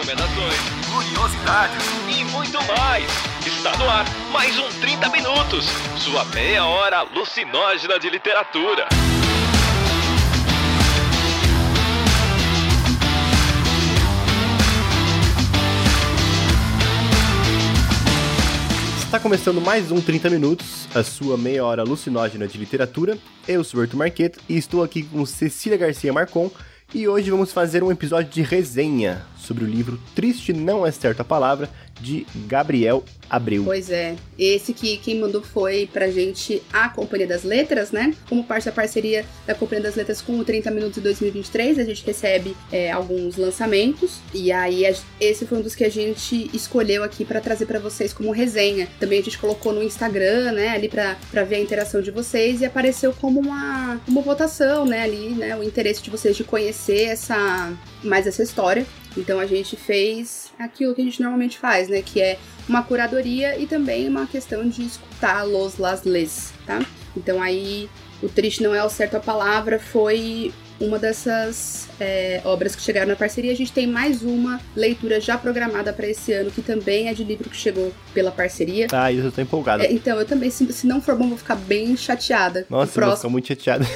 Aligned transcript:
recomendações, 0.00 0.54
curiosidades 0.90 1.84
e 2.08 2.24
muito 2.32 2.58
mais. 2.66 3.04
Está 3.46 3.76
no 3.76 3.88
ar 3.88 4.06
mais 4.32 4.58
um 4.58 4.68
30 4.80 5.10
Minutos, 5.10 5.66
sua 5.98 6.24
meia 6.26 6.64
hora 6.64 6.98
alucinógena 6.98 7.98
de 7.98 8.08
literatura. 8.08 8.88
Está 19.04 19.20
começando 19.20 19.60
mais 19.60 19.90
um 19.90 20.00
30 20.00 20.30
Minutos, 20.30 20.88
a 20.94 21.02
sua 21.02 21.36
meia 21.36 21.62
hora 21.64 21.82
alucinógena 21.82 22.46
de 22.46 22.56
literatura. 22.56 23.18
Eu 23.46 23.62
sou 23.62 23.78
o 23.78 23.82
Berto 23.82 23.98
Marqueto 23.98 24.40
e 24.48 24.56
estou 24.56 24.82
aqui 24.82 25.02
com 25.02 25.26
Cecília 25.26 25.76
Garcia 25.76 26.12
Marcon 26.12 26.50
e 26.92 27.06
hoje 27.06 27.30
vamos 27.30 27.52
fazer 27.52 27.84
um 27.84 27.92
episódio 27.92 28.32
de 28.32 28.42
resenha 28.42 29.22
sobre 29.38 29.64
o 29.64 29.66
livro 29.66 30.00
Triste 30.14 30.52
Não 30.52 30.84
É 30.84 30.90
Certa 30.90 31.22
Palavra, 31.22 31.70
de 32.00 32.26
Gabriel 32.46 33.04
Abreu. 33.30 33.62
Pois 33.64 33.90
é, 33.90 34.16
esse 34.36 34.72
que 34.72 34.96
quem 34.96 35.20
mandou 35.20 35.40
foi 35.40 35.88
pra 35.92 36.10
gente 36.10 36.60
a 36.72 36.88
Companhia 36.88 37.28
das 37.28 37.44
Letras, 37.44 37.92
né? 37.92 38.12
Como 38.28 38.42
parte 38.42 38.64
da 38.64 38.72
parceria 38.72 39.24
da 39.46 39.54
Companhia 39.54 39.84
das 39.84 39.94
Letras 39.94 40.20
com 40.20 40.36
o 40.38 40.44
30 40.44 40.68
Minutos 40.72 40.96
de 40.96 41.02
2023, 41.02 41.78
a 41.78 41.84
gente 41.84 42.04
recebe 42.04 42.56
é, 42.72 42.90
alguns 42.90 43.36
lançamentos 43.36 44.18
e 44.34 44.50
aí 44.50 44.82
esse 45.20 45.46
foi 45.46 45.58
um 45.58 45.62
dos 45.62 45.76
que 45.76 45.84
a 45.84 45.88
gente 45.88 46.50
escolheu 46.52 47.04
aqui 47.04 47.24
para 47.24 47.40
trazer 47.40 47.66
para 47.66 47.78
vocês 47.78 48.12
como 48.12 48.32
resenha. 48.32 48.88
Também 48.98 49.20
a 49.20 49.22
gente 49.22 49.38
colocou 49.38 49.72
no 49.72 49.82
Instagram, 49.82 50.52
né, 50.52 50.70
ali 50.70 50.88
para 50.88 51.44
ver 51.44 51.56
a 51.56 51.60
interação 51.60 52.02
de 52.02 52.10
vocês 52.10 52.60
e 52.60 52.64
apareceu 52.64 53.12
como 53.12 53.38
uma, 53.38 54.00
uma 54.08 54.22
votação, 54.22 54.84
né, 54.84 55.02
ali, 55.02 55.30
né, 55.30 55.56
o 55.56 55.62
interesse 55.62 56.02
de 56.02 56.10
vocês 56.10 56.36
de 56.36 56.42
conhecer 56.42 57.04
essa 57.04 57.72
mais 58.02 58.26
essa 58.26 58.42
história. 58.42 58.84
Então 59.16 59.38
a 59.40 59.46
gente 59.46 59.76
fez 59.76 60.52
aquilo 60.58 60.94
que 60.94 61.00
a 61.00 61.04
gente 61.04 61.20
normalmente 61.20 61.58
faz, 61.58 61.88
né? 61.88 62.02
Que 62.02 62.20
é 62.20 62.38
uma 62.68 62.82
curadoria 62.82 63.58
e 63.58 63.66
também 63.66 64.08
uma 64.08 64.26
questão 64.26 64.68
de 64.68 64.82
escutar 64.82 65.42
los 65.44 65.78
las 65.78 66.04
les, 66.04 66.52
tá? 66.66 66.80
Então 67.16 67.42
aí 67.42 67.88
o 68.22 68.28
triste 68.28 68.62
não 68.62 68.74
é 68.74 68.84
o 68.84 68.88
certo 68.88 69.16
a 69.16 69.20
palavra, 69.20 69.78
foi 69.78 70.52
uma 70.80 70.98
dessas 70.98 71.88
é, 72.00 72.40
obras 72.44 72.74
que 72.74 72.82
chegaram 72.82 73.08
na 73.08 73.16
parceria. 73.16 73.52
A 73.52 73.56
gente 73.56 73.72
tem 73.72 73.86
mais 73.86 74.22
uma 74.22 74.60
leitura 74.74 75.20
já 75.20 75.36
programada 75.36 75.92
para 75.92 76.06
esse 76.06 76.32
ano, 76.32 76.50
que 76.50 76.62
também 76.62 77.08
é 77.08 77.14
de 77.14 77.22
livro 77.22 77.50
que 77.50 77.56
chegou 77.56 77.92
pela 78.14 78.30
parceria. 78.30 78.86
Ah, 78.90 79.12
isso 79.12 79.26
eu 79.26 79.32
tô 79.32 79.40
empolgada. 79.42 79.84
É, 79.84 79.92
então, 79.92 80.18
eu 80.18 80.24
também, 80.24 80.50
se, 80.50 80.70
se, 80.72 80.86
não 80.86 81.00
for 81.00 81.16
bom, 81.16 81.28
vou 81.28 81.38
ficar 81.38 81.56
bem 81.56 81.96
chateada. 81.96 82.66
Nossa, 82.70 82.98
eu 82.98 83.06
vou 83.06 83.16
ficar 83.16 83.28
muito 83.28 83.48
chateada. 83.48 83.86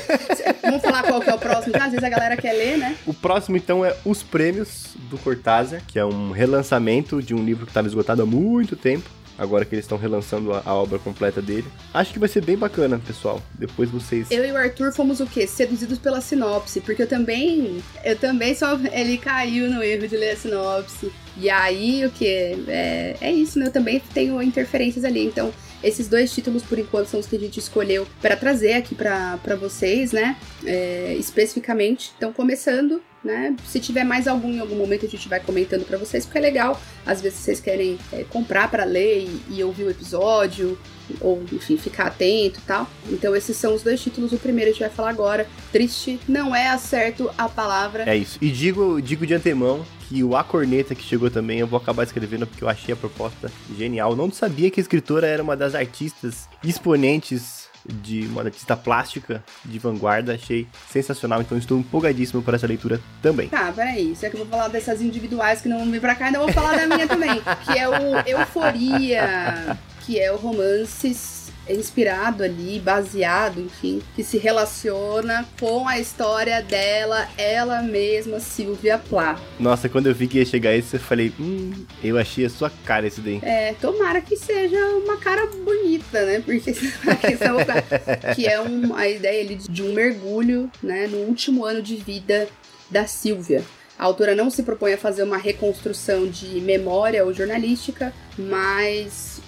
Vamos 0.62 0.82
falar 0.82 1.02
qual 1.02 1.20
que 1.20 1.30
é 1.30 1.34
o 1.34 1.38
próximo, 1.38 1.72
tá? 1.72 1.86
Às 1.86 1.92
vezes 1.92 2.04
a 2.04 2.08
galera 2.08 2.36
quer 2.36 2.52
ler, 2.52 2.78
né? 2.78 2.96
O 3.06 3.14
próximo, 3.14 3.56
então, 3.56 3.84
é 3.84 3.96
Os 4.04 4.22
Prêmios 4.22 4.94
do 5.10 5.16
Cortázar, 5.18 5.82
que 5.86 5.98
é 5.98 6.04
um 6.04 6.30
relançamento 6.30 7.22
de 7.22 7.34
um 7.34 7.44
livro 7.44 7.64
que 7.64 7.70
estava 7.70 7.88
esgotado 7.88 8.22
há 8.22 8.26
muito 8.26 8.76
tempo 8.76 9.08
agora 9.38 9.64
que 9.64 9.74
eles 9.74 9.84
estão 9.84 9.98
relançando 9.98 10.52
a, 10.52 10.62
a, 10.64 10.74
obra 10.74 10.98
completa 10.98 11.42
dele. 11.42 11.66
Acho 11.92 12.12
que 12.12 12.18
vai 12.18 12.28
ser 12.28 12.44
bem 12.44 12.56
bacana, 12.56 12.98
pessoal. 12.98 13.42
Depois 13.54 13.90
vocês. 13.90 14.30
Eu 14.30 14.44
e 14.44 14.52
o 14.52 14.56
Arthur 14.56 14.92
fomos 14.92 15.20
o 15.20 15.26
quê? 15.26 15.46
Seduzidos 15.46 15.98
pela 15.98 16.20
sinopse, 16.20 16.80
porque 16.80 17.02
eu 17.02 17.08
também. 17.08 17.82
Eu 18.04 18.16
também 18.16 18.54
só. 18.54 18.78
Ele 18.92 19.18
caiu 19.18 19.70
no 19.70 19.82
erro 19.82 20.08
de 20.08 20.16
ler 20.16 20.32
a 20.32 20.36
sinopse. 20.36 21.12
E 21.36 21.50
aí, 21.50 22.04
o 22.06 22.10
que? 22.10 22.26
É, 22.68 23.16
é 23.20 23.32
isso, 23.32 23.58
né? 23.58 23.66
Eu 23.66 23.72
também 23.72 24.00
tenho 24.12 24.40
interferências 24.40 25.04
ali. 25.04 25.24
Então, 25.24 25.52
esses 25.82 26.08
dois 26.08 26.32
títulos, 26.32 26.62
por 26.62 26.78
enquanto, 26.78 27.08
são 27.08 27.20
os 27.20 27.26
que 27.26 27.36
a 27.36 27.40
gente 27.40 27.58
escolheu 27.58 28.06
para 28.22 28.36
trazer 28.36 28.74
aqui 28.74 28.94
para 28.94 29.56
vocês, 29.60 30.12
né? 30.12 30.36
É, 30.64 31.14
especificamente. 31.18 32.12
Então, 32.16 32.32
começando 32.32 33.02
né? 33.24 33.56
Se 33.66 33.80
tiver 33.80 34.04
mais 34.04 34.28
algum 34.28 34.52
em 34.52 34.60
algum 34.60 34.76
momento 34.76 35.06
a 35.06 35.08
gente 35.08 35.28
vai 35.28 35.40
comentando 35.40 35.84
para 35.84 35.96
vocês, 35.96 36.24
porque 36.24 36.38
é 36.38 36.40
legal. 36.40 36.80
Às 37.06 37.20
vezes 37.20 37.38
vocês 37.38 37.60
querem 37.60 37.98
é, 38.12 38.24
comprar 38.24 38.70
para 38.70 38.84
ler 38.84 39.26
e, 39.48 39.56
e, 39.56 39.64
ouvir 39.64 39.84
o 39.84 39.90
episódio, 39.90 40.78
ou 41.20 41.42
enfim, 41.52 41.76
ficar 41.76 42.06
atento 42.06 42.60
e 42.60 42.62
tal. 42.62 42.88
Então 43.08 43.34
esses 43.34 43.56
são 43.56 43.74
os 43.74 43.82
dois 43.82 44.00
títulos. 44.02 44.32
O 44.32 44.38
primeiro 44.38 44.70
a 44.70 44.72
gente 44.72 44.82
vai 44.82 44.90
falar 44.90 45.10
agora. 45.10 45.46
Triste 45.72 46.20
não 46.28 46.54
é 46.54 46.68
acerto 46.68 47.30
a 47.38 47.48
palavra. 47.48 48.04
É 48.08 48.16
isso. 48.16 48.38
E 48.40 48.50
digo, 48.50 49.00
digo 49.00 49.26
de 49.26 49.34
antemão 49.34 49.84
que 50.08 50.22
o 50.22 50.36
A 50.36 50.44
Corneta 50.44 50.94
que 50.94 51.02
chegou 51.02 51.30
também, 51.30 51.60
eu 51.60 51.66
vou 51.66 51.78
acabar 51.78 52.04
escrevendo 52.04 52.46
porque 52.46 52.62
eu 52.62 52.68
achei 52.68 52.92
a 52.92 52.96
proposta 52.96 53.50
genial. 53.76 54.14
Não 54.14 54.30
sabia 54.30 54.70
que 54.70 54.78
a 54.78 54.82
escritora 54.82 55.26
era 55.26 55.42
uma 55.42 55.56
das 55.56 55.74
artistas 55.74 56.48
exponentes 56.62 57.63
de 57.86 58.26
uma 58.26 58.42
artista 58.42 58.76
plástica 58.76 59.42
de 59.64 59.78
vanguarda, 59.78 60.34
achei 60.34 60.66
sensacional, 60.90 61.40
então 61.40 61.56
estou 61.58 61.78
empolgadíssimo 61.78 62.42
por 62.42 62.54
essa 62.54 62.66
leitura 62.66 63.00
também. 63.22 63.48
Tá, 63.48 63.72
peraí, 63.72 64.14
se 64.16 64.26
é 64.26 64.30
que 64.30 64.36
eu 64.36 64.40
vou 64.40 64.48
falar 64.48 64.68
dessas 64.68 65.00
individuais 65.02 65.60
que 65.60 65.68
não 65.68 65.90
vir 65.90 66.00
pra 66.00 66.14
cá, 66.14 66.26
ainda 66.26 66.38
vou 66.38 66.52
falar 66.52 66.76
da 66.76 66.86
minha 66.86 67.06
também, 67.06 67.42
que 67.64 67.78
é 67.78 67.88
o 67.88 68.18
Euforia, 68.26 69.76
que 70.04 70.18
é 70.18 70.32
o 70.32 70.36
romances 70.36 71.43
é 71.43 71.43
inspirado 71.68 72.42
ali, 72.42 72.78
baseado, 72.78 73.60
enfim, 73.60 74.02
que 74.14 74.22
se 74.22 74.38
relaciona 74.38 75.46
com 75.58 75.88
a 75.88 75.98
história 75.98 76.62
dela, 76.62 77.28
ela 77.36 77.82
mesma, 77.82 78.40
Silvia 78.40 78.98
Plá. 78.98 79.40
Nossa, 79.58 79.88
quando 79.88 80.06
eu 80.06 80.14
vi 80.14 80.26
que 80.26 80.38
ia 80.38 80.44
chegar 80.44 80.74
esse, 80.74 80.96
eu 80.96 81.00
falei, 81.00 81.32
hum, 81.38 81.72
eu 82.02 82.18
achei 82.18 82.44
a 82.44 82.50
sua 82.50 82.70
cara 82.84 83.06
esse 83.06 83.20
daí. 83.20 83.40
É, 83.42 83.74
tomara 83.80 84.20
que 84.20 84.36
seja 84.36 84.78
uma 84.96 85.16
cara 85.16 85.46
bonita, 85.46 86.24
né? 86.24 86.42
Porque 86.44 86.72
que 88.34 88.46
é 88.46 88.60
um, 88.60 88.94
a 88.94 89.08
ideia 89.08 89.42
ali 89.42 89.56
de 89.56 89.82
um 89.82 89.92
mergulho, 89.92 90.70
né, 90.82 91.06
no 91.06 91.18
último 91.18 91.64
ano 91.64 91.82
de 91.82 91.96
vida 91.96 92.48
da 92.90 93.06
Silvia. 93.06 93.62
A 93.98 94.04
autora 94.04 94.34
não 94.34 94.50
se 94.50 94.62
propõe 94.62 94.94
a 94.94 94.98
fazer 94.98 95.22
uma 95.22 95.38
reconstrução 95.38 96.26
de 96.26 96.60
memória 96.60 97.24
ou 97.24 97.32
jornalística, 97.32 98.12
mas 98.36 99.40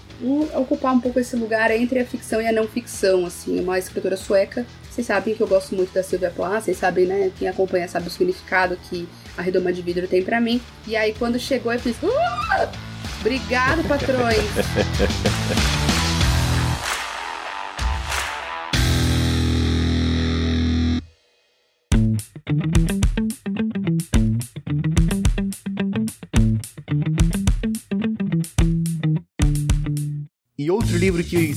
ocupar 0.54 0.94
um 0.94 1.00
pouco 1.00 1.20
esse 1.20 1.36
lugar 1.36 1.70
entre 1.70 1.98
a 2.00 2.04
ficção 2.04 2.40
e 2.40 2.46
a 2.46 2.52
não 2.52 2.66
ficção, 2.66 3.26
assim, 3.26 3.60
uma 3.60 3.78
escritora 3.78 4.16
sueca. 4.16 4.66
Vocês 4.90 5.06
sabem 5.06 5.34
que 5.34 5.42
eu 5.42 5.46
gosto 5.46 5.74
muito 5.74 5.92
da 5.92 6.02
Sylvia 6.02 6.30
Plath, 6.30 6.64
vocês 6.64 6.78
sabem, 6.78 7.06
né? 7.06 7.30
Quem 7.38 7.48
acompanha 7.48 7.86
sabe 7.86 8.08
o 8.08 8.10
significado 8.10 8.78
que 8.88 9.06
a 9.36 9.42
Redoma 9.42 9.72
de 9.72 9.82
Vidro 9.82 10.08
tem 10.08 10.22
para 10.22 10.40
mim. 10.40 10.60
E 10.86 10.96
aí, 10.96 11.14
quando 11.18 11.38
chegou, 11.38 11.72
eu 11.72 11.78
fiz. 11.78 11.96
Uh! 12.02 12.08
Obrigado, 13.20 13.86
patrões! 13.86 14.38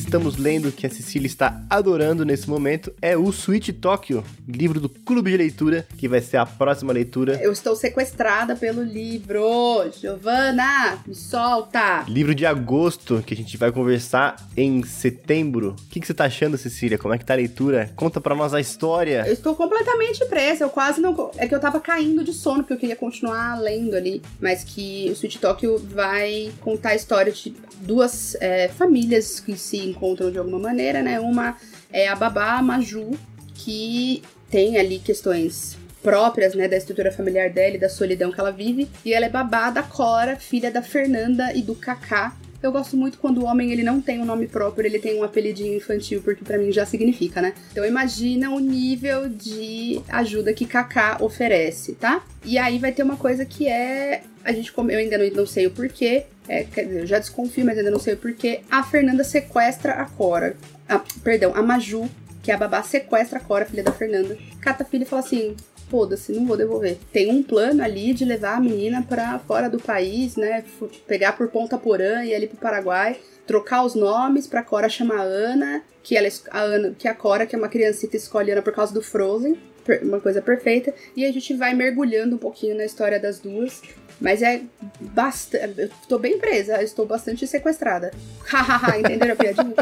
estamos 0.09 0.37
lendo, 0.37 0.71
que 0.71 0.87
a 0.87 0.89
Cecília 0.89 1.27
está 1.27 1.61
adorando 1.69 2.25
nesse 2.25 2.49
momento, 2.49 2.91
é 2.99 3.15
o 3.15 3.29
Sweet 3.29 3.73
Tokyo, 3.73 4.23
livro 4.47 4.79
do 4.79 4.89
Clube 4.89 5.29
de 5.29 5.37
Leitura, 5.37 5.85
que 5.99 6.07
vai 6.07 6.19
ser 6.19 6.37
a 6.37 6.47
próxima 6.47 6.91
leitura. 6.91 7.39
Eu 7.39 7.51
estou 7.51 7.75
sequestrada 7.75 8.55
pelo 8.55 8.81
livro. 8.81 9.87
Giovana, 10.01 10.97
me 11.05 11.13
solta! 11.13 12.05
Livro 12.07 12.33
de 12.33 12.43
agosto, 12.43 13.21
que 13.23 13.35
a 13.35 13.37
gente 13.37 13.55
vai 13.55 13.71
conversar 13.71 14.49
em 14.57 14.81
setembro. 14.83 15.75
O 15.79 15.89
que, 15.91 15.99
que 15.99 16.07
você 16.07 16.11
está 16.11 16.25
achando, 16.25 16.57
Cecília? 16.57 16.97
Como 16.97 17.13
é 17.13 17.19
que 17.19 17.25
tá 17.25 17.33
a 17.33 17.37
leitura? 17.37 17.91
Conta 17.95 18.19
para 18.19 18.33
nós 18.33 18.51
a 18.51 18.59
história. 18.59 19.23
Eu 19.27 19.33
estou 19.33 19.55
completamente 19.55 20.25
presa. 20.25 20.63
Eu 20.63 20.71
quase 20.71 20.99
não. 20.99 21.29
É 21.37 21.47
que 21.47 21.53
eu 21.53 21.59
tava 21.59 21.79
caindo 21.79 22.23
de 22.23 22.33
sono, 22.33 22.63
porque 22.63 22.73
eu 22.73 22.77
queria 22.77 22.95
continuar 22.95 23.61
lendo 23.61 23.95
ali. 23.95 24.23
Mas 24.41 24.63
que 24.63 25.05
o 25.09 25.11
Sweet 25.11 25.37
Tokyo 25.37 25.77
vai 25.77 26.51
contar 26.61 26.89
a 26.89 26.95
história 26.95 27.31
de 27.31 27.53
duas 27.81 28.35
é, 28.41 28.69
famílias 28.69 29.39
que 29.39 29.55
se 29.55 29.77
encontram 29.99 30.31
de 30.31 30.37
alguma 30.37 30.57
maneira, 30.57 31.01
né? 31.01 31.19
Uma 31.19 31.57
é 31.91 32.07
a 32.07 32.15
babá 32.15 32.61
Maju, 32.61 33.11
que 33.53 34.23
tem 34.49 34.77
ali 34.77 34.97
questões 34.99 35.77
próprias, 36.01 36.55
né, 36.55 36.65
da 36.69 36.77
estrutura 36.77 37.11
familiar 37.11 37.49
dela 37.49 37.75
e 37.75 37.77
da 37.77 37.89
solidão 37.89 38.31
que 38.31 38.39
ela 38.39 38.51
vive, 38.51 38.87
e 39.03 39.13
ela 39.13 39.25
é 39.25 39.29
babá 39.29 39.69
da 39.69 39.83
Cora, 39.83 40.37
filha 40.37 40.71
da 40.71 40.81
Fernanda 40.81 41.53
e 41.53 41.61
do 41.61 41.75
Kaká. 41.75 42.33
Eu 42.63 42.71
gosto 42.71 42.95
muito 42.95 43.17
quando 43.17 43.39
o 43.39 43.45
homem 43.45 43.71
ele 43.71 43.83
não 43.83 44.01
tem 44.01 44.19
um 44.19 44.25
nome 44.25 44.47
próprio, 44.47 44.85
ele 44.85 44.97
tem 44.97 45.19
um 45.19 45.23
apelidinho 45.23 45.75
infantil, 45.75 46.21
porque 46.21 46.43
para 46.43 46.57
mim 46.57 46.71
já 46.71 46.85
significa, 46.85 47.41
né? 47.41 47.53
Então 47.71 47.85
imagina 47.85 48.49
o 48.49 48.59
nível 48.59 49.27
de 49.27 50.01
ajuda 50.07 50.53
que 50.53 50.65
Kaká 50.65 51.17
oferece, 51.19 51.95
tá? 51.95 52.23
E 52.45 52.57
aí 52.57 52.79
vai 52.79 52.91
ter 52.93 53.03
uma 53.03 53.17
coisa 53.17 53.45
que 53.45 53.67
é 53.67 54.23
a 54.43 54.51
gente 54.51 54.73
eu 54.75 54.97
ainda 54.97 55.17
não, 55.17 55.29
não 55.29 55.45
sei 55.45 55.67
o 55.67 55.71
porquê, 55.71 56.25
é, 56.49 56.63
quer 56.63 56.85
dizer, 56.85 57.01
eu 57.01 57.07
já 57.07 57.19
desconfio, 57.19 57.63
mas 57.63 57.77
ainda 57.77 57.91
não 57.91 57.99
sei 57.99 58.15
o 58.15 58.17
porquê, 58.17 58.61
a 58.69 58.83
Fernanda 58.83 59.23
sequestra 59.23 59.93
a 59.93 60.05
Cora. 60.05 60.57
Ah, 60.87 61.01
perdão, 61.23 61.53
a 61.55 61.61
Maju, 61.61 62.09
que 62.41 62.51
é 62.51 62.55
a 62.55 62.57
babá, 62.57 62.81
sequestra 62.81 63.37
a 63.37 63.41
Cora, 63.41 63.65
filha 63.65 63.83
da 63.83 63.91
Fernanda. 63.91 64.35
Cata 64.59 64.83
a 64.83 64.85
filha 64.85 65.03
e 65.03 65.05
fala 65.05 65.21
assim: 65.21 65.55
foda-se, 65.89 66.31
não 66.31 66.47
vou 66.47 66.57
devolver. 66.57 66.97
Tem 67.13 67.31
um 67.31 67.43
plano 67.43 67.83
ali 67.83 68.13
de 68.13 68.25
levar 68.25 68.57
a 68.57 68.59
menina 68.59 69.03
para 69.07 69.37
fora 69.39 69.69
do 69.69 69.79
país, 69.79 70.35
né? 70.35 70.63
Pegar 71.07 71.33
por 71.33 71.47
Ponta 71.49 71.77
Porã 71.77 72.23
e 72.23 72.29
ir 72.29 72.35
ali 72.35 72.47
pro 72.47 72.57
Paraguai, 72.57 73.19
trocar 73.45 73.85
os 73.85 73.93
nomes 73.93 74.47
pra 74.47 74.63
Cora 74.63 74.89
chamar 74.89 75.21
Ana, 75.21 75.83
que 76.01 76.17
ela 76.17 76.27
a 76.49 76.59
Ana, 76.61 76.95
que 76.97 77.07
a 77.07 77.13
Cora, 77.13 77.45
que 77.45 77.55
é 77.55 77.59
uma 77.59 77.69
criancita, 77.69 78.17
escolhe 78.17 78.51
Ana 78.51 78.63
por 78.63 78.73
causa 78.73 78.93
do 78.93 79.03
Frozen 79.03 79.69
uma 80.03 80.19
coisa 80.19 80.41
perfeita. 80.41 80.93
E 81.15 81.25
a 81.25 81.31
gente 81.31 81.53
vai 81.55 81.73
mergulhando 81.73 82.35
um 82.35 82.39
pouquinho 82.39 82.75
na 82.75 82.85
história 82.85 83.19
das 83.19 83.39
duas. 83.39 83.81
Mas 84.19 84.41
é 84.41 84.61
bastante. 84.99 85.81
Eu 85.81 85.89
tô 86.07 86.19
bem 86.19 86.37
presa, 86.37 86.81
estou 86.83 87.05
bastante 87.05 87.47
sequestrada. 87.47 88.11
Hahaha, 88.45 88.99
entenderam 88.99 89.33
a 89.33 89.35
piadinha? 89.35 89.75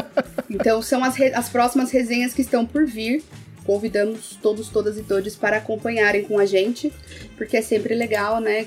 Então 0.48 0.80
são 0.80 1.02
as, 1.02 1.20
as 1.20 1.48
próximas 1.48 1.90
resenhas 1.90 2.32
que 2.32 2.42
estão 2.42 2.64
por 2.64 2.86
vir. 2.86 3.22
Convidamos 3.64 4.38
todos, 4.40 4.68
todas 4.68 4.96
e 4.96 5.02
todos 5.02 5.36
para 5.36 5.58
acompanharem 5.58 6.24
com 6.24 6.38
a 6.38 6.46
gente, 6.46 6.90
porque 7.36 7.58
é 7.58 7.62
sempre 7.62 7.94
legal, 7.94 8.40
né? 8.40 8.66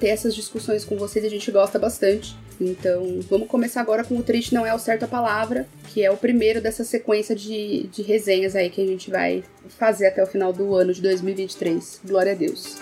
Ter 0.00 0.08
essas 0.08 0.34
discussões 0.34 0.84
com 0.84 0.96
vocês, 0.96 1.24
a 1.24 1.28
gente 1.28 1.48
gosta 1.50 1.78
bastante. 1.78 2.36
Então, 2.60 3.20
vamos 3.28 3.46
começar 3.46 3.80
agora 3.80 4.02
com 4.02 4.16
o 4.16 4.22
Triste 4.22 4.54
Não 4.54 4.66
É 4.66 4.74
o 4.74 4.78
Certo 4.78 5.04
a 5.04 5.08
Palavra, 5.08 5.68
que 5.88 6.02
é 6.02 6.10
o 6.10 6.16
primeiro 6.16 6.60
dessa 6.60 6.82
sequência 6.84 7.36
de, 7.36 7.86
de 7.88 8.02
resenhas 8.02 8.56
aí 8.56 8.70
que 8.70 8.82
a 8.82 8.86
gente 8.86 9.10
vai 9.10 9.44
fazer 9.78 10.06
até 10.06 10.22
o 10.22 10.26
final 10.26 10.52
do 10.52 10.74
ano 10.74 10.92
de 10.92 11.02
2023. 11.02 12.00
Glória 12.04 12.32
a 12.32 12.34
Deus. 12.34 12.78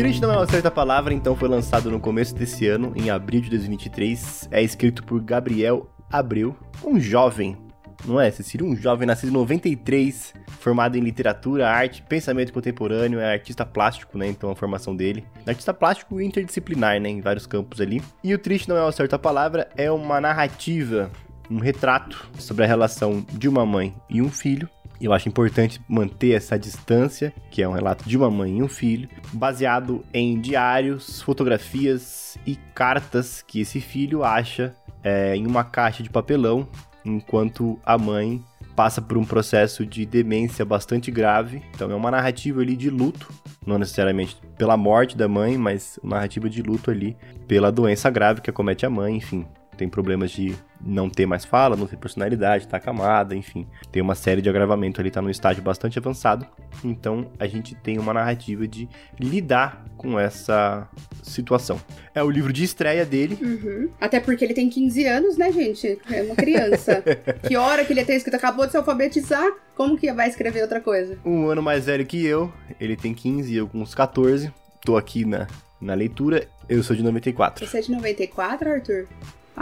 Triste 0.00 0.22
não 0.22 0.32
é 0.32 0.36
uma 0.38 0.46
certa 0.46 0.70
palavra, 0.70 1.14
então 1.14 1.36
foi 1.36 1.48
lançado 1.48 1.90
no 1.90 2.00
começo 2.00 2.34
desse 2.34 2.66
ano, 2.66 2.92
em 2.96 3.10
abril 3.10 3.42
de 3.42 3.50
2023. 3.50 4.48
É 4.50 4.62
escrito 4.62 5.04
por 5.04 5.20
Gabriel 5.22 5.88
Abreu, 6.10 6.56
um 6.84 6.98
jovem, 6.98 7.56
não 8.04 8.20
é, 8.20 8.30
Cecília? 8.30 8.66
Um 8.66 8.76
jovem 8.76 9.06
nascido 9.06 9.30
em 9.30 9.32
93, 9.32 10.34
formado 10.58 10.96
em 10.96 11.00
literatura, 11.00 11.68
arte, 11.68 12.02
pensamento 12.02 12.52
contemporâneo, 12.52 13.20
é 13.20 13.32
artista 13.32 13.64
plástico, 13.64 14.18
né? 14.18 14.28
Então 14.28 14.50
a 14.50 14.56
formação 14.56 14.94
dele. 14.94 15.24
Artista 15.46 15.72
plástico 15.72 16.20
interdisciplinar, 16.20 17.00
né? 17.00 17.08
Em 17.08 17.20
vários 17.20 17.46
campos 17.46 17.80
ali. 17.80 18.02
E 18.22 18.34
o 18.34 18.38
Triste 18.38 18.68
não 18.68 18.76
é 18.76 18.82
uma 18.82 18.92
certa 18.92 19.18
palavra, 19.18 19.68
é 19.76 19.90
uma 19.90 20.20
narrativa, 20.20 21.10
um 21.50 21.58
retrato 21.58 22.28
sobre 22.38 22.64
a 22.64 22.66
relação 22.66 23.24
de 23.32 23.48
uma 23.48 23.66
mãe 23.66 23.94
e 24.08 24.22
um 24.22 24.30
filho 24.30 24.68
eu 25.00 25.14
acho 25.14 25.28
importante 25.28 25.80
manter 25.88 26.32
essa 26.32 26.58
distância, 26.58 27.32
que 27.50 27.62
é 27.62 27.68
um 27.68 27.72
relato 27.72 28.06
de 28.06 28.18
uma 28.18 28.30
mãe 28.30 28.58
e 28.58 28.62
um 28.62 28.68
filho, 28.68 29.08
baseado 29.32 30.04
em 30.12 30.38
diários, 30.38 31.22
fotografias 31.22 32.36
e 32.46 32.54
cartas 32.74 33.40
que 33.40 33.60
esse 33.60 33.80
filho 33.80 34.22
acha 34.22 34.74
é, 35.02 35.34
em 35.34 35.46
uma 35.46 35.64
caixa 35.64 36.02
de 36.02 36.10
papelão, 36.10 36.68
enquanto 37.04 37.78
a 37.84 37.96
mãe 37.96 38.42
passa 38.76 39.02
por 39.02 39.18
um 39.18 39.24
processo 39.24 39.84
de 39.84 40.06
demência 40.06 40.64
bastante 40.64 41.10
grave. 41.10 41.62
Então 41.74 41.90
é 41.90 41.94
uma 41.94 42.10
narrativa 42.10 42.60
ali 42.60 42.76
de 42.76 42.88
luto, 42.88 43.32
não 43.66 43.78
necessariamente 43.78 44.36
pela 44.56 44.76
morte 44.76 45.16
da 45.16 45.28
mãe, 45.28 45.58
mas 45.58 45.98
uma 46.02 46.16
narrativa 46.16 46.48
de 46.48 46.62
luto 46.62 46.90
ali 46.90 47.16
pela 47.46 47.70
doença 47.70 48.08
grave 48.08 48.40
que 48.40 48.50
acomete 48.50 48.86
a 48.86 48.90
mãe, 48.90 49.16
enfim 49.16 49.46
tem 49.80 49.88
problemas 49.88 50.30
de 50.30 50.54
não 50.78 51.08
ter 51.08 51.24
mais 51.24 51.42
fala, 51.42 51.74
não 51.74 51.86
ter 51.86 51.96
personalidade, 51.96 52.68
tá 52.68 52.76
acamada, 52.76 53.34
enfim. 53.34 53.66
Tem 53.90 54.02
uma 54.02 54.14
série 54.14 54.42
de 54.42 54.48
agravamento 54.50 55.00
ali, 55.00 55.10
tá 55.10 55.22
num 55.22 55.30
estágio 55.30 55.62
bastante 55.62 55.98
avançado. 55.98 56.46
Então 56.84 57.30
a 57.38 57.46
gente 57.46 57.74
tem 57.74 57.98
uma 57.98 58.12
narrativa 58.12 58.68
de 58.68 58.86
lidar 59.18 59.82
com 59.96 60.20
essa 60.20 60.86
situação. 61.22 61.80
É 62.14 62.22
o 62.22 62.28
livro 62.28 62.52
de 62.52 62.62
estreia 62.62 63.06
dele. 63.06 63.38
Uhum. 63.40 63.88
Até 63.98 64.20
porque 64.20 64.44
ele 64.44 64.52
tem 64.52 64.68
15 64.68 65.06
anos, 65.06 65.38
né, 65.38 65.50
gente? 65.50 65.98
É 66.10 66.22
uma 66.24 66.36
criança. 66.36 67.02
que 67.48 67.56
hora 67.56 67.82
que 67.82 67.94
ele 67.94 68.04
tem 68.04 68.16
escrito? 68.16 68.34
Acabou 68.34 68.66
de 68.66 68.72
se 68.72 68.76
alfabetizar? 68.76 69.50
Como 69.74 69.96
que 69.96 70.12
vai 70.12 70.28
escrever 70.28 70.60
outra 70.60 70.82
coisa? 70.82 71.18
Um 71.24 71.46
ano 71.46 71.62
mais 71.62 71.86
velho 71.86 72.04
que 72.04 72.22
eu. 72.26 72.52
Ele 72.78 72.96
tem 72.96 73.14
15 73.14 73.50
e 73.50 73.56
eu 73.56 73.66
com 73.66 73.80
uns 73.80 73.94
14. 73.94 74.52
Tô 74.84 74.98
aqui 74.98 75.24
na, 75.24 75.46
na 75.80 75.94
leitura. 75.94 76.46
Eu 76.68 76.82
sou 76.82 76.94
de 76.94 77.02
94. 77.02 77.66
Você 77.66 77.78
é 77.78 77.80
de 77.80 77.90
94, 77.90 78.70
Arthur? 78.70 79.08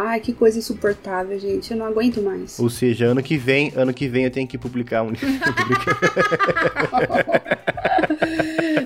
Ai, 0.01 0.21
que 0.21 0.33
coisa 0.33 0.57
insuportável, 0.57 1.37
gente. 1.41 1.73
Eu 1.73 1.77
não 1.77 1.87
aguento 1.87 2.23
mais. 2.23 2.57
Ou 2.61 2.71
seja, 2.71 3.07
ano 3.07 3.21
que 3.21 3.37
vem, 3.37 3.73
ano 3.75 3.93
que 3.93 4.07
vem 4.07 4.23
eu 4.23 4.31
tenho 4.31 4.47
que 4.47 4.57
publicar 4.57 5.03
um 5.03 5.11
livro. 5.11 5.27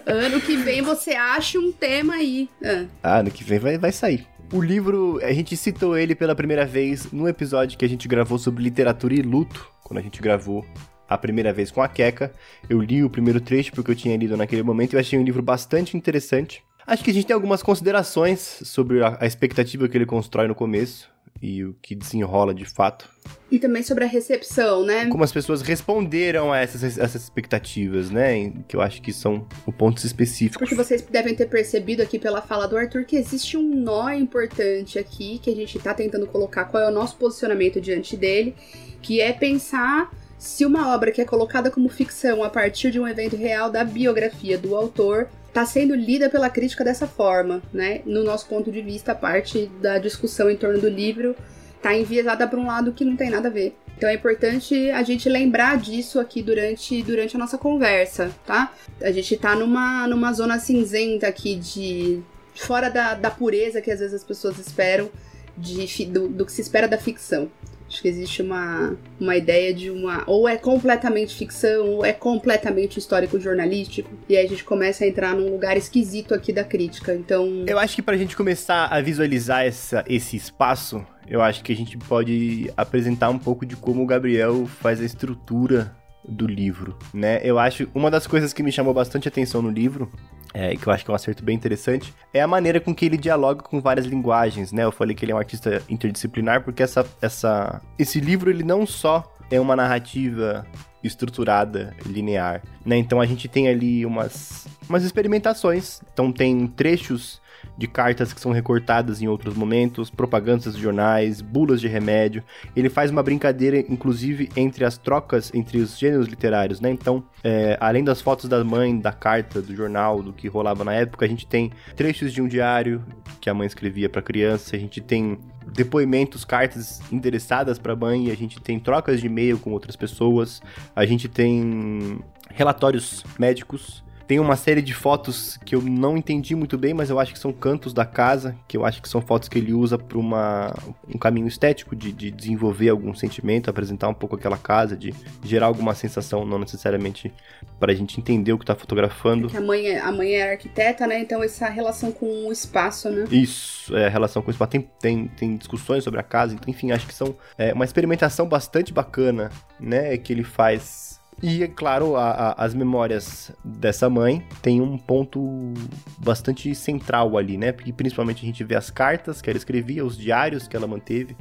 ano 0.06 0.40
que 0.40 0.56
vem 0.56 0.80
você 0.80 1.10
acha 1.10 1.58
um 1.58 1.70
tema 1.70 2.14
aí. 2.14 2.48
Ah, 2.64 2.86
ah 3.02 3.18
ano 3.18 3.30
que 3.30 3.44
vem 3.44 3.58
vai, 3.58 3.76
vai 3.76 3.92
sair. 3.92 4.26
O 4.50 4.62
livro, 4.62 5.20
a 5.22 5.34
gente 5.34 5.54
citou 5.54 5.98
ele 5.98 6.14
pela 6.14 6.34
primeira 6.34 6.64
vez 6.64 7.12
no 7.12 7.28
episódio 7.28 7.76
que 7.76 7.84
a 7.84 7.88
gente 7.88 8.08
gravou 8.08 8.38
sobre 8.38 8.62
literatura 8.62 9.12
e 9.12 9.20
luto, 9.20 9.68
quando 9.84 9.98
a 9.98 10.02
gente 10.02 10.18
gravou 10.22 10.64
a 11.06 11.18
primeira 11.18 11.52
vez 11.52 11.70
com 11.70 11.82
a 11.82 11.88
Queca. 11.88 12.32
Eu 12.70 12.80
li 12.80 13.04
o 13.04 13.10
primeiro 13.10 13.38
trecho 13.38 13.70
porque 13.72 13.90
eu 13.90 13.94
tinha 13.94 14.16
lido 14.16 14.34
naquele 14.34 14.62
momento 14.62 14.94
e 14.94 14.98
achei 14.98 15.18
um 15.18 15.24
livro 15.24 15.42
bastante 15.42 15.94
interessante. 15.94 16.64
Acho 16.86 17.04
que 17.04 17.10
a 17.10 17.14
gente 17.14 17.26
tem 17.26 17.34
algumas 17.34 17.62
considerações 17.62 18.40
sobre 18.64 19.02
a, 19.02 19.16
a 19.20 19.26
expectativa 19.26 19.88
que 19.88 19.96
ele 19.96 20.06
constrói 20.06 20.48
no 20.48 20.54
começo 20.54 21.12
e 21.42 21.64
o 21.64 21.74
que 21.82 21.94
desenrola 21.94 22.54
de 22.54 22.64
fato. 22.64 23.08
E 23.50 23.58
também 23.58 23.82
sobre 23.82 24.04
a 24.04 24.06
recepção, 24.06 24.84
né? 24.84 25.06
Como 25.08 25.24
as 25.24 25.32
pessoas 25.32 25.60
responderam 25.60 26.52
a 26.52 26.58
essas, 26.58 26.96
essas 26.96 27.24
expectativas, 27.24 28.10
né? 28.10 28.52
Que 28.68 28.76
eu 28.76 28.80
acho 28.80 29.02
que 29.02 29.12
são 29.12 29.46
pontos 29.76 30.04
específicos. 30.04 30.58
Porque 30.58 30.74
vocês 30.74 31.02
devem 31.02 31.34
ter 31.34 31.46
percebido 31.46 32.00
aqui 32.00 32.18
pela 32.18 32.40
fala 32.40 32.66
do 32.66 32.76
Arthur 32.76 33.04
que 33.04 33.16
existe 33.16 33.56
um 33.56 33.74
nó 33.74 34.10
importante 34.10 34.98
aqui 34.98 35.38
que 35.38 35.50
a 35.50 35.54
gente 35.54 35.78
tá 35.80 35.92
tentando 35.92 36.26
colocar 36.28 36.66
qual 36.66 36.82
é 36.82 36.88
o 36.88 36.94
nosso 36.94 37.16
posicionamento 37.16 37.80
diante 37.80 38.16
dele, 38.16 38.54
que 39.02 39.20
é 39.20 39.32
pensar 39.32 40.10
se 40.38 40.64
uma 40.64 40.94
obra 40.94 41.10
que 41.10 41.20
é 41.20 41.24
colocada 41.24 41.70
como 41.70 41.88
ficção 41.88 42.42
a 42.42 42.50
partir 42.50 42.90
de 42.90 43.00
um 43.00 43.06
evento 43.06 43.36
real 43.36 43.70
da 43.70 43.84
biografia 43.84 44.56
do 44.56 44.76
autor 44.76 45.28
está 45.52 45.66
sendo 45.66 45.94
lida 45.94 46.30
pela 46.30 46.48
crítica 46.48 46.82
dessa 46.82 47.06
forma, 47.06 47.62
né? 47.72 48.00
No 48.06 48.24
nosso 48.24 48.46
ponto 48.46 48.72
de 48.72 48.80
vista, 48.80 49.12
a 49.12 49.14
parte 49.14 49.70
da 49.82 49.98
discussão 49.98 50.50
em 50.50 50.56
torno 50.56 50.80
do 50.80 50.88
livro 50.88 51.36
está 51.76 51.94
enviesada 51.94 52.48
para 52.48 52.58
um 52.58 52.66
lado 52.66 52.92
que 52.92 53.04
não 53.04 53.16
tem 53.16 53.28
nada 53.28 53.48
a 53.48 53.50
ver. 53.50 53.76
Então 53.98 54.08
é 54.08 54.14
importante 54.14 54.90
a 54.90 55.02
gente 55.02 55.28
lembrar 55.28 55.76
disso 55.76 56.18
aqui 56.18 56.42
durante, 56.42 57.02
durante 57.02 57.36
a 57.36 57.38
nossa 57.38 57.58
conversa, 57.58 58.34
tá? 58.46 58.72
A 59.00 59.12
gente 59.12 59.34
está 59.34 59.54
numa, 59.54 60.08
numa 60.08 60.32
zona 60.32 60.58
cinzenta 60.58 61.28
aqui 61.28 61.56
de. 61.56 62.22
fora 62.54 62.88
da, 62.88 63.14
da 63.14 63.30
pureza 63.30 63.82
que 63.82 63.90
às 63.90 64.00
vezes 64.00 64.14
as 64.14 64.24
pessoas 64.24 64.58
esperam 64.58 65.10
de, 65.56 66.06
do, 66.06 66.28
do 66.28 66.46
que 66.46 66.52
se 66.52 66.62
espera 66.62 66.88
da 66.88 66.96
ficção. 66.96 67.50
Acho 67.92 68.00
que 68.00 68.08
existe 68.08 68.40
uma, 68.40 68.96
uma 69.20 69.36
ideia 69.36 69.74
de 69.74 69.90
uma. 69.90 70.24
Ou 70.26 70.48
é 70.48 70.56
completamente 70.56 71.36
ficção, 71.36 71.90
ou 71.90 72.06
é 72.06 72.12
completamente 72.12 72.98
histórico 72.98 73.38
jornalístico. 73.38 74.08
E 74.26 74.34
aí 74.34 74.46
a 74.46 74.48
gente 74.48 74.64
começa 74.64 75.04
a 75.04 75.06
entrar 75.06 75.34
num 75.34 75.50
lugar 75.50 75.76
esquisito 75.76 76.32
aqui 76.32 76.54
da 76.54 76.64
crítica. 76.64 77.14
Então. 77.14 77.64
Eu 77.66 77.78
acho 77.78 77.94
que 77.94 78.00
pra 78.00 78.16
gente 78.16 78.34
começar 78.34 78.86
a 78.86 78.98
visualizar 79.02 79.66
essa, 79.66 80.02
esse 80.08 80.36
espaço, 80.36 81.04
eu 81.28 81.42
acho 81.42 81.62
que 81.62 81.70
a 81.70 81.76
gente 81.76 81.98
pode 81.98 82.72
apresentar 82.78 83.28
um 83.28 83.38
pouco 83.38 83.66
de 83.66 83.76
como 83.76 84.02
o 84.02 84.06
Gabriel 84.06 84.66
faz 84.66 84.98
a 84.98 85.04
estrutura 85.04 85.94
do 86.26 86.46
livro, 86.46 86.96
né? 87.12 87.40
Eu 87.42 87.58
acho 87.58 87.86
uma 87.94 88.10
das 88.10 88.26
coisas 88.26 88.54
que 88.54 88.62
me 88.62 88.72
chamou 88.72 88.94
bastante 88.94 89.28
atenção 89.28 89.60
no 89.60 89.70
livro 89.70 90.10
é, 90.54 90.76
que 90.76 90.86
eu 90.86 90.92
acho 90.92 91.04
que 91.04 91.10
é 91.10 91.12
um 91.12 91.14
acerto 91.14 91.42
bem 91.42 91.56
interessante, 91.56 92.14
é 92.32 92.40
a 92.40 92.46
maneira 92.46 92.80
com 92.80 92.94
que 92.94 93.04
ele 93.04 93.16
dialoga 93.16 93.62
com 93.62 93.80
várias 93.80 94.06
linguagens, 94.06 94.72
né? 94.72 94.84
Eu 94.84 94.92
falei 94.92 95.14
que 95.14 95.24
ele 95.24 95.32
é 95.32 95.34
um 95.34 95.38
artista 95.38 95.82
interdisciplinar 95.88 96.62
porque 96.62 96.82
essa, 96.82 97.06
essa, 97.20 97.80
esse 97.98 98.20
livro 98.20 98.50
ele 98.50 98.62
não 98.62 98.86
só 98.86 99.32
é 99.50 99.60
uma 99.60 99.76
narrativa 99.76 100.66
estruturada, 101.02 101.94
linear, 102.06 102.62
né? 102.86 102.96
Então 102.96 103.20
a 103.20 103.26
gente 103.26 103.48
tem 103.48 103.68
ali 103.68 104.06
umas, 104.06 104.66
umas 104.88 105.02
experimentações, 105.02 106.00
então 106.12 106.30
tem 106.30 106.66
trechos 106.66 107.41
de 107.76 107.86
cartas 107.86 108.32
que 108.32 108.40
são 108.40 108.52
recortadas 108.52 109.22
em 109.22 109.28
outros 109.28 109.54
momentos, 109.54 110.10
propagandas 110.10 110.74
de 110.74 110.82
jornais, 110.82 111.40
bulas 111.40 111.80
de 111.80 111.88
remédio. 111.88 112.42
Ele 112.76 112.88
faz 112.88 113.10
uma 113.10 113.22
brincadeira, 113.22 113.78
inclusive, 113.78 114.48
entre 114.56 114.84
as 114.84 114.98
trocas 114.98 115.50
entre 115.54 115.78
os 115.78 115.98
gêneros 115.98 116.26
literários, 116.26 116.80
né? 116.80 116.90
Então, 116.90 117.24
é, 117.42 117.76
além 117.80 118.04
das 118.04 118.20
fotos 118.20 118.48
da 118.48 118.62
mãe, 118.62 118.98
da 118.98 119.12
carta, 119.12 119.60
do 119.60 119.74
jornal, 119.74 120.22
do 120.22 120.32
que 120.32 120.48
rolava 120.48 120.84
na 120.84 120.92
época, 120.92 121.24
a 121.24 121.28
gente 121.28 121.46
tem 121.46 121.70
trechos 121.96 122.32
de 122.32 122.40
um 122.40 122.48
diário 122.48 123.02
que 123.40 123.50
a 123.50 123.54
mãe 123.54 123.66
escrevia 123.66 124.08
para 124.08 124.22
criança, 124.22 124.76
a 124.76 124.78
gente 124.78 125.00
tem 125.00 125.38
depoimentos, 125.66 126.44
cartas 126.44 127.00
endereçadas 127.10 127.78
para 127.78 127.92
a 127.92 127.96
mãe, 127.96 128.30
a 128.30 128.36
gente 128.36 128.60
tem 128.60 128.78
trocas 128.78 129.20
de 129.20 129.26
e-mail 129.26 129.58
com 129.58 129.72
outras 129.72 129.96
pessoas, 129.96 130.60
a 130.94 131.04
gente 131.06 131.28
tem 131.28 132.20
relatórios 132.50 133.24
médicos 133.38 134.02
tem 134.32 134.40
uma 134.40 134.56
série 134.56 134.80
de 134.80 134.94
fotos 134.94 135.58
que 135.62 135.74
eu 135.74 135.82
não 135.82 136.16
entendi 136.16 136.54
muito 136.54 136.78
bem, 136.78 136.94
mas 136.94 137.10
eu 137.10 137.20
acho 137.20 137.34
que 137.34 137.38
são 137.38 137.52
cantos 137.52 137.92
da 137.92 138.06
casa, 138.06 138.56
que 138.66 138.78
eu 138.78 138.86
acho 138.86 139.02
que 139.02 139.08
são 139.10 139.20
fotos 139.20 139.46
que 139.46 139.58
ele 139.58 139.74
usa 139.74 139.98
para 139.98 140.16
um 140.16 141.18
caminho 141.18 141.46
estético 141.46 141.94
de, 141.94 142.10
de, 142.10 142.30
desenvolver 142.30 142.88
algum 142.88 143.14
sentimento, 143.14 143.68
apresentar 143.68 144.08
um 144.08 144.14
pouco 144.14 144.34
aquela 144.34 144.56
casa, 144.56 144.96
de 144.96 145.14
gerar 145.44 145.66
alguma 145.66 145.94
sensação, 145.94 146.46
não 146.46 146.58
necessariamente 146.58 147.30
para 147.78 147.92
a 147.92 147.94
gente 147.94 148.18
entender 148.18 148.54
o 148.54 148.58
que 148.58 148.62
está 148.62 148.74
fotografando. 148.74 149.50
É 149.52 149.58
a, 149.58 149.60
mãe 149.60 149.86
é, 149.86 150.00
a 150.00 150.10
mãe 150.10 150.32
é 150.32 150.52
arquiteta, 150.52 151.06
né? 151.06 151.20
Então 151.20 151.42
essa 151.42 151.68
relação 151.68 152.10
com 152.10 152.46
o 152.46 152.50
espaço, 152.50 153.10
né? 153.10 153.26
Isso, 153.30 153.94
é 153.94 154.06
a 154.06 154.08
relação 154.08 154.40
com 154.40 154.48
o 154.48 154.50
espaço. 154.50 154.70
Tem, 154.70 154.88
tem, 154.98 155.28
tem 155.28 155.56
discussões 155.58 156.04
sobre 156.04 156.20
a 156.20 156.22
casa, 156.22 156.54
então, 156.54 156.70
enfim, 156.70 156.90
acho 156.90 157.06
que 157.06 157.14
são 157.14 157.36
é, 157.58 157.74
uma 157.74 157.84
experimentação 157.84 158.48
bastante 158.48 158.94
bacana, 158.94 159.50
né? 159.78 160.16
Que 160.16 160.32
ele 160.32 160.42
faz 160.42 161.11
E, 161.42 161.66
claro, 161.66 162.14
a, 162.14 162.30
a, 162.30 162.64
as 162.64 162.72
memórias 162.72 163.50
dessa 163.64 164.08
mãe 164.08 164.46
tem 164.62 164.80
um 164.80 164.96
ponto 164.96 165.74
bastante 166.18 166.72
central 166.72 167.36
ali, 167.36 167.58
né? 167.58 167.72
Porque 167.72 167.92
principalmente 167.92 168.44
a 168.44 168.46
gente 168.46 168.62
vê 168.62 168.76
as 168.76 168.90
cartas 168.90 169.42
que 169.42 169.50
ela 169.50 169.56
escrevia, 169.56 170.04
os 170.04 170.16
diários 170.16 170.68
que 170.68 170.76
ela 170.76 170.86
manteve 170.86 171.36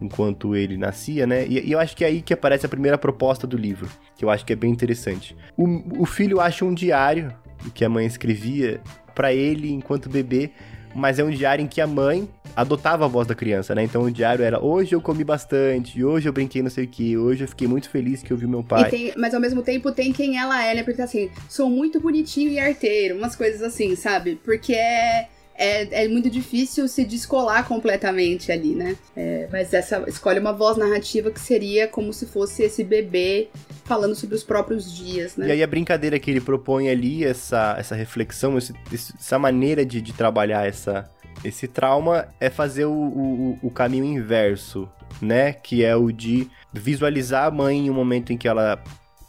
enquanto 0.00 0.56
ele 0.56 0.76
nascia, 0.76 1.26
né? 1.26 1.46
E, 1.46 1.68
e, 1.68 1.72
eu 1.72 1.78
acho 1.78 1.94
que 1.94 2.02
é 2.02 2.08
aí 2.08 2.22
que 2.22 2.32
aparece 2.32 2.64
a 2.64 2.68
primeira 2.68 2.96
proposta 2.96 3.46
do 3.46 3.56
livro, 3.56 3.88
que 4.16 4.24
eu 4.24 4.30
acho 4.30 4.44
que 4.44 4.54
é 4.54 4.56
bem 4.56 4.70
interessante. 4.70 5.36
O, 5.56 6.02
o 6.02 6.06
filho 6.06 6.40
acha 6.40 6.64
um 6.64 6.72
diário 6.72 7.32
que 7.74 7.84
a 7.84 7.88
mãe 7.88 8.06
escrevia 8.06 8.80
para 9.14 9.32
ele 9.34 9.70
enquanto 9.70 10.08
bebê, 10.08 10.50
mas 10.94 11.18
é 11.18 11.24
um 11.24 11.30
diário 11.30 11.64
em 11.64 11.68
que 11.68 11.80
a 11.80 11.86
mãe 11.86 12.28
adotava 12.54 13.04
a 13.04 13.08
voz 13.08 13.26
da 13.26 13.34
criança, 13.34 13.74
né? 13.74 13.82
Então 13.82 14.02
o 14.02 14.10
diário 14.10 14.44
era 14.44 14.62
hoje 14.62 14.94
eu 14.94 15.00
comi 15.00 15.24
bastante, 15.24 16.04
hoje 16.04 16.28
eu 16.28 16.32
brinquei 16.32 16.62
não 16.62 16.70
sei 16.70 16.84
o 16.84 16.88
que, 16.88 17.16
hoje 17.16 17.44
eu 17.44 17.48
fiquei 17.48 17.66
muito 17.66 17.88
feliz 17.88 18.22
que 18.22 18.32
eu 18.32 18.36
vi 18.36 18.46
meu 18.46 18.62
pai. 18.62 18.90
Tem, 18.90 19.12
mas 19.16 19.34
ao 19.34 19.40
mesmo 19.40 19.62
tempo 19.62 19.90
tem 19.92 20.12
quem 20.12 20.38
ela 20.38 20.62
é, 20.62 20.74
né? 20.74 20.82
Porque 20.82 21.02
assim, 21.02 21.30
sou 21.48 21.70
muito 21.70 22.00
bonitinho 22.00 22.50
e 22.50 22.58
arteiro, 22.58 23.16
umas 23.16 23.34
coisas 23.34 23.62
assim, 23.62 23.96
sabe? 23.96 24.38
Porque 24.44 24.74
é 24.74 25.28
é, 25.62 26.04
é 26.04 26.08
muito 26.08 26.28
difícil 26.28 26.88
se 26.88 27.04
descolar 27.04 27.68
completamente 27.68 28.50
ali, 28.50 28.74
né? 28.74 28.96
É, 29.16 29.48
mas 29.52 29.72
essa 29.72 30.02
escolhe 30.08 30.40
uma 30.40 30.52
voz 30.52 30.76
narrativa 30.76 31.30
que 31.30 31.38
seria 31.38 31.86
como 31.86 32.12
se 32.12 32.26
fosse 32.26 32.64
esse 32.64 32.82
bebê 32.82 33.48
falando 33.84 34.16
sobre 34.16 34.34
os 34.34 34.42
próprios 34.42 34.92
dias, 34.92 35.36
né? 35.36 35.46
E 35.46 35.52
aí 35.52 35.62
a 35.62 35.66
brincadeira 35.66 36.18
que 36.18 36.28
ele 36.32 36.40
propõe 36.40 36.88
ali, 36.88 37.24
essa, 37.24 37.76
essa 37.78 37.94
reflexão, 37.94 38.58
esse, 38.58 38.74
essa 38.92 39.38
maneira 39.38 39.86
de, 39.86 40.00
de 40.00 40.12
trabalhar 40.12 40.66
essa, 40.66 41.08
esse 41.44 41.68
trauma 41.68 42.26
é 42.40 42.50
fazer 42.50 42.86
o, 42.86 42.92
o, 42.92 43.58
o, 43.62 43.70
caminho 43.70 44.04
inverso, 44.04 44.88
né? 45.20 45.52
Que 45.52 45.84
é 45.84 45.94
o 45.94 46.10
de 46.10 46.50
visualizar 46.72 47.46
a 47.46 47.50
mãe 47.52 47.86
em 47.86 47.90
um 47.90 47.94
momento 47.94 48.32
em 48.32 48.36
que 48.36 48.48
ela, 48.48 48.82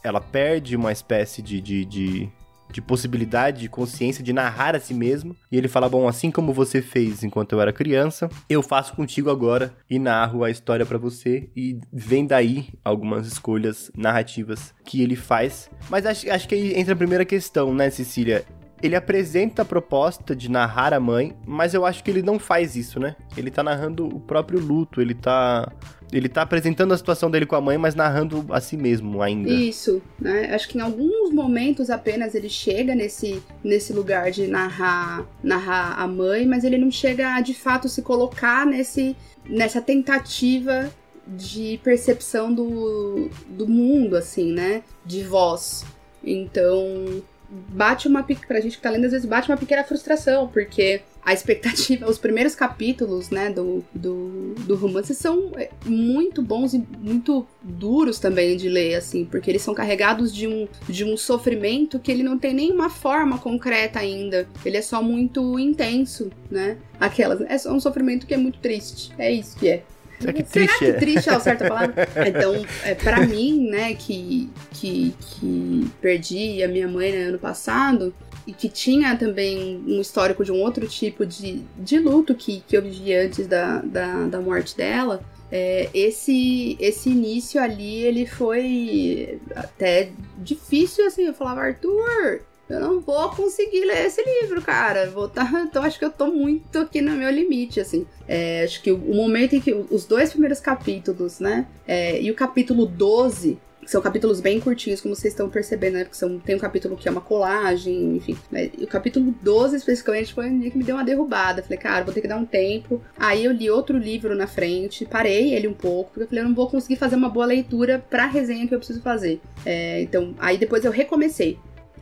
ela 0.03 0.19
perde 0.19 0.75
uma 0.75 0.91
espécie 0.91 1.43
de, 1.43 1.61
de, 1.61 1.85
de 1.85 2.29
de 2.73 2.81
possibilidade, 2.81 3.61
de 3.61 3.69
consciência, 3.69 4.23
de 4.23 4.33
narrar 4.33 4.75
a 4.75 4.79
si 4.79 4.93
mesmo. 4.93 5.35
E 5.51 5.57
ele 5.57 5.67
fala: 5.67 5.87
Bom, 5.87 6.07
assim 6.07 6.29
como 6.31 6.51
você 6.51 6.81
fez 6.81 7.23
enquanto 7.23 7.53
eu 7.53 7.61
era 7.61 7.71
criança, 7.71 8.29
eu 8.49 8.61
faço 8.61 8.95
contigo 8.95 9.29
agora 9.29 9.73
e 9.89 9.99
narro 9.99 10.43
a 10.43 10.49
história 10.49 10.85
para 10.85 10.97
você. 10.97 11.49
E 11.55 11.79
vem 11.91 12.25
daí 12.25 12.67
algumas 12.83 13.27
escolhas 13.27 13.91
narrativas 13.95 14.73
que 14.83 15.01
ele 15.01 15.15
faz. 15.15 15.69
Mas 15.89 16.05
acho, 16.05 16.29
acho 16.29 16.47
que 16.47 16.55
aí 16.55 16.73
entra 16.77 16.93
a 16.93 16.97
primeira 16.97 17.23
questão, 17.23 17.73
né, 17.73 17.89
Cecília? 17.89 18.43
ele 18.81 18.97
apresenta 18.97 19.61
a 19.61 19.65
proposta 19.65 20.35
de 20.35 20.51
narrar 20.51 20.93
a 20.93 20.99
mãe, 20.99 21.33
mas 21.47 21.73
eu 21.73 21.85
acho 21.85 22.03
que 22.03 22.11
ele 22.11 22.21
não 22.21 22.37
faz 22.37 22.75
isso, 22.75 22.99
né? 22.99 23.15
Ele 23.37 23.49
tá 23.49 23.63
narrando 23.63 24.05
o 24.05 24.19
próprio 24.19 24.59
luto, 24.59 24.99
ele 24.99 25.13
tá 25.13 25.71
ele 26.13 26.29
tá 26.29 26.43
apresentando 26.43 26.93
a 26.93 26.97
situação 26.97 27.29
dele 27.29 27.45
com 27.45 27.55
a 27.55 27.61
mãe, 27.61 27.77
mas 27.77 27.95
narrando 27.95 28.45
a 28.49 28.61
si 28.61 28.77
mesmo 28.77 29.21
ainda. 29.21 29.49
Isso, 29.49 30.01
né? 30.19 30.53
Acho 30.53 30.67
que 30.69 30.77
em 30.77 30.81
alguns 30.81 31.31
momentos 31.31 31.89
apenas 31.89 32.35
ele 32.35 32.49
chega 32.49 32.93
nesse, 32.93 33.41
nesse 33.63 33.91
lugar 33.91 34.29
de 34.31 34.47
narrar, 34.47 35.25
narrar 35.43 35.99
a 35.99 36.07
mãe, 36.07 36.45
mas 36.45 36.63
ele 36.63 36.77
não 36.77 36.91
chega 36.91 37.35
a 37.35 37.41
de 37.41 37.53
fato 37.53 37.89
se 37.89 38.01
colocar 38.01 38.65
nesse, 38.65 39.15
nessa 39.45 39.81
tentativa 39.81 40.91
de 41.27 41.79
percepção 41.83 42.53
do, 42.53 43.29
do 43.47 43.67
mundo, 43.67 44.15
assim, 44.15 44.51
né? 44.51 44.83
De 45.05 45.23
voz. 45.23 45.83
Então, 46.23 47.23
bate 47.49 48.07
uma 48.07 48.23
pra 48.23 48.59
gente 48.59 48.77
que 48.77 48.83
tá 48.83 48.89
lendo, 48.89 49.05
às 49.05 49.11
vezes 49.11 49.25
bate 49.25 49.49
uma 49.49 49.57
pequena 49.57 49.83
frustração, 49.83 50.47
porque 50.47 51.01
a 51.25 51.33
expectativa, 51.33 52.05
os 52.09 52.17
primeiros 52.17 52.55
capítulos, 52.55 53.29
né, 53.29 53.49
do, 53.49 53.83
do, 53.93 54.55
do 54.59 54.75
romance 54.75 55.15
são 55.15 55.51
é, 55.55 55.69
muito 55.85 56.41
bons 56.41 56.73
e 56.73 56.83
muito 56.99 57.45
duros 57.61 58.19
também 58.19 58.57
de 58.57 58.69
ler, 58.69 58.95
assim, 58.95 59.25
porque 59.25 59.49
eles 59.49 59.61
são 59.61 59.73
carregados 59.73 60.33
de 60.33 60.47
um, 60.47 60.67
de 60.87 61.03
um 61.03 61.15
sofrimento 61.15 61.99
que 61.99 62.11
ele 62.11 62.23
não 62.23 62.37
tem 62.37 62.53
nenhuma 62.53 62.89
forma 62.89 63.37
concreta 63.37 63.99
ainda. 63.99 64.47
Ele 64.65 64.77
é 64.77 64.81
só 64.81 65.01
muito 65.01 65.57
intenso, 65.57 66.29
né? 66.49 66.77
Aquelas. 66.99 67.41
É 67.41 67.57
só 67.57 67.71
um 67.73 67.79
sofrimento 67.79 68.25
que 68.25 68.33
é 68.33 68.37
muito 68.37 68.59
triste. 68.59 69.11
É 69.17 69.31
isso 69.31 69.57
que 69.57 69.69
é. 69.69 69.83
Será 70.19 70.33
que 70.33 70.43
triste 70.43 70.77
Será 70.79 70.93
que 70.93 70.99
triste 70.99 71.29
é 71.29 71.33
a 71.33 71.39
certa 71.39 71.67
palavra? 71.67 72.07
Então, 72.27 72.65
é, 72.83 72.95
para 72.95 73.25
mim, 73.25 73.69
né, 73.69 73.93
que, 73.93 74.49
que, 74.71 75.13
que 75.19 75.91
perdi 76.01 76.63
a 76.63 76.67
minha 76.67 76.87
mãe 76.87 77.11
no 77.11 77.17
né, 77.17 77.23
ano 77.25 77.39
passado, 77.39 78.13
e 78.45 78.53
que 78.53 78.69
tinha 78.69 79.15
também 79.15 79.83
um 79.87 80.01
histórico 80.01 80.43
de 80.43 80.51
um 80.51 80.61
outro 80.61 80.87
tipo 80.87 81.25
de, 81.25 81.61
de 81.77 81.99
luto 81.99 82.35
que, 82.35 82.61
que 82.67 82.75
eu 82.75 82.81
vivi 82.81 83.13
antes 83.13 83.47
da, 83.47 83.79
da, 83.79 84.25
da 84.25 84.41
morte 84.41 84.75
dela, 84.75 85.23
é, 85.51 85.89
esse, 85.93 86.75
esse 86.79 87.09
início 87.09 87.61
ali, 87.61 88.03
ele 88.03 88.25
foi 88.25 89.39
até 89.55 90.09
difícil, 90.37 91.05
assim, 91.05 91.25
eu 91.25 91.33
falava, 91.33 91.61
Arthur, 91.61 92.41
eu 92.69 92.79
não 92.79 92.99
vou 92.99 93.29
conseguir 93.29 93.85
ler 93.85 94.07
esse 94.07 94.23
livro, 94.23 94.61
cara. 94.61 95.09
Vou 95.09 95.27
tá, 95.27 95.47
então 95.69 95.83
acho 95.83 95.99
que 95.99 96.05
eu 96.05 96.09
tô 96.09 96.27
muito 96.27 96.79
aqui 96.79 97.01
no 97.01 97.11
meu 97.11 97.29
limite, 97.29 97.79
assim. 97.79 98.07
É, 98.27 98.63
acho 98.63 98.81
que 98.81 98.91
o, 98.91 98.95
o, 98.95 99.15
momento 99.15 99.55
em 99.55 99.61
que 99.61 99.73
os 99.73 100.05
dois 100.05 100.31
primeiros 100.31 100.59
capítulos, 100.59 101.39
né? 101.39 101.67
É, 101.87 102.19
e 102.21 102.31
o 102.31 102.35
capítulo 102.35 102.85
12, 102.85 103.59
são 103.85 104.01
capítulos 104.01 104.41
bem 104.41 104.59
curtinhos, 104.59 105.01
como 105.01 105.15
vocês 105.15 105.33
estão 105.33 105.49
percebendo, 105.49 105.93
né? 105.93 106.03
Porque 106.03 106.17
são, 106.17 106.39
tem 106.39 106.55
um 106.55 106.59
capítulo 106.59 106.95
que 106.95 107.07
é 107.07 107.11
uma 107.11 107.21
colagem, 107.21 108.17
enfim. 108.17 108.37
E 108.77 108.83
o 108.83 108.87
capítulo 108.87 109.33
12, 109.41 109.77
especificamente, 109.77 110.33
foi 110.33 110.49
um 110.49 110.59
dia 110.59 110.71
que 110.71 110.77
me 110.77 110.83
deu 110.83 110.95
uma 110.95 111.03
derrubada. 111.03 111.63
Falei, 111.63 111.77
cara, 111.77 112.03
vou 112.03 112.13
ter 112.13 112.21
que 112.21 112.27
dar 112.27 112.37
um 112.37 112.45
tempo. 112.45 113.01
Aí 113.17 113.45
eu 113.45 113.51
li 113.51 113.69
outro 113.69 113.97
livro 113.97 114.35
na 114.35 114.47
frente, 114.47 115.05
parei 115.05 115.53
ele 115.53 115.67
um 115.67 115.73
pouco, 115.73 116.11
porque 116.11 116.23
eu 116.23 116.27
falei, 116.27 116.43
eu 116.43 116.47
não 116.47 116.55
vou 116.55 116.69
conseguir 116.69 116.95
fazer 116.95 117.15
uma 117.15 117.29
boa 117.29 117.45
leitura 117.45 118.03
pra 118.09 118.25
resenha 118.25 118.67
que 118.67 118.73
eu 118.73 118.79
preciso 118.79 119.01
fazer. 119.01 119.41
É, 119.65 120.01
então, 120.01 120.35
aí 120.39 120.57
depois 120.57 120.85
eu 120.85 120.91
recomecei. 120.91 121.57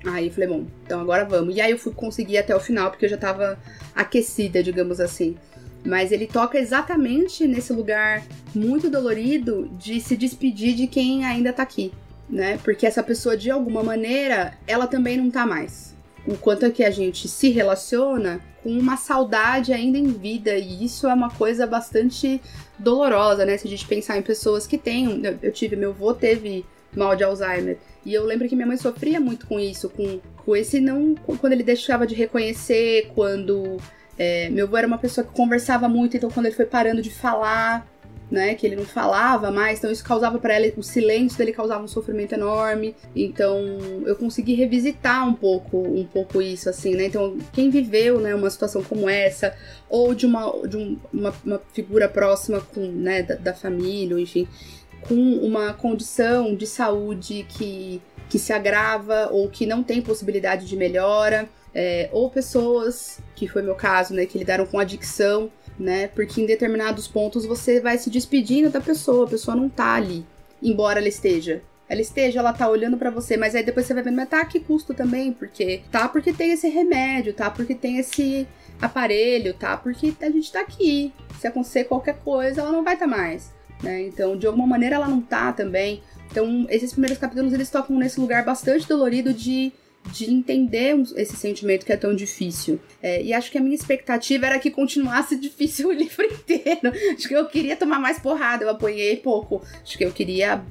Aí 0.05 0.27
eu 0.27 0.33
falei, 0.33 0.49
bom, 0.49 0.65
então 0.83 0.99
agora 0.99 1.25
vamos. 1.25 1.55
E 1.55 1.61
aí 1.61 1.71
eu 1.71 1.77
fui 1.77 1.93
conseguir 1.93 2.37
até 2.37 2.55
o 2.55 2.59
final, 2.59 2.89
porque 2.89 3.05
eu 3.05 3.09
já 3.09 3.17
tava 3.17 3.59
aquecida, 3.95 4.63
digamos 4.63 4.99
assim. 4.99 5.35
Mas 5.83 6.11
ele 6.11 6.27
toca 6.27 6.59
exatamente 6.59 7.47
nesse 7.47 7.73
lugar 7.73 8.23
muito 8.53 8.89
dolorido 8.89 9.69
de 9.77 9.99
se 9.99 10.15
despedir 10.15 10.75
de 10.75 10.87
quem 10.87 11.25
ainda 11.25 11.51
tá 11.51 11.63
aqui, 11.63 11.91
né? 12.29 12.59
Porque 12.63 12.85
essa 12.85 13.01
pessoa, 13.01 13.35
de 13.35 13.49
alguma 13.49 13.81
maneira, 13.81 14.53
ela 14.67 14.85
também 14.85 15.17
não 15.17 15.31
tá 15.31 15.45
mais. 15.45 15.95
O 16.27 16.37
quanto 16.37 16.65
é 16.65 16.69
que 16.69 16.83
a 16.83 16.91
gente 16.91 17.27
se 17.27 17.49
relaciona 17.49 18.39
com 18.61 18.69
uma 18.69 18.95
saudade 18.95 19.73
ainda 19.73 19.97
em 19.97 20.07
vida, 20.07 20.55
e 20.55 20.85
isso 20.85 21.07
é 21.07 21.13
uma 21.13 21.31
coisa 21.31 21.65
bastante 21.65 22.39
dolorosa, 22.77 23.45
né? 23.45 23.57
Se 23.57 23.67
a 23.67 23.69
gente 23.69 23.87
pensar 23.87 24.17
em 24.17 24.21
pessoas 24.21 24.67
que 24.67 24.77
têm. 24.77 25.23
Eu 25.41 25.51
tive, 25.51 25.75
meu 25.75 25.91
avô 25.91 26.13
teve 26.13 26.65
mal 26.95 27.15
de 27.15 27.23
Alzheimer. 27.23 27.77
E 28.05 28.13
eu 28.13 28.25
lembro 28.25 28.47
que 28.47 28.55
minha 28.55 28.67
mãe 28.67 28.77
sofria 28.77 29.19
muito 29.19 29.47
com 29.47 29.59
isso, 29.59 29.89
com, 29.89 30.19
com 30.43 30.55
esse 30.55 30.79
não. 30.79 31.15
Quando 31.15 31.53
ele 31.53 31.63
deixava 31.63 32.05
de 32.05 32.15
reconhecer, 32.15 33.11
quando. 33.13 33.77
É, 34.23 34.51
meu 34.51 34.67
avô 34.67 34.77
era 34.77 34.85
uma 34.85 34.99
pessoa 34.99 35.25
que 35.25 35.33
conversava 35.33 35.89
muito, 35.89 36.15
então 36.15 36.29
quando 36.29 36.45
ele 36.45 36.53
foi 36.53 36.67
parando 36.67 37.01
de 37.01 37.09
falar, 37.09 37.91
né, 38.29 38.53
que 38.53 38.67
ele 38.67 38.75
não 38.75 38.85
falava 38.85 39.49
mais, 39.49 39.79
então 39.79 39.89
isso 39.89 40.03
causava 40.03 40.37
para 40.37 40.53
ela, 40.53 40.71
o 40.77 40.83
silêncio 40.83 41.39
dele 41.39 41.51
causava 41.51 41.83
um 41.83 41.87
sofrimento 41.87 42.33
enorme. 42.33 42.95
Então 43.15 43.57
eu 44.05 44.15
consegui 44.15 44.53
revisitar 44.53 45.27
um 45.27 45.33
pouco, 45.33 45.75
um 45.75 46.05
pouco 46.05 46.39
isso 46.39 46.69
assim, 46.69 46.93
né? 46.93 47.05
Então 47.05 47.35
quem 47.51 47.71
viveu, 47.71 48.19
né, 48.19 48.35
uma 48.35 48.51
situação 48.51 48.83
como 48.83 49.09
essa 49.09 49.55
ou 49.89 50.13
de 50.13 50.27
uma 50.27 50.67
de 50.67 50.77
um, 50.77 50.99
uma, 51.11 51.33
uma, 51.43 51.59
figura 51.73 52.07
próxima 52.07 52.61
com, 52.61 52.81
né, 52.81 53.23
da, 53.23 53.33
da 53.33 53.53
família, 53.55 54.19
enfim, 54.19 54.47
com 55.01 55.15
uma 55.15 55.73
condição 55.73 56.55
de 56.55 56.67
saúde 56.67 57.43
que, 57.49 57.99
que 58.29 58.37
se 58.37 58.53
agrava 58.53 59.29
ou 59.31 59.49
que 59.49 59.65
não 59.65 59.81
tem 59.81 59.99
possibilidade 59.99 60.67
de 60.67 60.77
melhora, 60.77 61.49
é, 61.73 62.09
ou 62.11 62.29
pessoas, 62.29 63.19
que 63.35 63.47
foi 63.47 63.61
meu 63.61 63.75
caso, 63.75 64.13
né, 64.13 64.25
que 64.25 64.37
lidaram 64.37 64.65
com 64.65 64.79
adicção, 64.79 65.51
né, 65.79 66.07
porque 66.07 66.41
em 66.41 66.45
determinados 66.45 67.07
pontos 67.07 67.45
você 67.45 67.79
vai 67.79 67.97
se 67.97 68.09
despedindo 68.09 68.69
da 68.69 68.81
pessoa, 68.81 69.25
a 69.25 69.29
pessoa 69.29 69.55
não 69.55 69.69
tá 69.69 69.95
ali, 69.95 70.25
embora 70.61 70.99
ela 70.99 71.07
esteja. 71.07 71.61
Ela 71.89 71.99
esteja, 71.99 72.39
ela 72.39 72.53
tá 72.53 72.69
olhando 72.69 72.97
para 72.97 73.09
você, 73.09 73.35
mas 73.35 73.53
aí 73.53 73.63
depois 73.63 73.85
você 73.85 73.93
vai 73.93 74.01
vendo, 74.01 74.15
mas 74.15 74.29
tá, 74.29 74.45
que 74.45 74.61
custo 74.61 74.93
também, 74.93 75.33
porque 75.33 75.81
tá 75.91 76.07
porque 76.07 76.31
tem 76.31 76.53
esse 76.53 76.69
remédio, 76.69 77.33
tá 77.33 77.49
porque 77.49 77.75
tem 77.75 77.97
esse 77.97 78.47
aparelho, 78.81 79.53
tá 79.53 79.75
porque 79.75 80.13
a 80.21 80.29
gente 80.29 80.49
tá 80.49 80.61
aqui. 80.61 81.11
Se 81.37 81.47
acontecer 81.47 81.83
qualquer 81.83 82.15
coisa, 82.19 82.61
ela 82.61 82.71
não 82.71 82.81
vai 82.81 82.93
estar 82.93 83.09
tá 83.09 83.17
mais 83.17 83.51
né? 83.81 84.01
Então, 84.03 84.37
de 84.37 84.47
alguma 84.47 84.67
maneira 84.67 84.95
ela 84.95 85.07
não 85.07 85.21
tá 85.21 85.51
também. 85.51 86.01
Então, 86.29 86.65
esses 86.69 86.91
primeiros 86.91 87.17
capítulos 87.17 87.53
eles 87.53 87.69
tocam 87.69 87.97
nesse 87.97 88.19
lugar 88.19 88.43
bastante 88.45 88.87
dolorido 88.87 89.33
de 89.33 89.73
de 90.11 90.31
entender 90.31 90.95
esse 91.15 91.35
sentimento 91.35 91.85
que 91.85 91.93
é 91.93 91.97
tão 91.97 92.15
difícil. 92.15 92.79
É, 93.01 93.21
e 93.21 93.33
acho 93.33 93.51
que 93.51 93.57
a 93.57 93.61
minha 93.61 93.75
expectativa 93.75 94.45
era 94.45 94.59
que 94.59 94.71
continuasse 94.71 95.35
difícil 95.39 95.89
o 95.89 95.91
livro 95.91 96.25
inteiro. 96.25 96.91
Acho 97.15 97.27
que 97.27 97.35
eu 97.35 97.45
queria 97.45 97.75
tomar 97.75 97.99
mais 97.99 98.19
porrada, 98.19 98.63
eu 98.63 98.69
apoiei 98.69 99.17
pouco. 99.17 99.61
Acho 99.81 99.97
que 99.97 100.05
eu 100.05 100.11
queria 100.11 100.63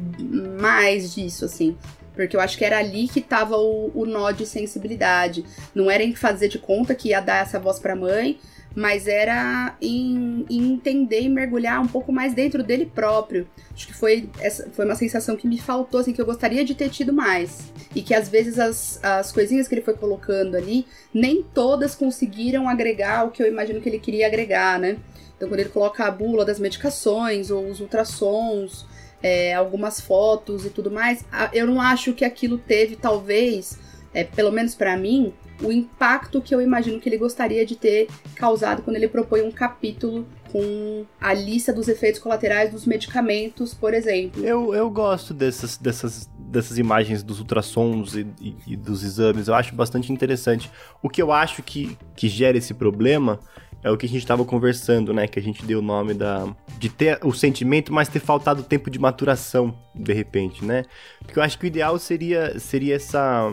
mais 0.61 1.15
disso, 1.15 1.45
assim. 1.45 1.77
Porque 2.15 2.37
eu 2.37 2.41
acho 2.41 2.59
que 2.59 2.65
era 2.65 2.79
ali 2.79 3.09
que 3.09 3.21
tava 3.21 3.57
o, 3.57 3.91
o 3.95 4.05
nó 4.05 4.31
de 4.31 4.45
sensibilidade. 4.45 5.45
Não 5.75 5.91
era 5.91 6.03
em 6.03 6.15
fazer 6.15 6.49
de 6.49 6.59
conta 6.59 6.95
que 6.95 7.11
ia 7.11 7.21
dar 7.21 7.43
essa 7.43 7.59
voz 7.59 7.79
pra 7.79 7.97
mãe, 7.97 8.39
mas 8.75 9.09
era 9.09 9.77
em, 9.81 10.47
em, 10.49 10.73
entender 10.73 11.23
e 11.23 11.29
mergulhar 11.29 11.81
um 11.81 11.89
pouco 11.89 12.13
mais 12.13 12.35
dentro 12.35 12.63
dele 12.63 12.87
próprio. 12.87 13.49
Acho 13.75 13.87
que 13.87 13.95
foi, 13.95 14.29
essa, 14.41 14.69
foi 14.71 14.85
uma 14.85 14.95
sensação 14.95 15.37
que 15.37 15.49
me 15.49 15.59
faltou, 15.59 16.01
assim, 16.01 16.13
que 16.13 16.21
eu 16.21 16.27
gostaria 16.27 16.65
de 16.65 16.75
ter 16.75 16.89
tido 16.89 17.13
mais. 17.13 17.73
E 17.95 18.03
que 18.03 18.15
às 18.15 18.29
vezes 18.29 18.59
as, 18.59 19.01
as 19.03 19.33
coisinhas 19.33 19.67
que 19.67 19.75
ele 19.75 19.83
foi 19.83 19.95
colocando 19.95 20.57
ali, 20.57 20.87
nem 21.13 21.43
todas 21.43 21.95
conseguiram 21.95 22.69
agregar 22.69 23.27
o 23.27 23.31
que 23.31 23.43
eu 23.43 23.49
imagino 23.49 23.81
que 23.81 23.89
ele 23.89 23.99
queria 23.99 24.27
agregar, 24.27 24.79
né? 24.79 24.99
Então, 25.37 25.49
quando 25.49 25.61
ele 25.61 25.71
coloca 25.71 26.05
a 26.05 26.11
bula 26.11 26.45
das 26.45 26.61
medicações, 26.61 27.51
ou 27.51 27.67
os 27.67 27.81
ultrassons, 27.81 28.85
é, 29.23 29.55
algumas 29.55 30.01
fotos 30.01 30.65
e 30.65 30.71
tudo 30.71 30.91
mais, 30.91 31.25
eu 31.53 31.67
não 31.67 31.81
acho 31.81 32.13
que 32.13 32.25
aquilo 32.25 32.59
teve, 32.59 32.95
talvez, 32.95 33.79
é, 34.13 34.23
pelo 34.23 34.53
menos 34.53 34.75
para 34.75 34.97
mim, 34.97 35.33
o 35.63 35.71
impacto 35.71 36.41
que 36.41 36.55
eu 36.55 36.61
imagino 36.61 37.01
que 37.01 37.09
ele 37.09 37.19
gostaria 37.19 37.65
de 37.65 37.77
ter 37.77 38.09
causado 38.35 38.83
quando 38.83 38.97
ele 38.97 39.09
propõe 39.09 39.43
um 39.43 39.51
capítulo 39.51 40.27
com 40.51 41.05
a 41.21 41.33
lista 41.33 41.73
dos 41.73 41.87
efeitos 41.89 42.21
colaterais 42.21 42.73
dos 42.73 42.85
medicamentos, 42.85 43.73
por 43.73 43.95
exemplo. 43.95 44.45
Eu, 44.45 44.75
eu 44.75 44.91
gosto 44.91 45.33
dessas, 45.33 45.77
dessas, 45.77 46.29
dessas 46.39 46.77
imagens 46.77 47.23
dos 47.23 47.39
ultrassons 47.39 48.17
e, 48.17 48.27
e, 48.41 48.57
e 48.67 48.77
dos 48.77 49.05
exames, 49.05 49.49
eu 49.49 49.55
acho 49.55 49.75
bastante 49.75 50.13
interessante. 50.13 50.71
O 51.03 51.09
que 51.09 51.23
eu 51.23 51.31
acho 51.31 51.63
que, 51.63 51.97
que 52.17 52.29
gera 52.29 52.59
esse 52.59 52.75
problema 52.75 53.39
é 53.83 53.91
o 53.91 53.97
que 53.97 54.07
a 54.07 54.09
gente 54.09 54.19
estava 54.21 54.45
conversando, 54.45 55.13
né? 55.13 55.27
Que 55.27 55.39
a 55.39 55.43
gente 55.43 55.65
deu 55.65 55.79
o 55.79 55.83
nome 55.83 56.15
da. 56.15 56.55
de 56.79 56.89
ter 56.89 57.19
o 57.25 57.33
sentimento, 57.33 57.93
mas 57.93 58.09
ter 58.09 58.21
faltado 58.21 58.63
tempo 58.63 58.91
de 58.91 58.99
maturação, 58.99 59.75
de 59.95 60.13
repente, 60.13 60.65
né? 60.65 60.85
Porque 61.21 61.39
eu 61.39 61.43
acho 61.43 61.59
que 61.59 61.65
o 61.65 61.69
ideal 61.69 61.99
seria, 61.99 62.59
seria 62.59 62.97
essa. 62.97 63.53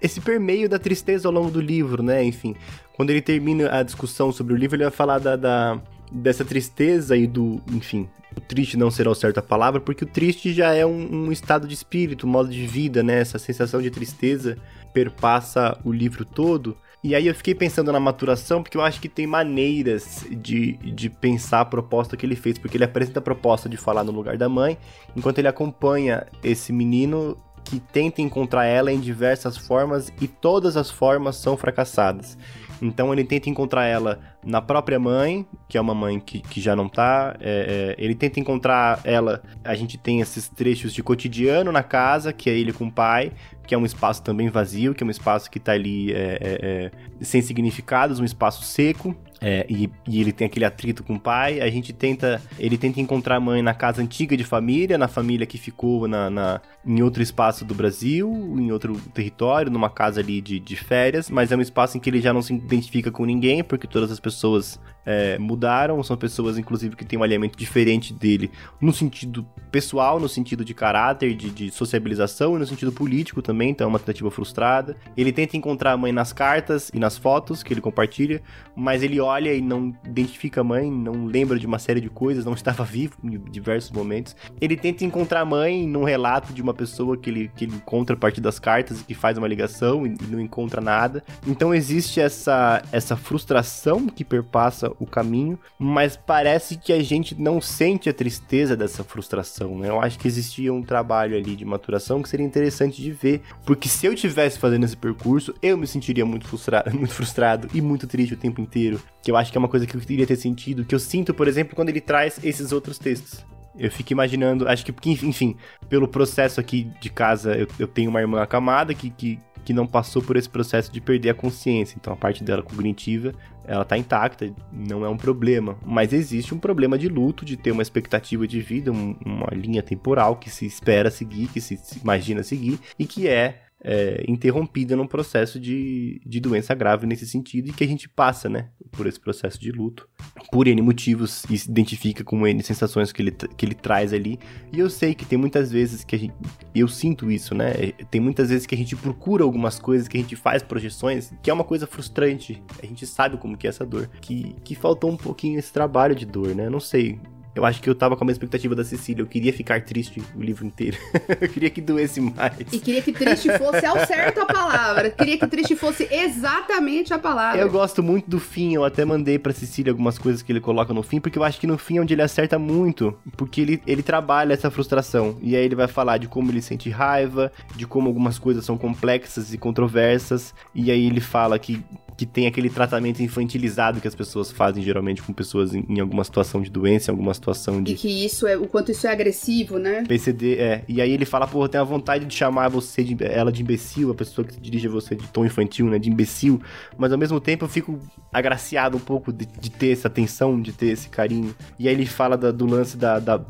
Esse 0.00 0.20
permeio 0.20 0.68
da 0.68 0.78
tristeza 0.78 1.28
ao 1.28 1.32
longo 1.32 1.50
do 1.50 1.60
livro, 1.60 2.02
né? 2.02 2.24
Enfim, 2.24 2.54
quando 2.96 3.10
ele 3.10 3.20
termina 3.20 3.70
a 3.78 3.82
discussão 3.82 4.32
sobre 4.32 4.54
o 4.54 4.56
livro, 4.56 4.76
ele 4.76 4.84
vai 4.84 4.92
falar 4.92 5.18
da, 5.18 5.36
da 5.36 5.80
dessa 6.10 6.44
tristeza 6.44 7.16
e 7.16 7.26
do. 7.26 7.60
Enfim, 7.72 8.08
o 8.36 8.40
triste 8.40 8.76
não 8.76 8.90
será 8.90 9.10
o 9.10 9.14
certo 9.14 9.38
a 9.38 9.42
palavra, 9.42 9.80
porque 9.80 10.04
o 10.04 10.06
triste 10.06 10.52
já 10.52 10.72
é 10.72 10.86
um, 10.86 11.26
um 11.26 11.32
estado 11.32 11.66
de 11.66 11.74
espírito, 11.74 12.26
um 12.26 12.30
modo 12.30 12.50
de 12.50 12.66
vida, 12.66 13.02
né? 13.02 13.20
Essa 13.20 13.38
sensação 13.38 13.82
de 13.82 13.90
tristeza 13.90 14.56
perpassa 14.92 15.78
o 15.84 15.92
livro 15.92 16.24
todo. 16.24 16.76
E 17.02 17.14
aí 17.14 17.26
eu 17.26 17.34
fiquei 17.34 17.54
pensando 17.54 17.92
na 17.92 18.00
maturação, 18.00 18.62
porque 18.62 18.78
eu 18.78 18.80
acho 18.80 18.98
que 18.98 19.10
tem 19.10 19.26
maneiras 19.26 20.24
de, 20.30 20.72
de 20.78 21.10
pensar 21.10 21.60
a 21.60 21.64
proposta 21.64 22.16
que 22.16 22.24
ele 22.24 22.34
fez, 22.34 22.58
porque 22.58 22.78
ele 22.78 22.84
apresenta 22.84 23.18
a 23.18 23.22
proposta 23.22 23.68
de 23.68 23.76
falar 23.76 24.04
no 24.04 24.10
lugar 24.10 24.38
da 24.38 24.48
mãe, 24.48 24.78
enquanto 25.14 25.38
ele 25.38 25.48
acompanha 25.48 26.26
esse 26.42 26.72
menino 26.72 27.36
que 27.64 27.80
tenta 27.80 28.20
encontrar 28.20 28.66
ela 28.66 28.92
em 28.92 29.00
diversas 29.00 29.56
formas 29.56 30.12
e 30.20 30.28
todas 30.28 30.76
as 30.76 30.90
formas 30.90 31.36
são 31.36 31.56
fracassadas. 31.56 32.36
Então 32.80 33.12
ele 33.12 33.24
tenta 33.24 33.48
encontrar 33.48 33.86
ela 33.86 34.20
na 34.44 34.60
própria 34.60 34.98
mãe, 34.98 35.46
que 35.68 35.78
é 35.78 35.80
uma 35.80 35.94
mãe 35.94 36.20
que, 36.20 36.40
que 36.40 36.60
já 36.60 36.76
não 36.76 36.88
tá. 36.88 37.36
É, 37.40 37.94
é, 37.98 38.04
ele 38.04 38.14
tenta 38.14 38.38
encontrar 38.38 39.00
ela. 39.04 39.42
A 39.64 39.74
gente 39.74 39.96
tem 39.96 40.20
esses 40.20 40.48
trechos 40.48 40.92
de 40.92 41.02
cotidiano 41.02 41.72
na 41.72 41.82
casa, 41.82 42.32
que 42.32 42.50
é 42.50 42.52
ele 42.52 42.72
com 42.72 42.86
o 42.86 42.92
pai, 42.92 43.32
que 43.66 43.74
é 43.74 43.78
um 43.78 43.86
espaço 43.86 44.22
também 44.22 44.48
vazio, 44.48 44.94
que 44.94 45.02
é 45.02 45.06
um 45.06 45.10
espaço 45.10 45.50
que 45.50 45.58
tá 45.58 45.72
ali 45.72 46.12
é, 46.12 46.38
é, 46.40 46.90
é 47.20 47.24
sem 47.24 47.40
significados, 47.40 48.20
um 48.20 48.24
espaço 48.24 48.62
seco. 48.64 49.16
É, 49.46 49.66
e, 49.68 49.90
e, 50.08 50.22
ele 50.22 50.32
tem 50.32 50.46
aquele 50.46 50.64
atrito 50.64 51.04
com 51.04 51.16
o 51.16 51.20
pai. 51.20 51.60
A 51.60 51.68
gente 51.68 51.92
tenta. 51.92 52.40
Ele 52.58 52.78
tenta 52.78 52.98
encontrar 52.98 53.36
a 53.36 53.40
mãe 53.40 53.60
na 53.60 53.74
casa 53.74 54.00
antiga 54.00 54.34
de 54.34 54.42
família, 54.42 54.96
na 54.96 55.06
família 55.06 55.46
que 55.46 55.58
ficou 55.58 56.08
na, 56.08 56.30
na 56.30 56.60
em 56.86 57.02
outro 57.02 57.22
espaço 57.22 57.62
do 57.62 57.74
Brasil, 57.74 58.32
em 58.58 58.72
outro 58.72 58.98
território, 59.12 59.70
numa 59.70 59.90
casa 59.90 60.20
ali 60.20 60.40
de, 60.40 60.58
de 60.58 60.76
férias, 60.76 61.28
mas 61.28 61.52
é 61.52 61.56
um 61.56 61.60
espaço 61.60 61.98
em 61.98 62.00
que 62.00 62.08
ele 62.08 62.22
já 62.22 62.32
não 62.32 62.40
se 62.40 62.54
identifica 62.54 63.10
com 63.10 63.26
ninguém, 63.26 63.62
porque 63.62 63.86
todas 63.86 64.10
as 64.10 64.18
pessoas 64.18 64.80
é, 65.04 65.38
mudaram, 65.38 66.02
são 66.02 66.16
pessoas, 66.16 66.58
inclusive, 66.58 66.96
que 66.96 67.04
têm 67.04 67.18
um 67.18 67.22
alinhamento 67.22 67.58
diferente 67.58 68.12
dele 68.12 68.50
no 68.80 68.92
sentido 68.92 69.46
pessoal, 69.70 70.20
no 70.20 70.28
sentido 70.28 70.64
de 70.64 70.72
caráter, 70.72 71.34
de, 71.34 71.50
de 71.50 71.70
sociabilização 71.70 72.56
e 72.56 72.58
no 72.58 72.66
sentido 72.66 72.92
político 72.92 73.42
também, 73.42 73.70
então 73.70 73.86
é 73.86 73.88
uma 73.88 73.98
tentativa 73.98 74.30
frustrada. 74.30 74.96
Ele 75.16 75.32
tenta 75.32 75.56
encontrar 75.56 75.92
a 75.92 75.96
mãe 75.96 76.12
nas 76.12 76.32
cartas 76.32 76.90
e 76.94 76.98
nas 76.98 77.18
fotos 77.18 77.62
que 77.62 77.72
ele 77.72 77.80
compartilha, 77.80 78.40
mas 78.76 79.02
ele 79.02 79.20
olha 79.20 79.52
e 79.52 79.60
não 79.60 79.94
identifica 80.06 80.60
a 80.60 80.64
mãe, 80.64 80.90
não 80.90 81.26
lembra 81.26 81.58
de 81.58 81.66
uma 81.66 81.78
série 81.78 82.00
de 82.00 82.08
coisas, 82.08 82.44
não 82.44 82.54
estava 82.54 82.84
vivo 82.84 83.16
em 83.24 83.38
diversos 83.50 83.90
momentos. 83.90 84.36
Ele 84.60 84.76
tenta 84.76 85.04
encontrar 85.04 85.40
a 85.40 85.44
mãe 85.44 85.86
num 85.86 86.04
relato 86.04 86.52
de 86.52 86.62
uma 86.62 86.72
pessoa 86.72 87.16
que 87.16 87.28
ele, 87.28 87.50
que 87.56 87.64
ele 87.64 87.74
encontra 87.76 88.14
a 88.14 88.18
partir 88.18 88.40
das 88.40 88.58
cartas 88.58 89.00
e 89.00 89.04
que 89.04 89.14
faz 89.14 89.36
uma 89.36 89.48
ligação 89.48 90.06
e, 90.06 90.14
e 90.22 90.26
não 90.26 90.40
encontra 90.40 90.80
nada. 90.80 91.22
Então 91.46 91.74
existe 91.74 92.20
essa, 92.20 92.82
essa 92.92 93.16
frustração 93.16 94.06
que 94.06 94.24
perpassa 94.24 94.93
o 94.98 95.06
caminho, 95.06 95.58
mas 95.78 96.16
parece 96.16 96.76
que 96.76 96.92
a 96.92 97.02
gente 97.02 97.40
não 97.40 97.60
sente 97.60 98.08
a 98.08 98.14
tristeza 98.14 98.76
dessa 98.76 99.04
frustração, 99.04 99.78
né? 99.78 99.88
Eu 99.88 100.00
acho 100.00 100.18
que 100.18 100.28
existia 100.28 100.72
um 100.72 100.82
trabalho 100.82 101.36
ali 101.36 101.56
de 101.56 101.64
maturação 101.64 102.22
que 102.22 102.28
seria 102.28 102.46
interessante 102.46 103.02
de 103.02 103.12
ver, 103.12 103.42
porque 103.64 103.88
se 103.88 104.06
eu 104.06 104.14
tivesse 104.14 104.58
fazendo 104.58 104.84
esse 104.84 104.96
percurso, 104.96 105.54
eu 105.62 105.76
me 105.76 105.86
sentiria 105.86 106.24
muito 106.24 106.46
frustrado, 106.46 106.90
muito 106.96 107.14
frustrado 107.14 107.68
e 107.74 107.80
muito 107.80 108.06
triste 108.06 108.34
o 108.34 108.38
tempo 108.38 108.60
inteiro, 108.60 109.00
que 109.22 109.30
eu 109.30 109.36
acho 109.36 109.50
que 109.50 109.58
é 109.58 109.60
uma 109.60 109.68
coisa 109.68 109.86
que 109.86 109.96
eu 109.96 110.00
queria 110.00 110.26
ter 110.26 110.36
sentido, 110.36 110.84
que 110.84 110.94
eu 110.94 111.00
sinto, 111.00 111.32
por 111.32 111.48
exemplo, 111.48 111.74
quando 111.74 111.88
ele 111.88 112.00
traz 112.00 112.38
esses 112.42 112.72
outros 112.72 112.98
textos. 112.98 113.44
Eu 113.76 113.90
fico 113.90 114.12
imaginando, 114.12 114.68
acho 114.68 114.84
que, 114.84 114.94
enfim, 115.26 115.56
pelo 115.88 116.06
processo 116.06 116.60
aqui 116.60 116.88
de 117.00 117.10
casa, 117.10 117.56
eu, 117.56 117.66
eu 117.78 117.88
tenho 117.88 118.08
uma 118.08 118.20
irmã 118.20 118.40
acamada 118.40 118.94
que, 118.94 119.10
que 119.10 119.38
que 119.64 119.72
não 119.72 119.86
passou 119.86 120.22
por 120.22 120.36
esse 120.36 120.48
processo 120.48 120.92
de 120.92 121.00
perder 121.00 121.30
a 121.30 121.34
consciência. 121.34 121.96
Então 121.98 122.12
a 122.12 122.16
parte 122.16 122.44
dela 122.44 122.62
cognitiva, 122.62 123.32
ela 123.66 123.84
tá 123.84 123.96
intacta, 123.96 124.52
não 124.72 125.04
é 125.04 125.08
um 125.08 125.16
problema. 125.16 125.76
Mas 125.84 126.12
existe 126.12 126.54
um 126.54 126.58
problema 126.58 126.98
de 126.98 127.08
luto, 127.08 127.44
de 127.44 127.56
ter 127.56 127.70
uma 127.70 127.82
expectativa 127.82 128.46
de 128.46 128.60
vida, 128.60 128.92
um, 128.92 129.16
uma 129.24 129.48
linha 129.52 129.82
temporal 129.82 130.36
que 130.36 130.50
se 130.50 130.66
espera 130.66 131.10
seguir, 131.10 131.48
que 131.48 131.60
se 131.60 131.78
imagina 132.00 132.42
seguir, 132.42 132.78
e 132.98 133.06
que 133.06 133.26
é 133.26 133.63
é, 133.84 134.24
interrompida 134.26 134.96
num 134.96 135.06
processo 135.06 135.60
de, 135.60 136.20
de 136.24 136.40
doença 136.40 136.74
grave 136.74 137.06
nesse 137.06 137.26
sentido 137.26 137.68
e 137.68 137.72
que 137.72 137.84
a 137.84 137.86
gente 137.86 138.08
passa, 138.08 138.48
né, 138.48 138.70
por 138.90 139.06
esse 139.06 139.20
processo 139.20 139.60
de 139.60 139.70
luto, 139.70 140.08
por 140.50 140.66
N 140.66 140.80
motivos 140.80 141.44
e 141.50 141.58
se 141.58 141.70
identifica 141.70 142.24
com 142.24 142.46
N 142.46 142.62
sensações 142.62 143.12
que 143.12 143.20
ele, 143.20 143.30
que 143.30 143.66
ele 143.66 143.74
traz 143.74 144.14
ali. 144.14 144.38
E 144.72 144.78
eu 144.78 144.88
sei 144.88 145.14
que 145.14 145.26
tem 145.26 145.38
muitas 145.38 145.70
vezes 145.70 146.02
que 146.02 146.16
a 146.16 146.18
gente, 146.18 146.34
eu 146.74 146.88
sinto 146.88 147.30
isso, 147.30 147.54
né, 147.54 147.92
tem 148.10 148.20
muitas 148.20 148.48
vezes 148.48 148.66
que 148.66 148.74
a 148.74 148.78
gente 148.78 148.96
procura 148.96 149.44
algumas 149.44 149.78
coisas, 149.78 150.08
que 150.08 150.16
a 150.16 150.20
gente 150.20 150.34
faz 150.34 150.62
projeções, 150.62 151.32
que 151.42 151.50
é 151.50 151.52
uma 151.52 151.64
coisa 151.64 151.86
frustrante, 151.86 152.62
a 152.82 152.86
gente 152.86 153.06
sabe 153.06 153.36
como 153.36 153.56
que 153.56 153.66
é 153.66 153.70
essa 153.70 153.84
dor, 153.84 154.08
que, 154.20 154.56
que 154.64 154.74
faltou 154.74 155.10
um 155.10 155.16
pouquinho 155.16 155.58
esse 155.58 155.72
trabalho 155.72 156.14
de 156.14 156.24
dor, 156.24 156.54
né, 156.54 156.70
não 156.70 156.80
sei, 156.80 157.20
eu 157.54 157.64
acho 157.64 157.80
que 157.80 157.88
eu 157.88 157.94
tava 157.94 158.16
com 158.16 158.24
a 158.24 158.26
mesma 158.26 158.38
expectativa 158.38 158.74
da 158.74 158.84
Cecília. 158.84 159.22
Eu 159.22 159.26
queria 159.26 159.52
ficar 159.52 159.82
triste 159.82 160.20
o 160.34 160.42
livro 160.42 160.66
inteiro. 160.66 160.96
eu 161.40 161.48
queria 161.48 161.70
que 161.70 161.80
doesse 161.80 162.20
mais. 162.20 162.58
E 162.72 162.78
queria 162.78 163.00
que 163.00 163.12
triste 163.12 163.48
fosse 163.58 163.86
ao 163.86 164.04
certo 164.06 164.40
a 164.40 164.46
palavra. 164.46 165.10
Queria 165.10 165.38
que 165.38 165.46
triste 165.46 165.76
fosse 165.76 166.08
exatamente 166.10 167.14
a 167.14 167.18
palavra. 167.18 167.60
Eu 167.60 167.70
gosto 167.70 168.02
muito 168.02 168.28
do 168.28 168.40
fim. 168.40 168.74
Eu 168.74 168.84
até 168.84 169.04
mandei 169.04 169.38
pra 169.38 169.52
Cecília 169.52 169.92
algumas 169.92 170.18
coisas 170.18 170.42
que 170.42 170.50
ele 170.50 170.60
coloca 170.60 170.92
no 170.92 171.02
fim, 171.02 171.20
porque 171.20 171.38
eu 171.38 171.44
acho 171.44 171.60
que 171.60 171.66
no 171.66 171.78
fim 171.78 171.98
é 171.98 172.00
onde 172.00 172.14
ele 172.14 172.22
acerta 172.22 172.58
muito. 172.58 173.16
Porque 173.36 173.60
ele, 173.60 173.82
ele 173.86 174.02
trabalha 174.02 174.52
essa 174.52 174.70
frustração. 174.70 175.38
E 175.40 175.54
aí 175.54 175.64
ele 175.64 175.76
vai 175.76 175.86
falar 175.86 176.18
de 176.18 176.26
como 176.26 176.50
ele 176.50 176.60
sente 176.60 176.90
raiva, 176.90 177.52
de 177.76 177.86
como 177.86 178.08
algumas 178.08 178.38
coisas 178.38 178.64
são 178.64 178.76
complexas 178.76 179.54
e 179.54 179.58
controversas. 179.58 180.52
E 180.74 180.90
aí 180.90 181.06
ele 181.06 181.20
fala 181.20 181.58
que 181.58 181.84
que 182.16 182.24
tem 182.24 182.46
aquele 182.46 182.70
tratamento 182.70 183.22
infantilizado 183.22 184.00
que 184.00 184.06
as 184.06 184.14
pessoas 184.14 184.50
fazem 184.50 184.82
geralmente 184.82 185.22
com 185.22 185.32
pessoas 185.32 185.74
em, 185.74 185.84
em, 185.88 186.00
alguma 186.00 186.22
situação 186.22 186.62
de 186.62 186.70
doença, 186.70 187.10
em 187.10 187.12
alguma 187.12 187.34
situação 187.34 187.82
de. 187.82 187.92
E 187.92 187.96
que 187.96 188.24
isso 188.24 188.46
é 188.46 188.56
o 188.56 188.66
quanto 188.66 188.92
isso 188.92 189.06
é 189.06 189.10
agressivo, 189.10 189.78
né? 189.78 190.04
PCD, 190.06 190.56
é. 190.56 190.84
E 190.88 191.00
aí 191.00 191.10
ele 191.10 191.24
fala, 191.24 191.46
pô, 191.46 191.68
tem 191.68 191.80
a 191.80 191.84
vontade 191.84 192.24
de 192.24 192.34
chamar 192.34 192.68
você 192.68 193.02
de, 193.02 193.16
ela 193.24 193.50
de 193.50 193.62
imbecil, 193.62 194.10
a 194.10 194.14
pessoa 194.14 194.46
que 194.46 194.60
dirige 194.60 194.86
você 194.86 195.14
de 195.14 195.26
tom 195.28 195.44
infantil, 195.44 195.86
né? 195.86 195.98
De 195.98 196.08
imbecil. 196.08 196.60
Mas 196.96 197.12
ao 197.12 197.18
mesmo 197.18 197.40
tempo 197.40 197.64
eu 197.64 197.68
fico 197.68 197.98
agraciado 198.32 198.96
um 198.96 199.00
pouco 199.00 199.32
de, 199.32 199.46
de 199.46 199.70
ter 199.70 199.92
essa 199.92 200.08
atenção, 200.08 200.60
de 200.60 200.72
ter 200.72 200.86
esse 200.86 201.08
carinho. 201.08 201.54
E 201.78 201.88
aí 201.88 201.94
ele 201.94 202.06
fala 202.06 202.36
da, 202.36 202.52
do 202.52 202.66
lance 202.66 202.96
da, 202.96 203.18
da 203.18 203.44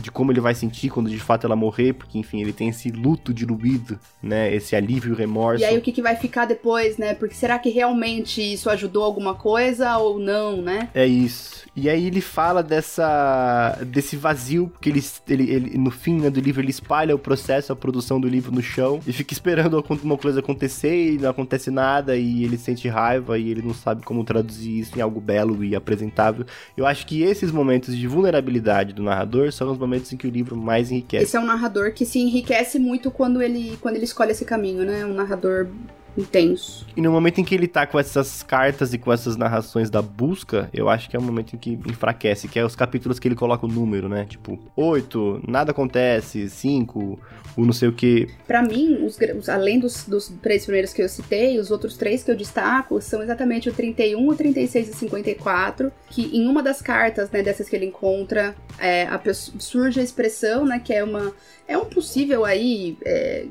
de 0.00 0.10
como 0.10 0.32
ele 0.32 0.40
vai 0.40 0.54
sentir 0.54 0.90
quando 0.90 1.10
de 1.10 1.18
fato 1.18 1.46
ela 1.46 1.56
morrer, 1.56 1.92
porque 1.92 2.18
enfim, 2.18 2.40
ele 2.40 2.52
tem 2.52 2.68
esse 2.68 2.90
luto 2.90 3.32
diluído, 3.32 3.98
né? 4.22 4.54
Esse 4.54 4.74
alívio 4.74 5.14
e 5.14 5.16
remorso. 5.16 5.62
E 5.62 5.64
aí 5.64 5.76
o 5.76 5.80
que, 5.80 5.92
que 5.92 6.02
vai 6.02 6.16
ficar 6.16 6.46
depois, 6.46 6.96
né? 6.96 7.14
Porque 7.14 7.34
será 7.34 7.58
que 7.58 7.68
realmente 7.68 8.40
isso 8.40 8.70
ajudou 8.70 9.04
alguma 9.04 9.34
coisa 9.34 9.96
ou 9.98 10.18
não, 10.18 10.60
né? 10.60 10.88
É 10.94 11.06
isso. 11.06 11.64
E 11.76 11.88
aí 11.90 12.06
ele 12.06 12.20
fala 12.20 12.62
dessa 12.62 13.78
desse 13.86 14.16
vazio, 14.16 14.68
porque 14.68 14.88
ele, 14.88 15.02
ele, 15.28 15.50
ele 15.50 15.78
no 15.78 15.90
fim 15.90 16.20
né, 16.20 16.30
do 16.30 16.40
livro 16.40 16.62
ele 16.62 16.70
espalha 16.70 17.14
o 17.14 17.18
processo, 17.18 17.72
a 17.72 17.76
produção 17.76 18.20
do 18.20 18.28
livro 18.28 18.52
no 18.52 18.62
chão 18.62 19.00
e 19.06 19.12
fica 19.12 19.32
esperando 19.32 19.76
alguma 19.76 20.16
coisa 20.16 20.40
acontecer 20.40 21.14
e 21.14 21.18
não 21.18 21.30
acontece 21.30 21.70
nada 21.70 22.16
e 22.16 22.44
ele 22.44 22.56
sente 22.56 22.88
raiva 22.88 23.38
e 23.38 23.50
ele 23.50 23.62
não 23.62 23.74
sabe 23.74 24.04
como 24.04 24.24
traduzir 24.24 24.78
isso 24.78 24.98
em 24.98 25.02
algo 25.02 25.20
belo 25.20 25.64
e 25.64 25.74
apresentável. 25.74 26.46
Eu 26.76 26.86
acho 26.86 27.06
que 27.06 27.22
esses 27.22 27.50
momentos 27.50 27.96
de 27.96 28.06
vulnerabilidade 28.06 28.92
do 28.92 29.02
narrador 29.02 29.52
são 29.52 29.73
os 29.74 29.78
momentos 29.78 30.12
em 30.12 30.16
que 30.16 30.26
o 30.26 30.30
livro 30.30 30.56
mais 30.56 30.90
enriquece. 30.90 31.24
Esse 31.24 31.36
é 31.36 31.40
um 31.40 31.46
narrador 31.46 31.92
que 31.92 32.06
se 32.06 32.18
enriquece 32.18 32.78
muito 32.78 33.10
quando 33.10 33.42
ele, 33.42 33.76
quando 33.80 33.96
ele 33.96 34.04
escolhe 34.04 34.32
esse 34.32 34.44
caminho, 34.44 34.84
né? 34.84 35.04
Um 35.04 35.14
narrador 35.14 35.68
intenso. 36.16 36.86
E 36.96 37.00
no 37.00 37.10
momento 37.10 37.40
em 37.40 37.44
que 37.44 37.54
ele 37.54 37.66
tá 37.66 37.86
com 37.86 37.98
essas 37.98 38.42
cartas 38.42 38.94
e 38.94 38.98
com 38.98 39.12
essas 39.12 39.36
narrações 39.36 39.90
da 39.90 40.00
busca, 40.00 40.68
eu 40.72 40.88
acho 40.88 41.08
que 41.08 41.16
é 41.16 41.18
o 41.18 41.22
momento 41.22 41.54
em 41.54 41.58
que 41.58 41.72
enfraquece, 41.86 42.48
que 42.48 42.58
é 42.58 42.64
os 42.64 42.76
capítulos 42.76 43.18
que 43.18 43.28
ele 43.28 43.34
coloca 43.34 43.66
o 43.66 43.68
número, 43.68 44.08
né? 44.08 44.24
Tipo, 44.28 44.58
8, 44.76 45.42
nada 45.46 45.72
acontece, 45.72 46.48
5, 46.48 47.18
o 47.56 47.64
não 47.64 47.72
sei 47.72 47.88
o 47.88 47.92
que. 47.92 48.28
Para 48.46 48.62
mim, 48.62 49.04
os, 49.04 49.18
os, 49.38 49.48
além 49.48 49.78
dos, 49.78 50.04
dos 50.04 50.28
três 50.42 50.64
primeiros 50.64 50.92
que 50.92 51.02
eu 51.02 51.08
citei, 51.08 51.58
os 51.58 51.70
outros 51.70 51.96
três 51.96 52.22
que 52.22 52.30
eu 52.30 52.36
destaco 52.36 53.00
são 53.00 53.22
exatamente 53.22 53.68
o 53.68 53.72
31, 53.72 54.28
o 54.28 54.34
36 54.34 54.88
e 54.88 54.92
54, 54.92 55.92
que 56.10 56.36
em 56.36 56.48
uma 56.48 56.62
das 56.62 56.80
cartas, 56.80 57.30
né, 57.30 57.42
dessas 57.42 57.68
que 57.68 57.76
ele 57.76 57.86
encontra, 57.86 58.54
é, 58.78 59.04
a, 59.04 59.20
surge 59.32 60.00
a 60.00 60.02
expressão, 60.02 60.64
né, 60.64 60.80
que 60.82 60.92
é 60.92 61.02
uma 61.02 61.32
é 61.66 61.78
um 61.78 61.86
possível 61.86 62.44
aí 62.44 62.96
é, 63.04 63.46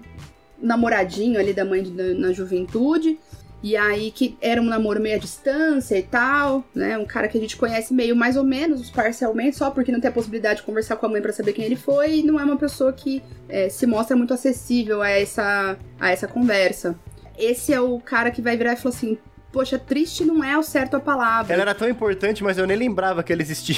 namoradinho 0.63 1.39
ali 1.39 1.53
da 1.53 1.65
mãe 1.65 1.83
de, 1.83 1.91
na, 1.91 2.27
na 2.27 2.33
juventude. 2.33 3.19
E 3.61 3.77
aí 3.77 4.11
que 4.11 4.37
era 4.41 4.61
um 4.61 4.65
namoro 4.65 4.99
meio 4.99 5.15
à 5.15 5.17
distância 5.17 5.97
e 5.97 6.03
tal, 6.03 6.65
né? 6.75 6.97
Um 6.97 7.05
cara 7.05 7.29
que 7.29 7.37
a 7.37 7.41
gente 7.41 7.55
conhece 7.55 7.93
meio 7.93 8.13
mais 8.13 8.35
ou 8.35 8.43
menos, 8.43 8.89
parcialmente, 8.89 9.55
só 9.55 9.71
porque 9.71 9.89
não 9.89 10.01
tem 10.01 10.09
a 10.09 10.13
possibilidade 10.13 10.59
de 10.59 10.65
conversar 10.65 10.97
com 10.97 11.05
a 11.05 11.09
mãe 11.09 11.21
para 11.21 11.31
saber 11.31 11.53
quem 11.53 11.63
ele 11.63 11.77
foi, 11.77 12.19
e 12.19 12.23
não 12.23 12.37
é 12.37 12.43
uma 12.43 12.57
pessoa 12.57 12.91
que 12.91 13.23
é, 13.47 13.69
se 13.69 13.85
mostra 13.85 14.17
muito 14.17 14.33
acessível 14.33 15.01
a 15.01 15.09
essa, 15.09 15.77
a 15.97 16.11
essa 16.11 16.27
conversa. 16.27 16.99
Esse 17.37 17.71
é 17.71 17.79
o 17.79 17.99
cara 18.01 18.31
que 18.31 18.41
vai 18.41 18.57
virar 18.57 18.73
e 18.73 18.75
falar 18.75 18.93
assim: 18.95 19.17
poxa, 19.53 19.77
triste 19.77 20.25
não 20.25 20.43
é 20.43 20.57
o 20.57 20.63
certo 20.63 20.95
a 20.95 20.99
palavra. 20.99 21.53
Ela 21.53 21.61
era 21.61 21.75
tão 21.75 21.87
importante, 21.87 22.43
mas 22.43 22.57
eu 22.57 22.65
nem 22.65 22.75
lembrava 22.75 23.21
que 23.21 23.31
ela 23.31 23.41
existia. 23.41 23.77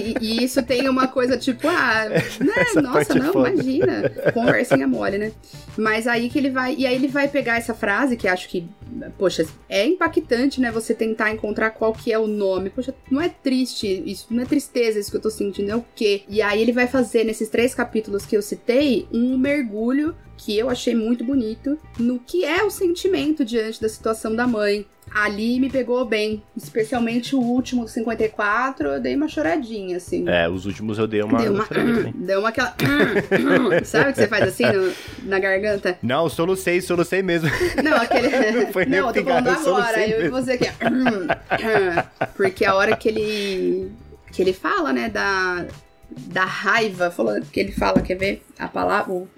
E, 0.00 0.16
e 0.20 0.44
isso 0.44 0.62
tem 0.62 0.88
uma 0.88 1.06
coisa 1.06 1.36
tipo, 1.36 1.68
ah, 1.68 2.06
né, 2.40 2.82
nossa, 2.82 3.14
não, 3.14 3.32
foda. 3.32 3.50
imagina. 3.50 4.10
Conversinha 4.32 4.88
mole, 4.88 5.18
né? 5.18 5.32
Mas 5.76 6.06
aí 6.06 6.30
que 6.30 6.38
ele 6.38 6.50
vai. 6.50 6.74
E 6.74 6.86
aí 6.86 6.94
ele 6.94 7.08
vai 7.08 7.28
pegar 7.28 7.58
essa 7.58 7.74
frase, 7.74 8.16
que 8.16 8.26
acho 8.26 8.48
que, 8.48 8.66
poxa, 9.18 9.44
é 9.68 9.86
impactante, 9.86 10.60
né? 10.60 10.70
Você 10.70 10.94
tentar 10.94 11.30
encontrar 11.30 11.70
qual 11.70 11.92
que 11.92 12.10
é 12.10 12.18
o 12.18 12.26
nome. 12.26 12.70
Poxa, 12.70 12.94
não 13.10 13.20
é 13.20 13.28
triste, 13.28 14.02
isso 14.06 14.26
não 14.30 14.42
é 14.42 14.46
tristeza 14.46 14.98
isso 14.98 15.10
que 15.10 15.18
eu 15.18 15.22
tô 15.22 15.30
sentindo, 15.30 15.70
é 15.70 15.76
o 15.76 15.84
quê? 15.94 16.22
E 16.28 16.40
aí 16.40 16.62
ele 16.62 16.72
vai 16.72 16.86
fazer, 16.86 17.24
nesses 17.24 17.50
três 17.50 17.74
capítulos 17.74 18.24
que 18.24 18.36
eu 18.36 18.40
citei, 18.40 19.06
um 19.12 19.36
mergulho 19.36 20.14
que 20.44 20.58
eu 20.58 20.68
achei 20.68 20.94
muito 20.94 21.24
bonito 21.24 21.78
no 21.98 22.18
que 22.18 22.44
é 22.44 22.62
o 22.62 22.70
sentimento 22.70 23.44
diante 23.46 23.80
da 23.80 23.88
situação 23.88 24.36
da 24.36 24.46
mãe. 24.46 24.86
Ali 25.10 25.58
me 25.60 25.70
pegou 25.70 26.04
bem, 26.04 26.42
especialmente 26.56 27.36
o 27.36 27.40
último, 27.40 27.86
54, 27.86 28.88
eu 28.88 29.00
dei 29.00 29.14
uma 29.14 29.28
choradinha, 29.28 29.96
assim. 29.96 30.28
É, 30.28 30.48
os 30.48 30.66
últimos 30.66 30.98
eu 30.98 31.06
dei 31.06 31.22
uma. 31.22 31.38
Deu 31.38 31.52
uma, 31.52 31.68
deu 32.14 32.40
uma 32.40 32.48
aquela. 32.48 32.74
sabe 33.84 34.10
o 34.10 34.12
que 34.12 34.20
você 34.20 34.28
faz 34.28 34.48
assim 34.48 34.64
no, 34.66 34.92
na 35.22 35.38
garganta? 35.38 35.96
Não, 36.02 36.28
solucei, 36.28 36.80
solucei 36.80 37.22
mesmo. 37.22 37.48
Não, 37.82 37.96
aquele. 37.96 38.28
Não, 38.64 38.72
Foi 38.72 38.84
não 38.86 38.98
eu 39.08 39.12
tô 39.12 39.24
falando 39.24 39.48
agora, 39.48 40.08
eu 40.08 40.26
e 40.26 40.28
você 40.28 40.52
aqui. 40.52 40.66
Porque 42.36 42.64
a 42.64 42.74
hora 42.74 42.96
que 42.96 43.08
ele. 43.08 43.92
que 44.32 44.42
ele 44.42 44.52
fala, 44.52 44.92
né, 44.92 45.08
da 45.08 45.64
da 46.26 46.44
raiva, 46.44 47.10
falando 47.10 47.46
que 47.46 47.60
ele 47.60 47.72
fala, 47.72 48.00
quer 48.00 48.16
ver? 48.16 48.42
A 48.58 48.68
palavra, 48.68 49.12
o 49.12 49.28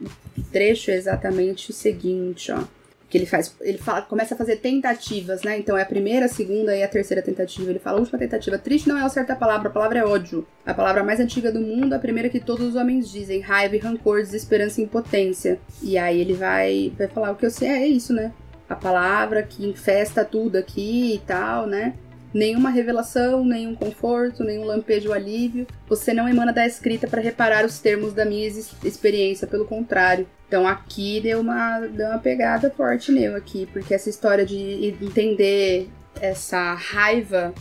trecho 0.52 0.90
é 0.90 0.94
exatamente 0.94 1.70
o 1.70 1.72
seguinte, 1.72 2.52
ó. 2.52 2.62
Que 3.08 3.18
ele 3.18 3.26
faz, 3.26 3.54
ele 3.60 3.78
fala, 3.78 4.02
começa 4.02 4.34
a 4.34 4.36
fazer 4.36 4.56
tentativas, 4.56 5.42
né? 5.42 5.56
Então 5.58 5.78
é 5.78 5.82
a 5.82 5.86
primeira, 5.86 6.26
a 6.26 6.28
segunda 6.28 6.76
e 6.76 6.82
a 6.82 6.88
terceira 6.88 7.22
tentativa. 7.22 7.70
Ele 7.70 7.78
fala, 7.78 7.98
a 7.98 8.00
última 8.00 8.18
tentativa. 8.18 8.58
Triste 8.58 8.88
não 8.88 8.98
é 8.98 9.06
o 9.06 9.08
certo 9.08 9.30
a 9.30 9.36
palavra, 9.36 9.68
a 9.68 9.72
palavra 9.72 10.00
é 10.00 10.04
ódio. 10.04 10.44
A 10.64 10.74
palavra 10.74 11.04
mais 11.04 11.20
antiga 11.20 11.52
do 11.52 11.60
mundo, 11.60 11.92
a 11.92 12.00
primeira 12.00 12.28
que 12.28 12.40
todos 12.40 12.66
os 12.66 12.74
homens 12.74 13.08
dizem. 13.08 13.40
Raiva 13.40 13.76
e 13.76 13.78
rancor, 13.78 14.22
desesperança 14.22 14.80
e 14.80 14.84
impotência. 14.84 15.60
E 15.80 15.96
aí 15.96 16.20
ele 16.20 16.34
vai, 16.34 16.92
vai 16.98 17.06
falar 17.06 17.30
o 17.30 17.36
que 17.36 17.46
eu 17.46 17.50
sei, 17.50 17.68
é 17.68 17.86
isso, 17.86 18.12
né? 18.12 18.32
A 18.68 18.74
palavra 18.74 19.44
que 19.44 19.64
infesta 19.64 20.24
tudo 20.24 20.56
aqui 20.56 21.14
e 21.14 21.18
tal, 21.20 21.68
né? 21.68 21.94
Nenhuma 22.36 22.68
revelação, 22.68 23.42
nenhum 23.44 23.74
conforto, 23.74 24.44
nenhum 24.44 24.64
lampejo 24.64 25.12
alívio. 25.12 25.66
Você 25.88 26.12
não 26.12 26.28
emana 26.28 26.52
da 26.52 26.66
escrita 26.66 27.06
para 27.06 27.22
reparar 27.22 27.64
os 27.64 27.78
termos 27.78 28.12
da 28.12 28.26
minha 28.26 28.46
experiência, 28.84 29.46
pelo 29.46 29.64
contrário. 29.64 30.28
Então 30.46 30.68
aqui 30.68 31.20
deu 31.20 31.40
uma, 31.40 31.80
deu 31.80 32.08
uma 32.08 32.18
pegada 32.18 32.70
forte 32.70 33.10
nele 33.10 33.34
aqui, 33.34 33.66
porque 33.72 33.94
essa 33.94 34.10
história 34.10 34.44
de 34.44 34.94
entender 35.00 35.88
essa 36.20 36.74
raiva 36.74 37.54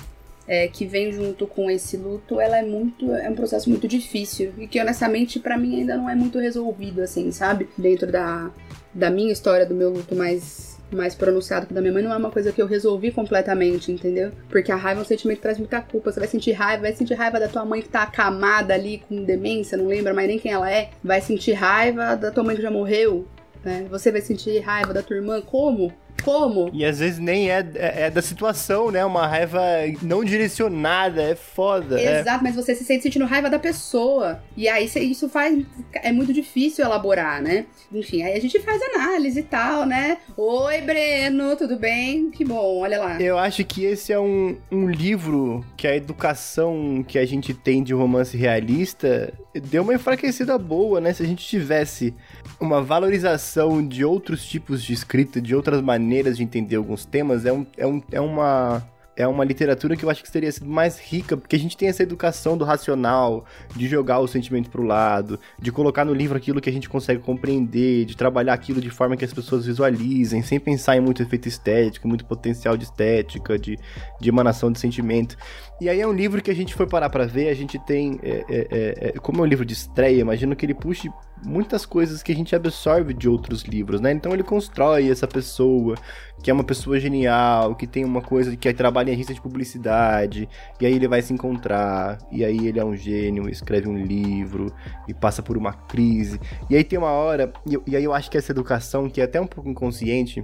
é, 0.45 0.67
que 0.67 0.85
vem 0.85 1.11
junto 1.11 1.47
com 1.47 1.71
esse 1.71 1.95
luto, 1.95 2.39
ela 2.39 2.57
é 2.57 2.61
muito, 2.61 3.11
é 3.13 3.29
um 3.29 3.35
processo 3.35 3.69
muito 3.69 3.87
difícil 3.87 4.53
e 4.57 4.67
que 4.67 4.79
honestamente 4.79 5.39
para 5.39 5.57
mim 5.57 5.79
ainda 5.79 5.97
não 5.97 6.09
é 6.09 6.13
muito 6.13 6.37
resolvido 6.37 7.01
assim, 7.01 7.31
sabe? 7.31 7.67
Dentro 7.75 8.11
da, 8.11 8.51
da 8.93 9.09
minha 9.09 9.31
história 9.31 9.65
do 9.65 9.73
meu 9.73 9.89
luto 9.89 10.15
mais 10.15 10.74
mais 10.91 11.15
pronunciado 11.15 11.67
que 11.67 11.73
da 11.73 11.81
minha 11.81 11.93
mãe 11.93 12.03
não 12.03 12.13
é 12.13 12.17
uma 12.17 12.31
coisa 12.31 12.51
que 12.51 12.61
eu 12.61 12.67
resolvi 12.67 13.11
completamente, 13.11 13.91
entendeu? 13.91 14.31
Porque 14.49 14.71
a 14.71 14.75
raiva 14.75 15.01
é 15.01 15.03
um 15.03 15.05
sentimento 15.05 15.37
que 15.37 15.43
traz 15.43 15.57
muita 15.57 15.81
culpa. 15.81 16.11
Você 16.11 16.19
vai 16.19 16.29
sentir 16.29 16.51
raiva, 16.51 16.83
vai 16.83 16.93
sentir 16.93 17.13
raiva 17.13 17.39
da 17.39 17.47
tua 17.47 17.65
mãe 17.65 17.81
que 17.81 17.89
tá 17.89 18.03
acamada 18.03 18.73
ali 18.73 19.03
com 19.07 19.23
demência, 19.23 19.77
não 19.77 19.87
lembra 19.87 20.13
mais 20.13 20.27
nem 20.27 20.39
quem 20.39 20.51
ela 20.51 20.71
é. 20.71 20.91
Vai 21.03 21.21
sentir 21.21 21.53
raiva 21.53 22.15
da 22.15 22.31
tua 22.31 22.43
mãe 22.43 22.55
que 22.55 22.61
já 22.61 22.71
morreu, 22.71 23.27
né? 23.63 23.85
Você 23.89 24.11
vai 24.11 24.21
sentir 24.21 24.59
raiva 24.59 24.93
da 24.93 25.01
tua 25.01 25.15
irmã, 25.15 25.41
como? 25.41 25.91
Como? 26.23 26.69
E 26.73 26.83
às 26.83 26.99
vezes 26.99 27.19
nem 27.19 27.51
é, 27.51 27.65
é, 27.75 28.01
é, 28.03 28.09
da 28.09 28.21
situação, 28.21 28.91
né? 28.91 29.03
Uma 29.05 29.27
raiva 29.27 29.61
não 30.01 30.23
direcionada, 30.23 31.21
é 31.21 31.35
foda. 31.35 31.99
É. 31.99 32.21
Exato, 32.21 32.39
é. 32.39 32.43
mas 32.43 32.55
você 32.55 32.75
se 32.75 32.83
sente 32.83 33.03
sentindo 33.03 33.25
raiva 33.25 33.49
da 33.49 33.59
pessoa. 33.59 34.41
E 34.57 34.67
aí 34.67 34.85
isso 34.85 35.29
faz. 35.29 35.63
É 35.93 36.11
muito 36.11 36.33
difícil 36.33 36.85
elaborar, 36.85 37.41
né? 37.41 37.65
Enfim, 37.91 38.23
aí 38.23 38.33
a 38.33 38.41
gente 38.41 38.59
faz 38.59 38.81
análise 38.93 39.39
e 39.39 39.43
tal, 39.43 39.85
né? 39.85 40.17
Oi, 40.35 40.81
Breno, 40.81 41.55
tudo 41.55 41.77
bem? 41.77 42.31
Que 42.31 42.43
bom, 42.43 42.79
olha 42.79 42.99
lá. 42.99 43.21
Eu 43.21 43.37
acho 43.37 43.63
que 43.63 43.83
esse 43.83 44.11
é 44.11 44.19
um, 44.19 44.57
um 44.71 44.89
livro 44.89 45.63
que 45.77 45.87
a 45.87 45.95
educação 45.95 47.03
que 47.07 47.17
a 47.19 47.25
gente 47.25 47.53
tem 47.53 47.83
de 47.83 47.93
romance 47.93 48.35
realista 48.35 49.33
deu 49.59 49.83
uma 49.83 49.93
enfraquecida 49.93 50.57
boa, 50.57 50.99
né? 50.99 51.13
Se 51.13 51.23
a 51.23 51.25
gente 51.25 51.45
tivesse 51.45 52.13
uma 52.59 52.81
valorização 52.81 53.85
de 53.85 54.03
outros 54.03 54.45
tipos 54.45 54.83
de 54.83 54.93
escrita, 54.93 55.41
de 55.41 55.55
outras 55.55 55.81
maneiras 55.81 56.37
de 56.37 56.43
entender 56.43 56.75
alguns 56.75 57.05
temas, 57.05 57.45
é, 57.45 57.53
um, 57.53 57.65
é, 57.77 57.87
um, 57.87 58.03
é 58.11 58.21
uma 58.21 58.83
é 59.15 59.25
uma 59.25 59.45
literatura 59.45 59.95
que 59.95 60.03
eu 60.03 60.09
acho 60.09 60.23
que 60.23 60.31
teria 60.31 60.51
sido 60.51 60.67
mais 60.67 60.99
rica, 60.99 61.37
porque 61.37 61.55
a 61.55 61.59
gente 61.59 61.77
tem 61.77 61.87
essa 61.87 62.03
educação 62.03 62.57
do 62.57 62.65
racional, 62.65 63.45
de 63.75 63.87
jogar 63.87 64.19
o 64.19 64.27
sentimento 64.27 64.69
pro 64.69 64.83
lado, 64.83 65.39
de 65.59 65.71
colocar 65.71 66.03
no 66.03 66.13
livro 66.13 66.37
aquilo 66.37 66.59
que 66.59 66.69
a 66.69 66.73
gente 66.73 66.89
consegue 66.89 67.21
compreender, 67.21 68.05
de 68.05 68.15
trabalhar 68.15 68.53
aquilo 68.53 68.81
de 68.81 68.89
forma 68.89 69.15
que 69.15 69.23
as 69.23 69.33
pessoas 69.33 69.65
visualizem, 69.65 70.41
sem 70.41 70.59
pensar 70.59 70.97
em 70.97 70.99
muito 70.99 71.23
efeito 71.23 71.47
estético, 71.47 72.07
muito 72.07 72.25
potencial 72.25 72.75
de 72.75 72.83
estética, 72.83 73.57
de, 73.57 73.79
de 74.19 74.29
emanação 74.29 74.71
de 74.71 74.79
sentimento. 74.79 75.37
E 75.79 75.89
aí 75.89 75.99
é 75.99 76.07
um 76.07 76.13
livro 76.13 76.41
que 76.41 76.49
a 76.49 76.55
gente 76.55 76.73
foi 76.73 76.87
parar 76.87 77.09
para 77.09 77.25
ver, 77.25 77.49
a 77.49 77.53
gente 77.53 77.77
tem, 77.77 78.17
é, 78.23 78.29
é, 78.29 78.67
é, 78.71 79.07
é, 79.09 79.11
como 79.19 79.41
é 79.41 79.43
um 79.43 79.45
livro 79.45 79.65
de 79.65 79.73
estreia, 79.73 80.21
imagino 80.21 80.55
que 80.55 80.65
ele 80.65 80.73
puxe 80.73 81.11
muitas 81.43 81.85
coisas 81.85 82.23
que 82.23 82.31
a 82.31 82.35
gente 82.35 82.55
absorve 82.55 83.13
de 83.13 83.27
outros 83.27 83.63
livros, 83.63 83.99
né? 83.99 84.13
Então 84.13 84.31
ele 84.31 84.41
constrói 84.41 85.11
essa 85.11 85.27
pessoa, 85.27 85.97
que 86.41 86.49
é 86.49 86.53
uma 86.53 86.63
pessoa 86.63 86.97
genial, 86.97 87.75
que 87.75 87.85
tem 87.85 88.05
uma 88.05 88.21
coisa 88.21 88.55
que 88.55 88.73
trabalha 88.73 89.09
em 89.09 89.15
agência 89.15 89.35
de 89.35 89.41
publicidade, 89.41 90.47
e 90.79 90.85
aí 90.85 90.93
ele 90.93 91.09
vai 91.09 91.21
se 91.21 91.33
encontrar, 91.33 92.19
e 92.31 92.45
aí 92.45 92.67
ele 92.67 92.79
é 92.79 92.85
um 92.85 92.95
gênio, 92.95 93.49
escreve 93.49 93.89
um 93.89 93.97
livro, 93.97 94.73
e 95.09 95.13
passa 95.13 95.43
por 95.43 95.57
uma 95.57 95.73
crise. 95.73 96.39
E 96.69 96.75
aí 96.77 96.85
tem 96.85 96.97
uma 96.97 97.11
hora, 97.11 97.51
e, 97.67 97.77
e 97.91 97.97
aí 97.97 98.03
eu 98.05 98.13
acho 98.13 98.31
que 98.31 98.37
essa 98.37 98.53
educação, 98.53 99.09
que 99.09 99.19
é 99.19 99.25
até 99.25 99.41
um 99.41 99.47
pouco 99.47 99.69
inconsciente, 99.69 100.41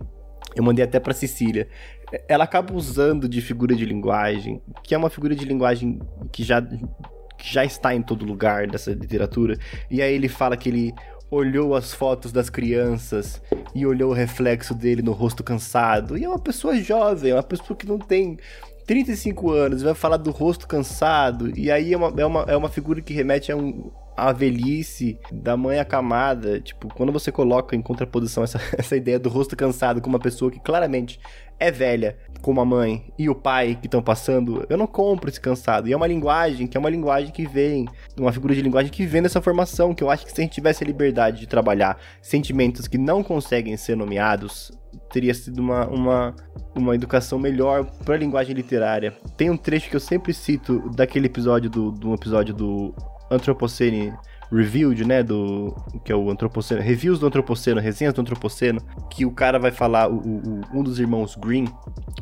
eu 0.55 0.63
mandei 0.63 0.83
até 0.83 0.99
para 0.99 1.13
Cecília 1.13 1.69
ela 2.27 2.43
acaba 2.43 2.73
usando 2.73 3.27
de 3.27 3.41
figura 3.41 3.75
de 3.75 3.85
linguagem, 3.85 4.61
que 4.83 4.93
é 4.93 4.97
uma 4.97 5.09
figura 5.09 5.35
de 5.35 5.45
linguagem 5.45 5.99
que 6.31 6.43
já, 6.43 6.61
que 6.61 7.53
já 7.53 7.63
está 7.63 7.95
em 7.95 8.01
todo 8.01 8.25
lugar 8.25 8.67
dessa 8.67 8.91
literatura. 8.91 9.57
E 9.89 10.01
aí 10.01 10.13
ele 10.13 10.27
fala 10.27 10.57
que 10.57 10.69
ele 10.69 10.93
olhou 11.29 11.73
as 11.75 11.93
fotos 11.93 12.31
das 12.31 12.49
crianças 12.49 13.41
e 13.73 13.85
olhou 13.85 14.11
o 14.11 14.13
reflexo 14.13 14.75
dele 14.75 15.01
no 15.01 15.13
rosto 15.13 15.43
cansado. 15.43 16.17
E 16.17 16.25
é 16.25 16.29
uma 16.29 16.39
pessoa 16.39 16.75
jovem, 16.75 17.31
é 17.31 17.35
uma 17.35 17.43
pessoa 17.43 17.77
que 17.77 17.87
não 17.87 17.97
tem 17.97 18.37
35 18.85 19.51
anos, 19.51 19.81
vai 19.81 19.93
falar 19.93 20.17
do 20.17 20.31
rosto 20.31 20.67
cansado. 20.67 21.57
E 21.57 21.71
aí 21.71 21.93
é 21.93 21.97
uma, 21.97 22.13
é 22.21 22.25
uma, 22.25 22.41
é 22.49 22.57
uma 22.57 22.69
figura 22.69 23.01
que 23.01 23.13
remete 23.13 23.49
a 23.51 23.55
um, 23.55 23.89
a 24.21 24.31
velhice 24.31 25.17
da 25.31 25.57
mãe 25.57 25.79
acamada, 25.79 26.61
tipo, 26.61 26.93
quando 26.93 27.11
você 27.11 27.31
coloca 27.31 27.75
em 27.75 27.81
contraposição 27.81 28.43
essa, 28.43 28.61
essa 28.77 28.95
ideia 28.95 29.17
do 29.17 29.29
rosto 29.29 29.57
cansado 29.57 29.99
com 29.99 30.07
uma 30.07 30.19
pessoa 30.19 30.51
que 30.51 30.59
claramente 30.59 31.19
é 31.59 31.71
velha, 31.71 32.15
como 32.39 32.61
a 32.61 32.65
mãe 32.65 33.11
e 33.17 33.27
o 33.29 33.33
pai 33.33 33.75
que 33.81 33.87
estão 33.87 34.01
passando, 34.01 34.63
eu 34.69 34.77
não 34.77 34.85
compro 34.85 35.27
esse 35.27 35.41
cansado. 35.41 35.87
E 35.87 35.93
é 35.93 35.97
uma 35.97 36.05
linguagem 36.05 36.67
que 36.67 36.77
é 36.77 36.79
uma 36.79 36.89
linguagem 36.89 37.31
que 37.31 37.47
vem, 37.47 37.87
uma 38.15 38.31
figura 38.31 38.53
de 38.53 38.61
linguagem 38.61 38.91
que 38.91 39.07
vem 39.07 39.23
dessa 39.23 39.41
formação, 39.41 39.93
que 39.93 40.03
eu 40.03 40.09
acho 40.11 40.23
que 40.23 40.31
se 40.31 40.39
a 40.39 40.43
gente 40.43 40.53
tivesse 40.53 40.83
a 40.83 40.87
liberdade 40.87 41.39
de 41.39 41.47
trabalhar 41.47 41.99
sentimentos 42.21 42.87
que 42.87 42.99
não 42.99 43.23
conseguem 43.23 43.75
ser 43.75 43.97
nomeados, 43.97 44.71
teria 45.11 45.33
sido 45.33 45.59
uma, 45.59 45.87
uma, 45.87 46.35
uma 46.75 46.93
educação 46.93 47.39
melhor 47.39 47.85
para 48.05 48.13
a 48.13 48.19
linguagem 48.19 48.53
literária. 48.53 49.15
Tem 49.35 49.49
um 49.49 49.57
trecho 49.57 49.89
que 49.89 49.95
eu 49.95 49.99
sempre 49.99 50.31
cito 50.31 50.91
daquele 50.91 51.25
episódio 51.25 51.71
do, 51.71 51.91
do 51.91 52.13
episódio 52.13 52.53
do 52.53 52.93
Anthropocene 53.31 54.13
Reviewed, 54.51 55.05
né, 55.05 55.23
do 55.23 55.73
que 56.03 56.11
é 56.11 56.15
o 56.15 56.29
Antropoceno, 56.29 56.81
reviews 56.81 57.19
do 57.19 57.25
Antropoceno, 57.25 57.79
resenhas 57.79 58.13
do 58.13 58.19
Antropoceno, 58.19 58.81
que 59.09 59.25
o 59.25 59.31
cara 59.31 59.57
vai 59.57 59.71
falar, 59.71 60.09
o, 60.11 60.17
o, 60.17 60.61
um 60.73 60.83
dos 60.83 60.99
irmãos 60.99 61.37
Green, 61.37 61.65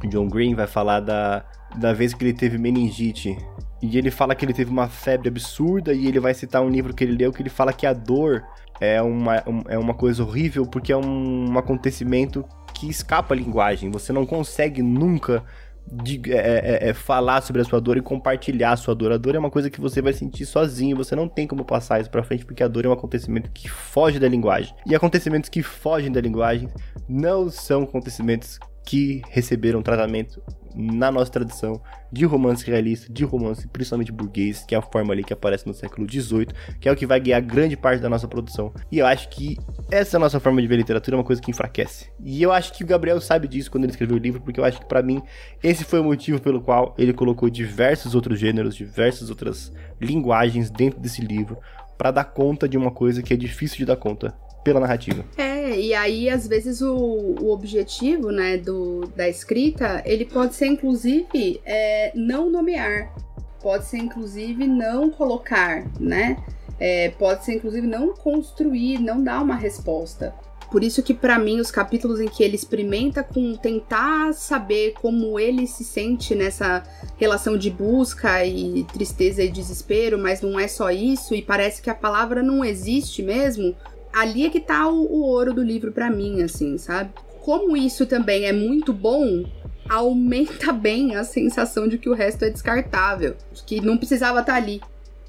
John 0.08 0.28
Green, 0.28 0.54
vai 0.54 0.68
falar 0.68 1.00
da, 1.00 1.44
da 1.76 1.92
vez 1.92 2.14
que 2.14 2.24
ele 2.24 2.34
teve 2.34 2.60
meningite. 2.60 3.36
E 3.82 3.98
ele 3.98 4.12
fala 4.12 4.36
que 4.36 4.46
ele 4.46 4.54
teve 4.54 4.70
uma 4.70 4.88
febre 4.88 5.30
absurda 5.30 5.92
e 5.92 6.06
ele 6.06 6.20
vai 6.20 6.34
citar 6.34 6.62
um 6.62 6.70
livro 6.70 6.94
que 6.94 7.04
ele 7.04 7.16
leu 7.16 7.32
que 7.32 7.42
ele 7.42 7.50
fala 7.50 7.74
que 7.74 7.88
a 7.88 7.94
dor 7.94 8.44
é 8.80 9.02
uma, 9.02 9.44
é 9.68 9.78
uma 9.78 9.94
coisa 9.94 10.22
horrível 10.22 10.66
porque 10.66 10.92
é 10.92 10.98
um, 10.98 11.50
um 11.50 11.58
acontecimento 11.58 12.46
que 12.74 12.90
escapa 12.90 13.34
a 13.34 13.38
linguagem. 13.38 13.90
Você 13.90 14.14
não 14.14 14.26
consegue 14.26 14.84
nunca 14.84 15.44
de, 15.92 16.22
é, 16.32 16.38
é, 16.38 16.90
é, 16.90 16.94
falar 16.94 17.42
sobre 17.42 17.62
a 17.62 17.66
sua 17.66 17.80
dor 17.82 17.98
e 17.98 18.02
compartilhar 18.02 18.74
a 18.74 18.78
sua 18.78 18.94
dor. 18.94 19.12
A 19.12 19.18
dor 19.18 19.36
é 19.36 19.40
uma 19.40 19.50
coisa 19.50 19.70
que 19.70 19.82
você 19.82 20.02
vai 20.02 20.14
sentir 20.14 20.46
sozinho, 20.46 20.96
você 20.96 21.16
não 21.16 21.28
tem 21.28 21.48
como 21.48 21.66
passar 21.66 22.00
isso 22.00 22.10
pra 22.10 22.24
frente, 22.24 22.46
porque 22.46 22.64
a 22.64 22.68
dor 22.68 22.86
é 22.86 22.90
um 22.90 22.94
acontecimento 22.94 23.50
que 23.52 23.68
foge 23.68 24.20
da 24.20 24.28
linguagem. 24.28 24.74
E 24.86 24.96
acontecimentos 24.96 25.50
que 25.50 25.64
fogem 25.64 26.12
da 26.12 26.22
linguagem 26.22 26.70
não 27.08 27.50
são 27.50 27.84
acontecimentos 27.84 28.60
que 28.86 29.22
receberam 29.30 29.82
tratamento 29.82 30.42
na 30.76 31.12
nossa 31.12 31.32
tradição 31.32 31.82
de 32.12 32.26
romance 32.26 32.66
realista, 32.66 33.12
de 33.12 33.24
romance 33.24 33.68
principalmente 33.68 34.12
burguês, 34.12 34.64
que 34.68 34.74
é 34.74 34.78
a 34.78 34.82
forma 34.82 35.14
ali 35.14 35.24
que 35.24 35.34
aparece 35.34 35.68
no 35.68 35.74
século 35.74 36.10
XVIII, 36.10 36.48
que 36.80 36.88
é 36.88 36.92
o 36.92 36.96
que 36.96 37.06
vai 37.06 37.20
guiar 37.20 37.42
grande 37.42 37.76
parte 37.76 38.02
da 38.02 38.10
nossa 38.10 38.28
produção. 38.28 38.74
E 38.92 39.00
eu 39.00 39.06
acho 39.06 39.30
que 39.30 39.58
essa 39.92 40.18
nossa 40.18 40.40
forma 40.40 40.62
de 40.62 40.68
ver 40.68 40.78
literatura 40.78 41.16
é 41.16 41.18
uma 41.18 41.24
coisa 41.24 41.42
que 41.42 41.52
enfraquece. 41.52 42.10
E 42.24 42.42
eu 42.42 42.52
acho 42.52 42.74
que 42.74 42.84
o 42.84 42.88
Gabriel 42.88 43.20
sabe 43.20 43.48
disso 43.48 43.70
quando 43.70 43.84
ele 43.84 43.92
escreveu 43.92 44.16
o 44.16 44.20
livro, 44.20 44.42
porque 44.42 44.60
eu 44.60 44.66
acho 44.66 44.80
que 44.80 44.88
para 44.88 45.02
mim 45.02 45.22
esse 45.64 45.84
foi 45.84 46.00
o 46.00 46.04
motivo 46.04 46.42
pelo 46.42 46.62
qual 46.62 46.96
ele 46.98 47.14
colocou 47.14 47.50
diversos 47.50 48.16
outros 48.16 48.40
gêneros, 48.40 48.76
diversas 48.76 49.30
outras 49.30 49.72
linguagens 50.00 50.70
dentro 50.70 51.00
desse 51.00 51.22
livro, 51.22 51.58
para 51.98 52.12
dar 52.12 52.24
conta 52.24 52.68
de 52.68 52.78
uma 52.78 52.92
coisa 52.92 53.22
que 53.22 53.34
é 53.34 53.38
difícil 53.38 53.78
de 53.80 53.86
dar 53.86 53.98
conta 53.98 54.34
pela 54.64 54.80
narrativa. 54.80 55.24
É, 55.38 55.59
e 55.70 55.94
aí 55.94 56.30
às 56.30 56.48
vezes 56.48 56.82
o, 56.82 56.94
o 56.94 57.52
objetivo, 57.52 58.32
né, 58.32 58.58
do, 58.58 59.02
da 59.16 59.28
escrita, 59.28 60.02
ele 60.06 60.26
pode 60.26 60.56
ser 60.56 60.68
inclusive 60.68 61.62
é, 61.66 62.12
não 62.16 62.50
nomear, 62.50 63.14
pode 63.62 63.86
ser 63.86 63.98
inclusive 63.98 64.68
não 64.68 65.10
colocar, 65.10 65.86
né? 66.00 66.38
É, 66.80 67.10
pode 67.10 67.44
ser 67.44 67.56
inclusive 67.56 67.86
não 67.86 68.14
construir, 68.14 69.00
não 69.00 69.22
dar 69.22 69.42
uma 69.42 69.56
resposta. 69.56 70.34
Por 70.72 70.84
isso 70.84 71.02
que 71.02 71.16
para 71.16 71.40
mim 71.40 71.60
os 71.60 71.72
capítulos 71.72 72.20
em 72.20 72.28
que 72.28 72.44
ele 72.44 72.56
experimenta 72.56 73.24
com 73.24 73.56
tentar 73.56 74.34
saber 74.34 74.94
como 75.02 75.40
ele 75.40 75.66
se 75.66 75.84
sente 75.84 76.36
nessa 76.36 76.84
relação 77.18 77.58
de 77.58 77.72
busca 77.72 78.46
e 78.46 78.84
tristeza 78.84 79.42
e 79.42 79.50
desespero, 79.50 80.20
mas 80.20 80.42
não 80.42 80.60
é 80.60 80.68
só 80.68 80.92
isso 80.92 81.34
e 81.34 81.42
parece 81.42 81.82
que 81.82 81.90
a 81.90 81.96
palavra 81.96 82.44
não 82.44 82.64
existe 82.64 83.24
mesmo, 83.24 83.76
ali 84.14 84.46
é 84.46 84.50
que 84.50 84.60
tá 84.60 84.88
o, 84.88 85.06
o 85.06 85.22
ouro 85.24 85.54
do 85.54 85.64
livro 85.64 85.92
para 85.92 86.10
mim, 86.10 86.42
assim, 86.42 86.78
sabe? 86.78 87.12
Como 87.42 87.76
isso 87.76 88.06
também 88.06 88.46
é 88.46 88.52
muito 88.52 88.94
bom, 88.94 89.44
aumenta 89.88 90.72
bem 90.74 91.16
a 91.16 91.24
sensação 91.24 91.88
de 91.88 91.98
que 91.98 92.10
o 92.10 92.14
resto 92.14 92.46
é 92.46 92.50
descartável, 92.50 93.36
de 93.54 93.64
que 93.64 93.82
não 93.82 93.98
precisava 93.98 94.40
estar 94.40 94.54
tá 94.54 94.58
ali, 94.58 94.82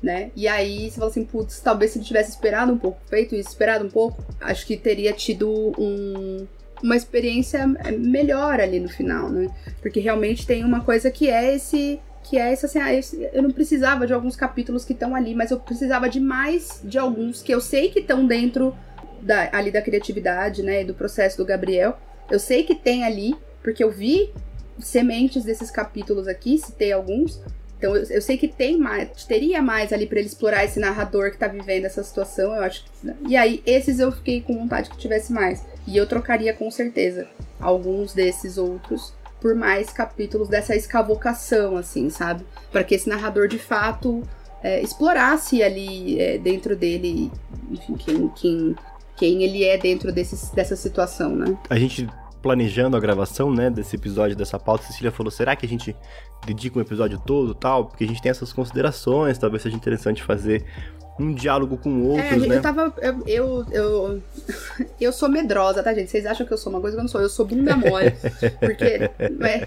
né? 0.03 0.31
E 0.35 0.49
aí 0.49 0.91
você 0.91 0.99
fala 0.99 1.11
assim, 1.11 1.25
putz, 1.25 1.61
talvez 1.61 1.93
se 1.93 1.99
ele 1.99 2.05
tivesse 2.05 2.31
esperado 2.31 2.73
um 2.73 2.79
pouco, 2.79 2.99
feito 3.09 3.35
isso, 3.35 3.49
esperado 3.49 3.85
um 3.85 3.91
pouco, 3.91 4.23
acho 4.41 4.67
que 4.67 4.77
teria 4.77 5.13
tido 5.13 5.49
um, 5.79 6.47
uma 6.83 6.97
experiência 6.97 7.67
melhor 7.99 8.61
ali 8.61 8.81
no 8.81 8.89
final, 8.89 9.29
né? 9.29 9.49
Porque 9.81 10.01
realmente 10.01 10.47
tem 10.47 10.65
uma 10.65 10.81
coisa 10.81 11.11
que 11.11 11.29
é 11.29 11.55
esse 11.55 12.01
que 12.31 12.39
é 12.39 12.53
essa 12.53 12.67
assim, 12.67 12.79
ah, 12.79 12.95
eu 13.33 13.43
não 13.43 13.51
precisava 13.51 14.07
de 14.07 14.15
alguns 14.15 14.37
capítulos 14.37 14.85
que 14.85 14.93
estão 14.93 15.17
ali, 15.17 15.35
mas 15.35 15.51
eu 15.51 15.59
precisava 15.59 16.09
de 16.09 16.21
mais 16.21 16.81
de 16.85 16.97
alguns 16.97 17.43
que 17.43 17.53
eu 17.53 17.61
sei 17.61 17.91
que 17.91 17.99
estão 17.99 18.25
dentro 18.25 18.73
da, 19.21 19.51
ali 19.53 19.73
da 19.73 19.83
criatividade, 19.83 20.63
né, 20.63 20.85
do 20.85 20.95
processo 20.95 21.37
do 21.37 21.45
Gabriel. 21.45 21.99
Eu 22.31 22.39
sei 22.39 22.63
que 22.63 22.77
tem 22.77 23.03
ali, 23.03 23.35
porque 23.65 23.83
eu 23.83 23.91
vi 23.91 24.33
sementes 24.79 25.45
desses 25.45 25.73
capítulos 25.73 26.29
aqui, 26.29 26.57
citei 26.57 26.93
alguns. 26.93 27.43
Então 27.77 27.97
eu, 27.97 28.05
eu 28.05 28.23
sei 28.23 28.39
que 28.39 28.47
tem 28.47 28.79
mais, 28.79 29.25
teria 29.25 29.61
mais 29.61 29.93
ali 29.93 30.07
para 30.07 30.21
ele 30.21 30.29
explorar 30.29 30.65
esse 30.65 30.79
narrador 30.79 31.33
que 31.33 31.37
tá 31.37 31.49
vivendo 31.49 31.87
essa 31.87 32.05
situação, 32.05 32.55
eu 32.55 32.63
acho. 32.63 32.85
E 33.27 33.37
aí 33.37 33.61
esses 33.67 33.99
eu 33.99 34.13
fiquei 34.13 34.41
com 34.41 34.55
vontade 34.55 34.89
que 34.89 34.97
tivesse 34.97 35.33
mais. 35.33 35.67
E 35.85 35.97
eu 35.97 36.07
trocaria 36.07 36.55
com 36.55 36.71
certeza 36.71 37.27
alguns 37.59 38.15
desses 38.15 38.57
outros 38.57 39.19
por 39.41 39.55
mais 39.55 39.91
capítulos 39.91 40.49
dessa 40.49 40.77
escavocação, 40.77 41.77
assim, 41.77 42.11
sabe? 42.11 42.45
Para 42.71 42.85
que 42.85 42.95
esse 42.95 43.09
narrador 43.09 43.49
de 43.49 43.59
fato 43.59 44.23
é, 44.63 44.81
explorasse 44.83 45.63
ali 45.63 46.21
é, 46.21 46.39
dentro 46.39 46.77
dele, 46.77 47.31
enfim, 47.71 47.97
quem, 47.97 48.29
quem, 48.29 48.77
quem 49.17 49.43
ele 49.43 49.65
é 49.65 49.79
dentro 49.79 50.13
desse, 50.13 50.55
dessa 50.55 50.77
situação, 50.77 51.35
né? 51.35 51.57
A 51.69 51.79
gente 51.79 52.09
planejando 52.43 52.97
a 52.97 53.01
gravação, 53.01 53.53
né, 53.53 53.69
desse 53.69 53.97
episódio, 53.97 54.35
dessa 54.35 54.59
pauta, 54.59 54.85
Cecília 54.85 55.13
falou, 55.13 55.31
será 55.31 55.55
que 55.55 55.67
a 55.67 55.69
gente 55.69 55.95
dedica 56.47 56.79
um 56.79 56.83
episódio 56.83 57.19
todo 57.19 57.55
tal? 57.55 57.87
Porque 57.87 58.05
a 58.05 58.07
gente 58.07 58.23
tem 58.23 58.31
essas 58.31 58.53
considerações, 58.53 59.37
talvez 59.37 59.63
seja 59.63 59.77
interessante 59.77 60.23
fazer 60.23 60.65
um 61.21 61.35
diálogo 61.35 61.77
com 61.77 62.03
outros, 62.05 62.45
é, 62.45 62.47
né? 62.49 62.57
Eu 62.57 62.63
tava. 62.63 62.95
Eu, 62.99 63.23
eu, 63.27 63.67
eu, 63.71 64.23
eu, 65.01 65.13
sou 65.13 65.29
medrosa, 65.29 65.83
tá, 65.83 65.93
gente? 65.93 66.11
Vocês 66.11 66.25
acham 66.25 66.47
que 66.47 66.53
eu 66.53 66.57
sou 66.57 66.73
uma 66.73 66.81
coisa 66.81 66.97
que 66.97 67.01
eu 67.01 67.05
não 67.05 67.09
sou? 67.09 67.21
Eu 67.21 67.29
sou 67.29 67.47
bunda 67.47 67.77
mole. 67.77 68.13
porque 68.59 68.85
é, 68.85 69.11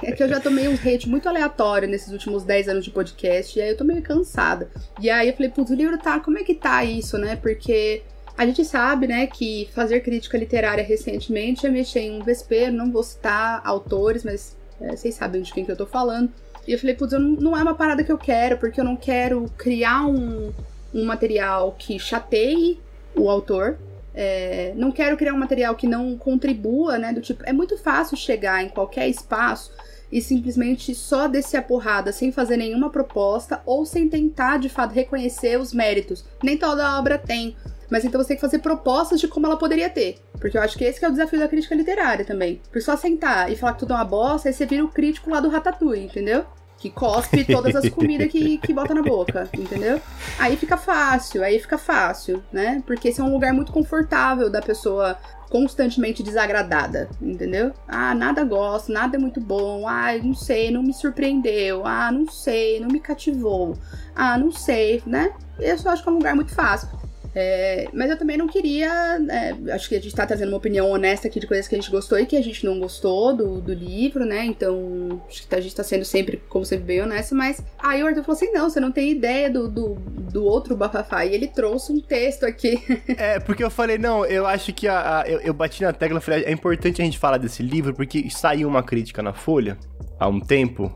é, 0.02 0.12
que 0.12 0.24
eu 0.24 0.28
já 0.28 0.40
tomei 0.40 0.68
um 0.68 0.74
hate 0.74 1.08
muito 1.08 1.30
aleatório 1.30 1.88
nesses 1.88 2.12
últimos 2.12 2.44
10 2.44 2.70
anos 2.70 2.84
de 2.84 2.92
podcast. 2.92 3.58
E 3.58 3.62
aí 3.62 3.70
eu 3.70 3.78
tô 3.78 3.84
meio 3.84 4.02
cansada. 4.02 4.68
E 5.00 5.10
aí 5.10 5.30
eu 5.30 5.34
falei, 5.36 5.52
putz, 5.52 5.70
o 5.70 5.76
livro 5.76 5.98
tá. 6.00 6.20
Como 6.20 6.40
é 6.40 6.44
que 6.44 6.56
tá 6.56 6.84
isso, 6.84 7.18
né? 7.18 7.36
Porque. 7.36 8.02
A 8.36 8.48
gente 8.48 8.66
sabe, 8.66 9.06
né, 9.06 9.28
que 9.28 9.70
fazer 9.76 10.00
crítica 10.00 10.36
literária 10.40 10.84
recentemente 10.84 11.68
é 11.68 11.70
mexer 11.70 12.00
em 12.00 12.20
um 12.20 12.24
vespeiro, 12.24 12.74
não 12.74 12.92
vou 12.92 13.04
citar 13.04 13.62
autores, 13.64 14.24
mas 14.24 14.58
é, 14.82 14.96
vocês 14.96 15.14
sabem 15.14 15.44
de 15.44 15.54
quem 15.54 15.64
que 15.64 15.72
eu 15.72 15.78
tô 15.78 15.86
falando. 15.86 16.32
E 16.68 16.72
eu 16.72 16.80
falei, 16.80 16.96
putz, 16.96 17.14
não, 17.14 17.20
não 17.20 17.56
é 17.56 17.62
uma 17.62 17.76
parada 17.76 18.04
que 18.04 18.12
eu 18.12 18.18
quero, 18.18 18.58
porque 18.58 18.80
eu 18.80 18.84
não 18.84 18.96
quero 18.96 19.46
criar 19.56 20.08
um, 20.08 20.52
um 20.94 21.06
material 21.06 21.76
que 21.78 21.98
chateie 22.00 22.80
o 23.16 23.30
autor. 23.30 23.78
É, 24.16 24.74
não 24.76 24.92
quero 24.92 25.18
criar 25.18 25.34
um 25.34 25.38
material 25.38 25.76
que 25.76 25.88
não 25.88 26.16
contribua, 26.18 26.98
né? 26.98 27.12
Do 27.12 27.22
tipo, 27.22 27.44
é 27.46 27.54
muito 27.54 27.78
fácil 27.78 28.16
chegar 28.16 28.64
em 28.64 28.70
qualquer 28.70 29.08
espaço 29.10 29.72
e 30.12 30.22
simplesmente 30.22 30.94
só 30.94 31.28
descer 31.28 31.58
a 31.58 31.62
porrada 31.64 32.12
sem 32.12 32.32
fazer 32.32 32.56
nenhuma 32.56 32.92
proposta 32.92 33.62
ou 33.66 33.84
sem 33.84 34.08
tentar 34.08 34.58
de 34.58 34.70
fato 34.70 34.94
reconhecer 34.94 35.60
os 35.60 35.74
méritos. 35.74 36.24
Nem 36.44 36.56
toda 36.56 37.00
obra 37.00 37.18
tem. 37.18 37.56
Mas 37.90 38.06
então 38.06 38.22
você 38.22 38.30
tem 38.30 38.38
que 38.38 38.42
fazer 38.42 38.60
propostas 38.60 39.20
de 39.20 39.28
como 39.28 39.48
ela 39.48 39.58
poderia 39.58 39.90
ter. 39.90 40.18
Porque 40.40 40.58
eu 40.58 40.62
acho 40.62 40.78
que 40.78 40.84
esse 40.84 41.04
é 41.04 41.08
o 41.08 41.12
desafio 41.12 41.40
da 41.40 41.48
crítica 41.48 41.74
literária 41.74 42.24
também. 42.24 42.62
Por 42.72 42.82
só 42.82 42.96
sentar 42.96 43.52
e 43.52 43.56
falar 43.56 43.74
que 43.74 43.80
tudo 43.80 43.94
é 43.94 43.96
uma 43.96 44.06
bosta, 44.06 44.50
aí 44.50 44.54
você 44.54 44.66
vira 44.66 44.86
o 44.86 44.88
crítico 44.88 45.32
lá 45.32 45.40
do 45.40 45.50
Ratatouille, 45.50 46.06
entendeu? 46.06 46.46
Que 46.84 46.90
cospe 46.90 47.46
todas 47.46 47.74
as 47.78 47.88
comidas 47.88 48.30
que, 48.30 48.58
que 48.58 48.74
bota 48.74 48.94
na 48.94 49.02
boca, 49.02 49.50
entendeu? 49.54 50.02
Aí 50.38 50.58
fica 50.58 50.76
fácil, 50.76 51.42
aí 51.42 51.58
fica 51.58 51.78
fácil, 51.78 52.44
né? 52.52 52.84
Porque 52.86 53.08
esse 53.08 53.22
é 53.22 53.24
um 53.24 53.32
lugar 53.32 53.54
muito 53.54 53.72
confortável 53.72 54.50
da 54.50 54.62
pessoa 54.62 55.18
constantemente 55.50 56.22
desagradada, 56.22 57.10
entendeu? 57.22 57.72
Ah, 57.88 58.14
nada 58.14 58.44
gosto, 58.44 58.92
nada 58.92 59.16
é 59.16 59.20
muito 59.20 59.40
bom, 59.40 59.88
ah, 59.88 60.18
não 60.22 60.34
sei, 60.34 60.72
não 60.72 60.84
me 60.84 60.94
surpreendeu, 60.94 61.86
ah, 61.86 62.12
não 62.12 62.28
sei, 62.28 62.82
não 62.82 62.90
me 62.90 63.00
cativou, 63.00 63.78
ah, 64.14 64.38
não 64.38 64.52
sei, 64.52 65.02
né? 65.06 65.32
Eu 65.60 65.78
só 65.78 65.92
acho 65.92 66.04
que 66.04 66.10
é 66.10 66.12
um 66.12 66.16
lugar 66.16 66.36
muito 66.36 66.54
fácil. 66.54 66.90
É, 67.36 67.88
mas 67.94 68.10
eu 68.10 68.18
também 68.18 68.38
não 68.38 68.48
queria. 68.48 68.90
É, 69.30 69.74
acho 69.74 69.90
que 69.90 69.96
a 69.96 70.00
gente 70.00 70.16
tá 70.16 70.26
trazendo 70.26 70.50
uma 70.50 70.58
opinião 70.58 70.90
honesta 70.92 71.28
aqui 71.28 71.40
de 71.40 71.48
coisas 71.48 71.68
que 71.68 71.76
a 71.76 71.80
gente 71.80 71.90
gostou 71.90 72.20
e 72.20 72.26
que 72.26 72.38
a 72.38 72.44
gente 72.44 72.66
não 72.66 72.80
gostou 72.80 73.36
do, 73.36 73.60
do 73.60 73.74
livro, 73.74 74.26
né? 74.26 74.46
Então, 74.46 75.22
acho 75.28 75.48
que 75.48 75.56
a 75.56 75.62
gente 75.62 75.76
tá 75.76 75.84
sendo 75.84 76.06
sempre, 76.06 76.42
como 76.48 76.64
sempre, 76.66 76.86
bem 76.86 77.02
honesto. 77.02 77.34
Mas 77.36 77.64
aí 77.80 78.04
o 78.04 78.08
Arthur 78.08 78.24
falou 78.24 78.38
assim: 78.38 78.52
não, 78.52 78.70
você 78.70 78.80
não 78.80 78.92
tem 78.92 79.12
ideia 79.12 79.50
do, 79.50 79.68
do, 79.68 79.96
do 79.96 80.46
outro 80.46 80.76
bafafá. 80.76 81.26
E 81.26 81.34
ele 81.34 81.48
trouxe 81.48 81.92
um 81.92 82.00
texto 82.00 82.46
aqui. 82.46 82.82
é, 83.18 83.40
porque 83.40 83.64
eu 83.64 83.72
falei: 83.72 83.98
não, 83.98 84.26
eu 84.26 84.46
acho 84.46 84.72
que 84.74 84.88
a, 84.88 85.22
a 85.22 85.28
eu, 85.28 85.40
eu, 85.40 85.54
bati 85.54 85.82
na 85.82 85.94
tecla 85.94 86.22
falei: 86.22 86.44
é 86.44 86.52
importante 86.52 87.02
a 87.02 87.06
gente 87.06 87.18
falar 87.18 87.38
desse 87.38 87.64
livro 87.64 87.94
porque 87.94 88.30
saiu 88.30 88.68
uma 88.68 88.84
crítica 88.84 89.24
na 89.24 89.34
Folha 89.34 89.78
há 90.20 90.28
um 90.28 90.40
tempo 90.40 90.96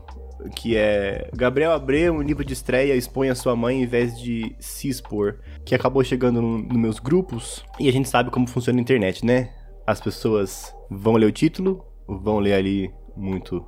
que 0.54 0.76
é 0.76 1.28
Gabriel 1.34 1.72
Abreu, 1.72 2.14
um 2.14 2.22
livro 2.22 2.44
de 2.44 2.52
estreia, 2.52 2.94
expõe 2.94 3.28
a 3.28 3.34
sua 3.34 3.56
mãe 3.56 3.82
em 3.82 3.86
vez 3.86 4.18
de 4.18 4.54
se 4.58 4.88
expor, 4.88 5.40
que 5.64 5.74
acabou 5.74 6.02
chegando 6.04 6.40
nos 6.40 6.68
no 6.68 6.78
meus 6.78 6.98
grupos, 6.98 7.64
e 7.78 7.88
a 7.88 7.92
gente 7.92 8.08
sabe 8.08 8.30
como 8.30 8.48
funciona 8.48 8.78
a 8.78 8.82
internet, 8.82 9.24
né? 9.24 9.50
As 9.86 10.00
pessoas 10.00 10.74
vão 10.90 11.14
ler 11.14 11.26
o 11.26 11.32
título, 11.32 11.84
vão 12.06 12.38
ler 12.38 12.54
ali 12.54 12.90
muito 13.16 13.64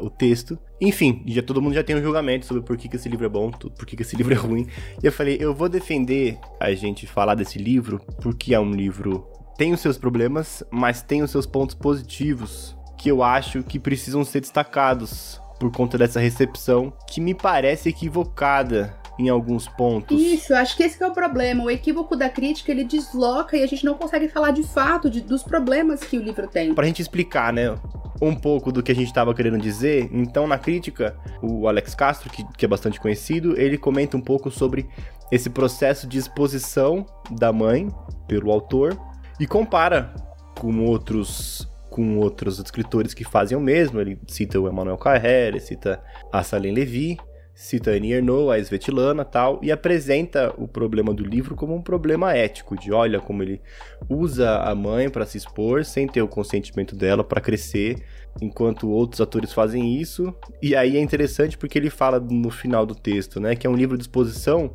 o 0.00 0.10
texto. 0.10 0.58
Enfim, 0.80 1.22
já 1.26 1.42
todo 1.42 1.62
mundo 1.62 1.74
já 1.74 1.84
tem 1.84 1.96
um 1.96 2.02
julgamento 2.02 2.46
sobre 2.46 2.62
por 2.62 2.76
que, 2.76 2.88
que 2.88 2.96
esse 2.96 3.08
livro 3.08 3.26
é 3.26 3.28
bom, 3.28 3.50
por 3.50 3.86
que, 3.86 3.96
que 3.96 4.02
esse 4.02 4.14
livro 4.16 4.32
é 4.32 4.36
ruim. 4.36 4.66
E 5.02 5.06
eu 5.06 5.12
falei, 5.12 5.36
eu 5.40 5.54
vou 5.54 5.68
defender 5.68 6.38
a 6.60 6.72
gente 6.74 7.06
falar 7.06 7.34
desse 7.34 7.58
livro 7.58 8.00
porque 8.20 8.54
é 8.54 8.60
um 8.60 8.72
livro 8.72 9.26
tem 9.56 9.72
os 9.72 9.80
seus 9.80 9.96
problemas, 9.96 10.64
mas 10.70 11.00
tem 11.00 11.22
os 11.22 11.30
seus 11.30 11.46
pontos 11.46 11.76
positivos 11.76 12.76
que 12.98 13.08
eu 13.08 13.22
acho 13.22 13.62
que 13.62 13.78
precisam 13.78 14.24
ser 14.24 14.40
destacados 14.40 15.40
por 15.58 15.70
conta 15.70 15.96
dessa 15.98 16.20
recepção 16.20 16.92
que 17.08 17.20
me 17.20 17.34
parece 17.34 17.88
equivocada 17.88 18.94
em 19.18 19.28
alguns 19.28 19.68
pontos. 19.68 20.20
Isso, 20.20 20.54
acho 20.54 20.76
que 20.76 20.82
esse 20.82 20.98
que 20.98 21.04
é 21.04 21.06
o 21.06 21.12
problema. 21.12 21.64
O 21.64 21.70
equívoco 21.70 22.16
da 22.16 22.28
crítica, 22.28 22.72
ele 22.72 22.84
desloca 22.84 23.56
e 23.56 23.62
a 23.62 23.66
gente 23.66 23.84
não 23.84 23.94
consegue 23.94 24.28
falar 24.28 24.50
de 24.50 24.62
fato 24.62 25.08
de, 25.08 25.20
dos 25.20 25.42
problemas 25.42 26.00
que 26.00 26.18
o 26.18 26.22
livro 26.22 26.48
tem. 26.48 26.74
Pra 26.74 26.86
gente 26.86 27.00
explicar, 27.00 27.52
né? 27.52 27.76
um 28.20 28.34
pouco 28.34 28.70
do 28.70 28.82
que 28.82 28.92
a 28.92 28.94
gente 28.94 29.08
estava 29.08 29.34
querendo 29.34 29.58
dizer. 29.58 30.08
Então, 30.12 30.46
na 30.46 30.58
crítica, 30.58 31.16
o 31.42 31.68
Alex 31.68 31.94
Castro, 31.94 32.30
que, 32.30 32.44
que, 32.56 32.64
é 32.64 32.68
bastante 32.68 33.00
conhecido, 33.00 33.58
ele 33.60 33.76
comenta 33.76 34.16
um 34.16 34.20
pouco 34.20 34.50
sobre 34.50 34.88
esse 35.30 35.50
processo 35.50 36.06
de 36.06 36.18
exposição 36.18 37.04
da 37.30 37.52
mãe 37.52 37.88
pelo 38.26 38.50
autor 38.50 38.98
e 39.38 39.46
compara 39.46 40.14
com 40.58 40.84
outros 40.84 41.68
com 41.94 42.18
outros 42.18 42.58
escritores 42.58 43.14
que 43.14 43.22
fazem 43.22 43.56
o 43.56 43.60
mesmo. 43.60 44.00
Ele 44.00 44.18
cita 44.26 44.58
o 44.58 44.68
Emmanuel 44.68 44.98
Carrère, 44.98 45.60
cita 45.60 46.02
a 46.32 46.42
Salem 46.42 46.74
Levy, 46.74 47.16
cita 47.54 47.92
Annie 47.92 48.14
Ernaux, 48.14 48.50
a 48.50 48.58
Svetlana 48.58 49.24
tal, 49.24 49.60
e 49.62 49.70
apresenta 49.70 50.52
o 50.58 50.66
problema 50.66 51.14
do 51.14 51.24
livro 51.24 51.54
como 51.54 51.72
um 51.72 51.80
problema 51.80 52.36
ético, 52.36 52.76
de 52.76 52.92
olha 52.92 53.20
como 53.20 53.44
ele 53.44 53.60
usa 54.08 54.56
a 54.58 54.74
mãe 54.74 55.08
para 55.08 55.24
se 55.24 55.38
expor 55.38 55.84
sem 55.84 56.08
ter 56.08 56.20
o 56.20 56.26
consentimento 56.26 56.96
dela 56.96 57.22
para 57.22 57.40
crescer, 57.40 58.02
enquanto 58.42 58.90
outros 58.90 59.20
atores 59.20 59.52
fazem 59.52 59.94
isso. 59.94 60.34
E 60.60 60.74
aí 60.74 60.96
é 60.96 61.00
interessante 61.00 61.56
porque 61.56 61.78
ele 61.78 61.90
fala 61.90 62.18
no 62.18 62.50
final 62.50 62.84
do 62.84 62.96
texto, 62.96 63.38
né, 63.38 63.54
que 63.54 63.68
é 63.68 63.70
um 63.70 63.76
livro 63.76 63.96
de 63.96 64.02
exposição, 64.02 64.72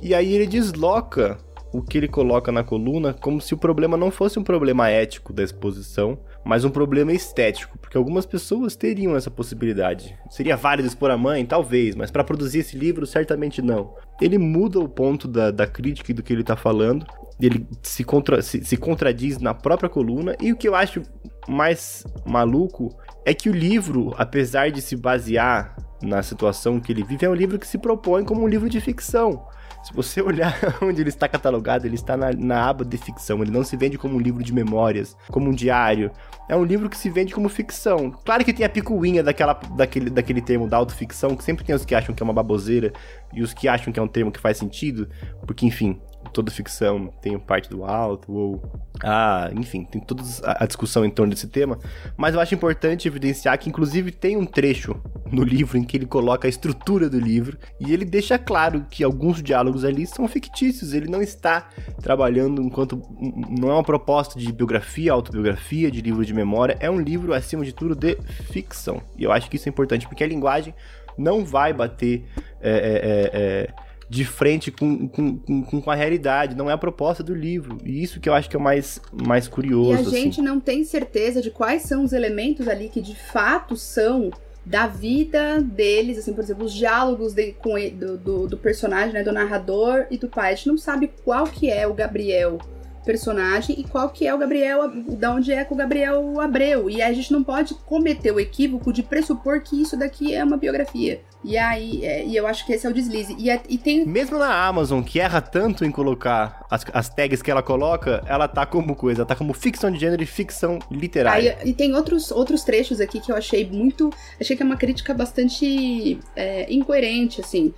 e 0.00 0.14
aí 0.14 0.32
ele 0.32 0.46
desloca 0.46 1.38
o 1.72 1.82
que 1.82 1.98
ele 1.98 2.08
coloca 2.08 2.50
na 2.50 2.64
coluna 2.64 3.12
como 3.12 3.40
se 3.40 3.52
o 3.52 3.58
problema 3.58 3.96
não 3.96 4.10
fosse 4.10 4.38
um 4.38 4.44
problema 4.44 4.88
ético 4.88 5.32
da 5.32 5.42
exposição, 5.42 6.18
mas 6.46 6.64
um 6.64 6.70
problema 6.70 7.12
estético, 7.12 7.76
porque 7.76 7.96
algumas 7.96 8.24
pessoas 8.24 8.76
teriam 8.76 9.16
essa 9.16 9.28
possibilidade. 9.28 10.16
Seria 10.30 10.56
válido 10.56 10.86
expor 10.86 11.10
a 11.10 11.18
mãe? 11.18 11.44
Talvez, 11.44 11.96
mas 11.96 12.08
para 12.08 12.22
produzir 12.22 12.60
esse 12.60 12.78
livro, 12.78 13.04
certamente 13.04 13.60
não. 13.60 13.96
Ele 14.22 14.38
muda 14.38 14.78
o 14.78 14.88
ponto 14.88 15.26
da, 15.26 15.50
da 15.50 15.66
crítica 15.66 16.12
e 16.12 16.14
do 16.14 16.22
que 16.22 16.32
ele 16.32 16.42
está 16.42 16.54
falando, 16.54 17.04
ele 17.40 17.66
se, 17.82 18.04
contra, 18.04 18.40
se, 18.42 18.64
se 18.64 18.76
contradiz 18.76 19.38
na 19.38 19.52
própria 19.52 19.90
coluna, 19.90 20.36
e 20.40 20.52
o 20.52 20.56
que 20.56 20.68
eu 20.68 20.76
acho 20.76 21.02
mais 21.48 22.04
maluco 22.24 22.96
é 23.24 23.34
que 23.34 23.50
o 23.50 23.52
livro, 23.52 24.14
apesar 24.16 24.70
de 24.70 24.80
se 24.80 24.94
basear 24.94 25.74
na 26.00 26.22
situação 26.22 26.78
que 26.78 26.92
ele 26.92 27.02
vive, 27.02 27.26
é 27.26 27.28
um 27.28 27.34
livro 27.34 27.58
que 27.58 27.66
se 27.66 27.76
propõe 27.76 28.24
como 28.24 28.42
um 28.44 28.48
livro 28.48 28.70
de 28.70 28.80
ficção. 28.80 29.48
Se 29.86 29.92
você 29.92 30.20
olhar 30.20 30.52
onde 30.82 31.00
ele 31.00 31.10
está 31.10 31.28
catalogado, 31.28 31.86
ele 31.86 31.94
está 31.94 32.16
na, 32.16 32.32
na, 32.32 32.68
aba 32.68 32.84
de 32.84 32.98
ficção. 32.98 33.40
Ele 33.40 33.52
não 33.52 33.62
se 33.62 33.76
vende 33.76 33.96
como 33.96 34.16
um 34.16 34.18
livro 34.18 34.42
de 34.42 34.52
memórias, 34.52 35.16
como 35.30 35.48
um 35.48 35.54
diário. 35.54 36.10
É 36.48 36.56
um 36.56 36.64
livro 36.64 36.90
que 36.90 36.96
se 36.96 37.08
vende 37.08 37.32
como 37.32 37.48
ficção. 37.48 38.10
Claro 38.24 38.44
que 38.44 38.52
tem 38.52 38.66
a 38.66 38.68
picuinha 38.68 39.22
daquela, 39.22 39.54
daquele, 39.76 40.10
daquele 40.10 40.40
termo 40.40 40.66
da 40.66 40.76
autoficção, 40.76 41.36
que 41.36 41.44
sempre 41.44 41.64
tem 41.64 41.72
os 41.72 41.84
que 41.84 41.94
acham 41.94 42.12
que 42.12 42.20
é 42.20 42.24
uma 42.24 42.32
baboseira 42.32 42.92
e 43.32 43.42
os 43.42 43.54
que 43.54 43.68
acham 43.68 43.92
que 43.92 44.00
é 44.00 44.02
um 44.02 44.08
termo 44.08 44.32
que 44.32 44.40
faz 44.40 44.56
sentido, 44.56 45.08
porque, 45.46 45.64
enfim, 45.64 46.00
toda 46.32 46.50
ficção 46.50 47.12
tem 47.20 47.38
parte 47.38 47.68
do 47.68 47.84
alto, 47.84 48.32
ou. 48.32 48.62
Ah, 49.02 49.50
enfim, 49.54 49.84
tem 49.84 50.00
toda 50.00 50.22
a 50.42 50.66
discussão 50.66 51.04
em 51.04 51.10
torno 51.10 51.32
desse 51.32 51.48
tema. 51.48 51.78
Mas 52.16 52.34
eu 52.34 52.40
acho 52.40 52.54
importante 52.54 53.06
evidenciar 53.06 53.58
que, 53.58 53.68
inclusive, 53.68 54.10
tem 54.10 54.36
um 54.36 54.46
trecho 54.46 55.00
no 55.30 55.42
livro 55.42 55.76
em 55.76 55.84
que 55.84 55.96
ele 55.96 56.06
coloca 56.06 56.48
a 56.48 56.50
estrutura 56.50 57.10
do 57.10 57.18
livro 57.18 57.58
e 57.78 57.92
ele 57.92 58.04
deixa 58.04 58.38
claro 58.38 58.86
que 58.90 59.04
alguns 59.04 59.42
diálogos 59.42 59.84
ali 59.84 60.06
são 60.06 60.26
fictícios. 60.26 60.94
Ele 60.94 61.08
não 61.08 61.20
está 61.20 61.68
trabalhando 62.00 62.62
enquanto. 62.62 63.02
Não 63.20 63.70
é 63.70 63.74
uma 63.74 63.84
proposta 63.84 64.38
de 64.38 64.50
biografia, 64.52 65.12
autobiografia, 65.12 65.90
de 65.90 66.00
livro 66.00 66.24
de 66.24 66.32
memória. 66.32 66.76
É 66.80 66.90
um 66.90 66.98
livro, 66.98 67.34
acima 67.34 67.64
de 67.64 67.72
tudo, 67.72 67.94
de 67.94 68.16
ficção. 68.50 69.02
E 69.18 69.24
eu 69.24 69.32
acho 69.32 69.50
que 69.50 69.56
isso 69.56 69.68
é 69.68 69.70
importante 69.70 70.06
porque 70.06 70.24
a 70.24 70.28
linguagem 70.28 70.74
não 71.16 71.44
vai 71.44 71.72
bater. 71.72 72.24
É, 72.60 72.70
é, 72.70 73.30
é, 73.32 73.85
de 74.08 74.24
frente 74.24 74.70
com, 74.70 75.08
com, 75.08 75.36
com, 75.38 75.80
com, 75.80 75.90
a 75.90 75.94
realidade, 75.94 76.54
não 76.54 76.70
é 76.70 76.72
a 76.72 76.78
proposta 76.78 77.22
do 77.22 77.34
livro. 77.34 77.78
E 77.84 78.02
isso 78.02 78.20
que 78.20 78.28
eu 78.28 78.34
acho 78.34 78.48
que 78.48 78.56
é 78.56 78.58
o 78.58 78.62
mais, 78.62 79.00
mais 79.12 79.48
curioso. 79.48 79.90
E 79.90 79.96
a 79.96 80.00
assim. 80.00 80.10
gente 80.10 80.42
não 80.42 80.60
tem 80.60 80.84
certeza 80.84 81.42
de 81.42 81.50
quais 81.50 81.82
são 81.82 82.04
os 82.04 82.12
elementos 82.12 82.68
ali 82.68 82.88
que 82.88 83.00
de 83.00 83.16
fato 83.16 83.76
são 83.76 84.30
da 84.64 84.86
vida 84.86 85.60
deles, 85.60 86.18
assim, 86.18 86.32
por 86.32 86.42
exemplo, 86.42 86.64
os 86.64 86.74
diálogos 86.74 87.32
de, 87.32 87.52
com 87.52 87.78
ele, 87.78 87.92
do, 87.92 88.18
do, 88.18 88.46
do, 88.48 88.56
personagem, 88.56 89.12
né, 89.12 89.22
do 89.22 89.32
narrador 89.32 90.06
e 90.10 90.18
do 90.18 90.28
pai. 90.28 90.52
A 90.52 90.56
gente 90.56 90.68
não 90.68 90.78
sabe 90.78 91.10
qual 91.24 91.46
que 91.46 91.70
é 91.70 91.86
o 91.86 91.94
Gabriel 91.94 92.58
personagem 93.06 93.78
e 93.78 93.84
qual 93.84 94.10
que 94.10 94.26
é 94.26 94.34
o 94.34 94.38
Gabriel, 94.38 94.90
da 95.16 95.32
onde 95.32 95.52
é 95.52 95.64
com 95.64 95.74
o 95.74 95.78
Gabriel 95.78 96.40
Abreu. 96.40 96.90
E 96.90 97.00
a 97.00 97.12
gente 97.12 97.32
não 97.32 97.44
pode 97.44 97.72
cometer 97.86 98.32
o 98.32 98.40
equívoco 98.40 98.92
de 98.92 99.02
pressupor 99.02 99.62
que 99.62 99.80
isso 99.80 99.96
daqui 99.96 100.34
é 100.34 100.42
uma 100.42 100.56
biografia. 100.56 101.20
E 101.44 101.56
aí, 101.56 102.04
é, 102.04 102.26
e 102.26 102.34
eu 102.34 102.44
acho 102.44 102.66
que 102.66 102.72
esse 102.72 102.84
é 102.84 102.90
o 102.90 102.92
deslize. 102.92 103.36
E, 103.38 103.48
é, 103.48 103.62
e, 103.68 103.78
tem. 103.78 104.04
Mesmo 104.04 104.36
na 104.36 104.66
Amazon, 104.66 105.00
que 105.00 105.20
erra 105.20 105.40
tanto 105.40 105.84
em 105.84 105.92
colocar 105.92 106.66
as, 106.68 106.84
as 106.92 107.08
tags 107.08 107.40
que 107.40 107.50
ela 107.50 107.62
coloca, 107.62 108.24
ela 108.26 108.48
tá 108.48 108.66
como 108.66 108.96
coisa, 108.96 109.20
ela 109.20 109.26
tá 109.26 109.36
como 109.36 109.54
ficção 109.54 109.90
de 109.92 110.00
gênero 110.00 110.20
e 110.20 110.26
ficção 110.26 110.80
literária. 110.90 111.56
Aí, 111.60 111.70
e 111.70 111.72
tem 111.72 111.94
outros, 111.94 112.32
outros 112.32 112.64
trechos 112.64 113.00
aqui 113.00 113.20
que 113.20 113.30
eu 113.30 113.36
achei 113.36 113.64
muito. 113.70 114.10
Achei 114.40 114.56
que 114.56 114.62
é 114.62 114.66
uma 114.66 114.76
crítica 114.76 115.14
bastante 115.14 116.18
é, 116.34 116.66
incoerente, 116.72 117.40
assim. 117.40 117.72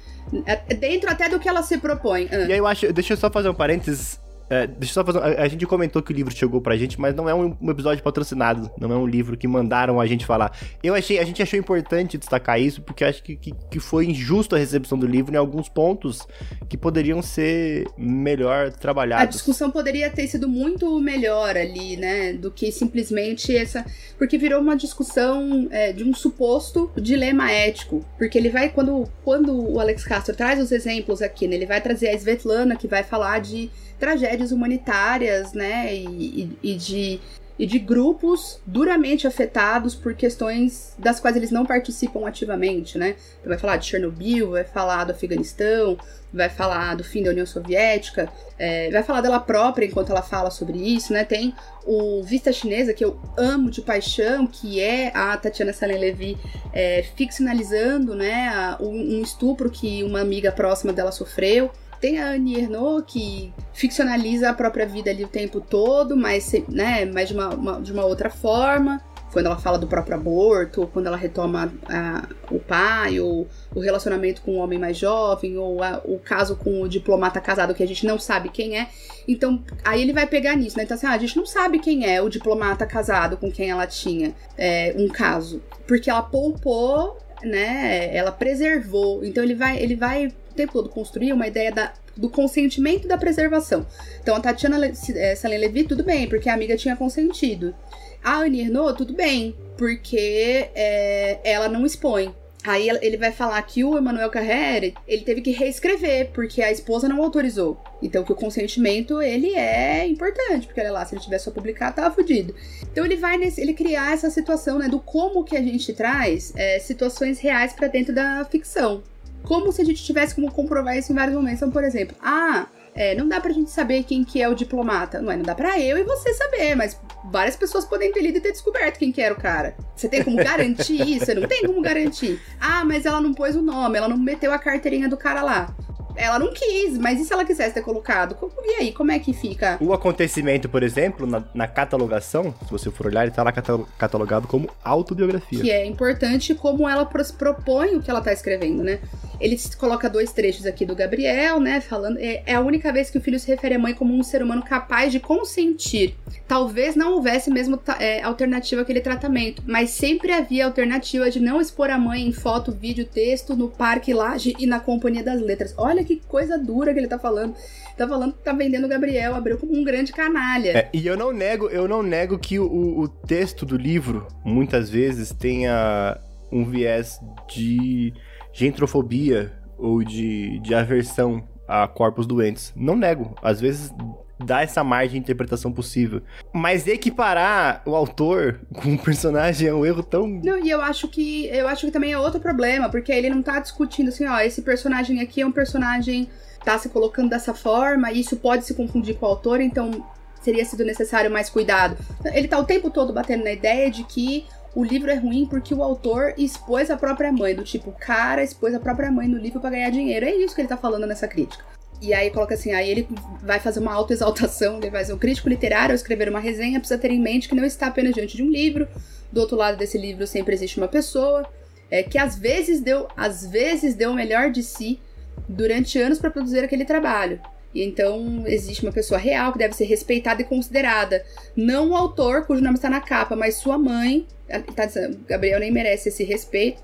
É, 0.47 0.75
dentro 0.75 1.11
até 1.11 1.29
do 1.29 1.38
que 1.38 1.49
ela 1.49 1.62
se 1.62 1.77
propõe. 1.77 2.27
Ah. 2.33 2.47
E 2.49 2.53
aí 2.53 2.59
eu 2.59 2.67
acho. 2.67 2.91
Deixa 2.91 3.12
eu 3.12 3.17
só 3.19 3.29
fazer 3.29 3.51
um 3.51 3.55
parênteses 3.55 4.19
é, 4.50 4.66
deixa 4.66 4.92
eu 4.92 4.94
só 4.94 5.04
fazer. 5.04 5.18
A, 5.18 5.42
a, 5.42 5.48
gente 5.48 5.66
comentou 5.66 6.02
que 6.02 6.12
o 6.12 6.14
livro 6.14 6.34
chegou 6.34 6.61
pra 6.61 6.76
gente, 6.76 6.98
mas 6.98 7.14
não 7.14 7.28
é 7.28 7.34
um, 7.34 7.56
um, 7.61 7.70
episódio 7.70 8.02
patrocinado. 8.02 8.70
Não 8.80 8.90
é 8.90 8.96
um 8.96 9.06
livro 9.06 9.37
que 9.37 9.46
mandaram 9.46 10.00
a 10.00 10.06
gente 10.06 10.24
falar. 10.24 10.56
Eu 10.82 10.94
achei, 10.94 11.18
a 11.18 11.24
gente 11.24 11.42
achou 11.42 11.58
importante 11.58 12.16
destacar 12.16 12.61
isso, 12.61 12.80
porque 12.80 13.04
acho 13.04 13.22
que, 13.22 13.37
que, 13.37 13.52
que 13.52 13.78
foi 13.78 14.06
injusto 14.06 14.54
a 14.54 14.58
recepção 14.58 14.98
do 14.98 15.06
livro 15.06 15.34
em 15.34 15.37
alguns 15.37 15.68
pontos 15.68 16.26
que 16.68 16.78
poderiam 16.78 17.20
ser 17.20 17.87
melhor 17.96 18.72
trabalhados. 18.72 19.22
A 19.22 19.26
discussão 19.26 19.70
poderia 19.70 20.08
ter 20.08 20.26
sido 20.26 20.48
muito 20.48 20.98
melhor 20.98 21.56
ali, 21.56 21.96
né? 21.96 22.32
Do 22.32 22.50
que 22.50 22.72
simplesmente 22.72 23.54
essa. 23.54 23.84
Porque 24.16 24.38
virou 24.38 24.62
uma 24.62 24.76
discussão 24.76 25.68
é, 25.70 25.92
de 25.92 26.04
um 26.04 26.14
suposto 26.14 26.90
dilema 26.96 27.50
ético. 27.50 28.02
Porque 28.16 28.38
ele 28.38 28.48
vai, 28.48 28.70
quando, 28.70 29.04
quando 29.22 29.72
o 29.72 29.78
Alex 29.78 30.04
Castro 30.04 30.34
traz 30.34 30.58
os 30.58 30.72
exemplos 30.72 31.20
aqui, 31.20 31.46
né? 31.46 31.56
Ele 31.56 31.66
vai 31.66 31.82
trazer 31.82 32.08
a 32.08 32.14
Svetlana, 32.14 32.76
que 32.76 32.88
vai 32.88 33.02
falar 33.02 33.40
de 33.40 33.70
tragédias 33.98 34.52
humanitárias, 34.52 35.52
né? 35.52 35.94
E, 35.94 36.56
e, 36.62 36.72
e, 36.72 36.74
de, 36.74 37.20
e 37.58 37.66
de 37.66 37.78
grupos 37.78 38.61
duramente 38.66 39.26
afetados 39.26 39.94
por 39.94 40.14
questões 40.14 40.94
das 40.98 41.18
quais 41.18 41.37
eles 41.37 41.50
não 41.50 41.66
participam 41.66 42.26
ativamente, 42.26 42.96
né? 42.96 43.16
Então 43.40 43.48
vai 43.48 43.58
falar 43.58 43.76
de 43.76 43.87
Chernobyl, 43.87 44.50
vai 44.50 44.64
falar 44.64 45.04
do 45.04 45.12
Afeganistão, 45.12 45.98
vai 46.32 46.48
falar 46.48 46.94
do 46.94 47.02
fim 47.02 47.22
da 47.22 47.30
União 47.30 47.46
Soviética, 47.46 48.30
é, 48.58 48.90
vai 48.90 49.02
falar 49.02 49.20
dela 49.20 49.40
própria 49.40 49.87
enquanto 49.87 50.11
ela 50.11 50.22
fala 50.22 50.50
sobre 50.50 50.78
isso, 50.78 51.12
né? 51.12 51.24
Tem 51.24 51.54
o 51.87 52.22
Vista 52.22 52.52
Chinesa, 52.52 52.92
que 52.92 53.04
eu 53.04 53.18
amo 53.37 53.70
de 53.70 53.80
paixão, 53.80 54.46
que 54.46 54.80
é 54.80 55.11
a 55.14 55.37
Tatiana 55.37 55.72
Salen 55.72 55.98
Levy 55.98 56.38
é, 56.72 57.02
ficcionalizando, 57.16 58.14
né? 58.14 58.76
Um, 58.78 59.18
um 59.18 59.22
estupro 59.22 59.70
que 59.70 60.04
uma 60.04 60.20
amiga 60.20 60.52
próxima 60.52 60.92
dela 60.92 61.11
sofreu. 61.11 61.70
Tem 62.00 62.20
a 62.20 62.30
Annie 62.30 62.61
Ernaux, 62.61 63.04
que 63.06 63.52
ficcionaliza 63.72 64.50
a 64.50 64.54
própria 64.54 64.87
vida 64.87 65.11
ali 65.11 65.24
o 65.24 65.28
tempo 65.28 65.61
todo, 65.61 66.16
mas, 66.16 66.52
né, 66.68 67.04
mas 67.04 67.28
de, 67.28 67.34
uma, 67.34 67.48
uma, 67.48 67.80
de 67.80 67.92
uma 67.92 68.04
outra 68.04 68.30
forma. 68.30 69.02
Quando 69.32 69.44
ela 69.44 69.58
fala 69.58 69.78
do 69.78 69.87
próprio 69.87 70.14
aborto, 70.14 70.80
ou 70.80 70.87
quando 70.87 71.06
ela 71.06 71.16
retoma 71.16 71.70
a, 71.87 72.26
o 72.50 72.58
pai, 72.58 73.20
ou 73.20 73.46
o 73.74 73.80
relacionamento 73.80 74.40
com 74.40 74.52
o 74.52 74.54
um 74.54 74.58
homem 74.58 74.78
mais 74.78 74.96
jovem, 74.96 75.58
ou 75.58 75.82
a, 75.82 76.00
o 76.04 76.18
caso 76.18 76.56
com 76.56 76.80
o 76.80 76.88
diplomata 76.88 77.38
casado 77.38 77.74
que 77.74 77.82
a 77.82 77.87
gente 77.87 78.06
não 78.06 78.18
sabe 78.18 78.48
quem 78.48 78.78
é. 78.78 78.88
Então, 79.26 79.62
aí 79.84 80.00
ele 80.00 80.14
vai 80.14 80.26
pegar 80.26 80.56
nisso, 80.56 80.78
né? 80.78 80.84
Então, 80.84 80.96
assim, 80.96 81.06
ah, 81.06 81.12
a 81.12 81.18
gente 81.18 81.37
não 81.37 81.44
sabe 81.44 81.78
quem 81.78 82.06
é 82.11 82.22
o 82.22 82.30
diplomata 82.30 82.87
casado 82.87 83.37
com 83.37 83.52
quem 83.52 83.70
ela 83.70 83.87
tinha 83.87 84.34
é, 84.56 84.94
um 84.96 85.08
caso. 85.08 85.61
Porque 85.87 86.08
ela 86.08 86.22
poupou 86.22 87.18
né? 87.44 88.14
Ela 88.14 88.32
preservou. 88.32 89.24
Então 89.24 89.42
ele 89.42 89.54
vai, 89.54 89.78
ele 89.78 89.96
vai 89.96 90.32
tempo 90.59 90.73
todo 90.73 90.88
construir 90.88 91.33
uma 91.33 91.47
ideia 91.47 91.73
da, 91.73 91.92
do 92.16 92.29
consentimento 92.29 93.05
e 93.05 93.09
da 93.09 93.16
preservação. 93.16 93.87
Então 94.21 94.35
a 94.35 94.40
Tatiana 94.40 94.79
é, 95.14 95.35
Salem 95.35 95.59
Levi, 95.59 95.85
tudo 95.85 96.03
bem, 96.03 96.29
porque 96.29 96.49
a 96.49 96.55
amiga 96.55 96.77
tinha 96.77 96.97
consentido. 96.97 97.75
A 98.23 98.40
Annie 98.40 98.62
Ernaux, 98.62 98.97
tudo 98.97 99.14
bem, 99.14 99.55
porque 99.77 100.68
é, 100.75 101.38
ela 101.44 101.68
não 101.68 101.87
expõe. 101.87 102.35
Aí 102.64 102.88
ele 102.88 103.16
vai 103.16 103.31
falar 103.31 103.62
que 103.62 103.85
o 103.85 103.97
Emmanuel 103.97 104.29
Carrere, 104.31 104.92
ele 105.07 105.23
teve 105.23 105.40
que 105.40 105.53
reescrever, 105.53 106.31
porque 106.33 106.61
a 106.61 106.73
esposa 106.73 107.09
não 107.09 107.23
autorizou. 107.23 107.81
Então 108.03 108.25
que 108.25 108.33
o 108.33 108.35
consentimento, 108.35 109.23
ele 109.23 109.55
é 109.55 110.07
importante, 110.07 110.66
porque 110.66 110.81
olha 110.81 110.91
lá, 110.91 111.07
se 111.07 111.14
ele 111.14 111.22
tivesse 111.22 111.45
só 111.45 111.51
publicar, 111.53 111.93
tava 111.93 112.12
fudido. 112.12 112.55
Então 112.82 113.05
ele 113.05 113.16
vai 113.16 113.39
nesse, 113.39 113.61
ele 113.61 113.74
criar 113.74 114.12
essa 114.12 114.28
situação, 114.28 114.80
né, 114.80 114.89
do 114.89 114.99
como 114.99 115.45
que 115.45 115.57
a 115.57 115.62
gente 115.62 115.93
traz 115.93 116.53
é, 116.57 116.80
situações 116.80 117.39
reais 117.39 117.72
para 117.72 117.87
dentro 117.87 118.12
da 118.12 118.45
ficção 118.45 119.05
como 119.45 119.72
se 119.72 119.80
a 119.82 119.84
gente 119.84 120.03
tivesse 120.05 120.34
como 120.34 120.51
comprovar 120.53 120.97
isso 120.97 121.12
em 121.12 121.14
vários 121.14 121.34
momentos. 121.36 121.59
Então, 121.59 121.70
por 121.70 121.84
exemplo, 121.84 122.16
ah, 122.22 122.66
É, 122.95 123.14
não 123.14 123.28
dá 123.28 123.41
pra 123.41 123.53
gente 123.53 123.70
saber 123.70 124.03
quem 124.03 124.24
que 124.24 124.43
é 124.43 124.49
o 124.49 124.57
diplomata. 124.57 125.20
Não 125.20 125.30
é, 125.30 125.36
não 125.36 125.45
dá 125.45 125.55
pra 125.55 125.78
eu 125.78 125.97
e 125.99 126.03
você 126.03 126.34
saber, 126.34 126.74
mas 126.74 126.99
várias 127.30 127.55
pessoas 127.55 127.84
podem 127.84 128.11
ter 128.11 128.20
lido 128.20 128.39
e 128.39 128.41
ter 128.41 128.51
descoberto 128.51 128.99
quem 128.99 129.12
que 129.12 129.20
era 129.20 129.32
o 129.32 129.41
cara. 129.41 129.76
Você 129.95 130.09
tem 130.09 130.24
como 130.24 130.36
garantir 130.36 131.01
isso? 131.09 131.26
Você 131.26 131.34
não 131.34 131.47
tem 131.47 131.62
como 131.64 131.80
garantir. 131.80 132.41
Ah, 132.61 132.84
mas 132.84 133.07
ela 133.07 133.20
não 133.20 133.32
pôs 133.32 133.55
o 133.55 133.62
nome, 133.62 133.97
ela 133.99 134.09
não 134.09 134.16
meteu 134.18 134.53
a 134.53 134.59
carteirinha 134.59 135.09
do 135.09 135.16
cara 135.16 135.43
lá 135.43 135.72
ela 136.19 136.39
não 136.39 136.53
quis, 136.53 136.99
mas 136.99 137.21
e 137.21 137.25
se 137.25 137.33
ela 137.33 137.45
quisesse 137.45 137.75
ter 137.75 137.83
colocado? 137.83 138.37
E 138.64 138.75
aí, 138.75 138.93
como 138.93 139.12
é 139.12 139.19
que 139.19 139.33
fica? 139.33 139.79
O 139.81 139.93
acontecimento, 139.93 140.69
por 140.69 140.83
exemplo, 140.83 141.27
na, 141.27 141.45
na 141.55 141.66
catalogação, 141.66 142.55
se 142.64 142.71
você 142.71 142.91
for 142.91 143.07
olhar, 143.07 143.23
ele 143.23 143.31
tá 143.31 143.43
lá 143.43 143.53
catalogado 143.53 144.49
como 144.49 144.69
autobiografia. 144.85 145.61
Que 145.61 145.71
é 145.71 145.87
importante 145.87 146.55
como 146.55 146.89
ela 146.89 147.07
propõe 147.07 147.97
o 147.97 148.03
que 148.03 148.11
ela 148.11 148.21
tá 148.21 148.33
escrevendo, 148.33 148.83
né? 148.83 148.99
Ele 149.41 149.57
coloca 149.79 150.11
dois 150.11 150.33
trechos 150.33 150.66
aqui 150.66 150.85
do 150.85 150.97
Gabriel, 150.97 151.61
né? 151.61 151.81
Falando. 151.81 152.19
É, 152.19 152.43
é, 152.45 152.55
a 152.55 152.61
única 152.61 152.93
vez 152.93 153.09
que 153.09 153.19
o 153.19 153.21
filho 153.21 153.39
se 153.39 153.47
refere 153.47 153.77
à 153.77 153.79
mãe 153.79 153.95
como 153.95 154.12
um 154.12 154.23
ser 154.23 154.43
humano 154.43 154.62
capaz 154.62 155.12
de 155.12 155.21
consentir. 155.21 156.16
Talvez 156.47 156.97
não 156.97 157.12
houvesse 157.12 157.51
mesmo 157.51 157.79
é, 158.01 158.23
alternativa 158.23 158.83
àquele 158.83 159.01
tratamento, 159.01 159.62
mas 159.66 159.91
sempre 159.91 160.33
havia 160.33 160.66
alternativa 160.66 161.31
de 161.31 161.41
não 161.41 161.61
expor 161.61 161.91
a 161.91 161.99
mãe 161.99 162.27
em 162.27 162.33
foto, 162.33 162.73
vídeo, 162.73 163.05
texto, 163.05 163.55
no 163.55 163.69
parque, 163.69 164.12
laje 164.12 164.57
e 164.59 164.66
na 164.66 164.81
companhia 164.81 165.23
das 165.23 165.41
letras. 165.41 165.73
Olha 165.77 166.05
que 166.09 166.22
coisa 166.26 166.59
dura 166.59 166.92
que 166.94 166.98
ele 166.98 167.06
tá 167.06 167.18
falando 167.18 167.54
tá 167.96 168.09
falando 168.09 168.32
que 168.32 168.42
tá 168.42 168.52
vendendo 168.52 168.84
o 168.84 168.88
Gabriel 168.88 169.34
Abreu 169.34 169.59
como 169.59 169.76
um 169.76 169.84
grande 169.84 170.12
canalha. 170.12 170.78
É, 170.78 170.88
e 170.92 171.06
eu 171.06 171.16
não 171.16 171.32
nego, 171.32 171.66
eu 171.66 171.88
não 171.88 172.02
nego 172.02 172.38
que 172.38 172.59
o, 172.59 173.00
o 173.00 173.09
texto 173.09 173.66
do 173.66 173.76
livro 173.76 174.26
muitas 174.44 174.88
vezes 174.88 175.32
tenha 175.32 176.18
um 176.50 176.64
viés 176.64 177.20
de 177.48 178.14
gentrofobia 178.52 179.52
ou 179.76 180.02
de, 180.02 180.61
de 180.61 180.74
aversão 180.74 181.46
a 181.66 181.86
corpos 181.86 182.26
doentes. 182.26 182.72
Não 182.76 182.96
nego. 182.96 183.34
Às 183.42 183.61
vezes 183.61 183.92
dá 184.39 184.62
essa 184.62 184.84
margem 184.84 185.12
de 185.12 185.18
interpretação 185.18 185.72
possível. 185.72 186.22
Mas 186.53 186.86
equiparar 186.86 187.82
o 187.84 187.95
autor 187.95 188.61
com 188.74 188.91
um 188.91 188.97
personagem 188.97 189.68
é 189.68 189.74
um 189.74 189.84
erro 189.84 190.03
tão. 190.03 190.26
Não, 190.26 190.59
e 190.64 190.70
eu 190.70 190.80
acho 190.80 191.09
que 191.09 191.47
eu 191.47 191.68
acho 191.68 191.86
que 191.86 191.93
também 191.93 192.12
é 192.12 192.18
outro 192.18 192.41
problema, 192.41 192.89
porque 192.89 193.12
ele 193.12 193.30
não 193.30 193.43
tá 193.43 193.59
discutindo 193.59 194.09
assim, 194.09 194.26
ó, 194.26 194.39
esse 194.41 194.62
personagem 194.62 195.20
aqui 195.20 195.41
é 195.41 195.47
um 195.47 195.53
personagem 195.53 196.28
tá 196.64 196.76
se 196.78 196.89
colocando 196.89 197.30
dessa 197.30 197.55
forma, 197.55 198.11
e 198.12 198.20
isso 198.20 198.36
pode 198.36 198.64
se 198.64 198.74
confundir 198.74 199.16
com 199.16 199.24
o 199.24 199.28
autor, 199.28 199.61
então 199.61 200.05
seria 200.43 200.64
sido 200.64 200.84
necessário 200.84 201.30
mais 201.30 201.49
cuidado. 201.49 201.97
Ele 202.26 202.49
tá 202.49 202.59
o 202.59 202.64
tempo 202.64 202.91
todo 202.91 203.12
batendo 203.12 203.45
na 203.45 203.53
ideia 203.53 203.91
de 203.91 204.05
que 204.05 204.47
o 204.74 204.84
livro 204.84 205.11
é 205.11 205.14
ruim 205.14 205.47
porque 205.47 205.74
o 205.74 205.82
autor 205.82 206.34
expôs 206.36 206.91
a 206.91 206.97
própria 206.97 207.32
mãe, 207.32 207.55
do 207.55 207.64
tipo, 207.64 207.91
o 207.91 207.95
cara 207.95 208.43
expôs 208.43 208.74
a 208.74 208.80
própria 208.80 209.11
mãe 209.11 209.26
no 209.26 209.39
livro 209.39 209.61
para 209.61 209.70
ganhar 209.70 209.91
dinheiro. 209.91 210.26
É 210.26 210.34
isso 210.34 210.55
que 210.55 210.61
ele 210.61 210.68
tá 210.68 210.76
falando 210.76 211.07
nessa 211.07 211.26
crítica. 211.26 211.64
E 212.01 212.14
aí 212.14 212.30
coloca 212.30 212.55
assim, 212.55 212.72
aí 212.72 212.88
ele 212.88 213.09
vai 213.42 213.59
fazer 213.59 213.80
uma 213.80 213.92
autoexaltação, 213.92 214.78
ele 214.78 214.90
vai 214.90 215.01
fazer 215.01 215.12
um 215.12 215.18
crítico 215.18 215.49
literário 215.49 215.92
ao 215.92 215.96
escrever 215.96 216.28
uma 216.28 216.38
resenha, 216.38 216.78
precisa 216.78 217.01
ter 217.01 217.11
em 217.11 217.20
mente 217.20 217.49
que 217.49 217.55
não 217.55 217.64
está 217.64 217.88
apenas 217.88 218.14
diante 218.14 218.36
de 218.36 218.42
um 218.42 218.51
livro, 218.51 218.86
do 219.32 219.40
outro 219.40 219.57
lado 219.57 219.76
desse 219.76 219.99
livro 219.99 220.26
sempre 220.26 220.55
existe 220.55 220.78
uma 220.78 220.88
pessoa, 220.88 221.46
é, 221.90 222.03
que 222.03 222.18
às 222.18 222.38
vezes 222.38 222.80
deu, 222.80 223.09
às 223.16 223.46
vezes 223.46 223.94
deu 223.94 224.11
o 224.11 224.14
melhor 224.14 224.51
de 224.51 224.62
si 224.62 225.01
durante 225.49 225.99
anos 225.99 226.18
para 226.18 226.30
produzir 226.30 226.61
aquele 226.61 226.84
trabalho. 226.84 227.40
E 227.74 227.82
então 227.82 228.44
existe 228.46 228.82
uma 228.82 228.92
pessoa 228.92 229.18
real 229.18 229.53
que 229.53 229.59
deve 229.59 229.74
ser 229.74 229.84
respeitada 229.84 230.40
e 230.40 230.44
considerada. 230.44 231.24
Não 231.55 231.90
o 231.90 231.94
autor, 231.94 232.46
cujo 232.46 232.62
nome 232.62 232.76
está 232.76 232.88
na 232.88 233.01
capa, 233.01 233.36
mas 233.36 233.57
sua 233.57 233.76
mãe. 233.76 234.26
Tá 234.74 234.86
dizendo, 234.86 235.18
Gabriel 235.28 235.61
nem 235.61 235.70
merece 235.70 236.09
esse 236.09 236.24
respeito. 236.24 236.82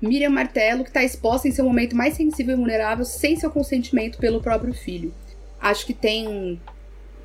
Miriam 0.00 0.30
Martelo, 0.30 0.84
que 0.84 0.90
está 0.90 1.02
exposta 1.02 1.48
em 1.48 1.52
seu 1.52 1.64
momento 1.64 1.96
mais 1.96 2.14
sensível 2.14 2.54
e 2.54 2.56
vulnerável, 2.56 3.04
sem 3.04 3.36
seu 3.36 3.50
consentimento 3.50 4.18
pelo 4.18 4.42
próprio 4.42 4.74
filho. 4.74 5.14
Acho 5.60 5.86
que 5.86 5.94
tem. 5.94 6.60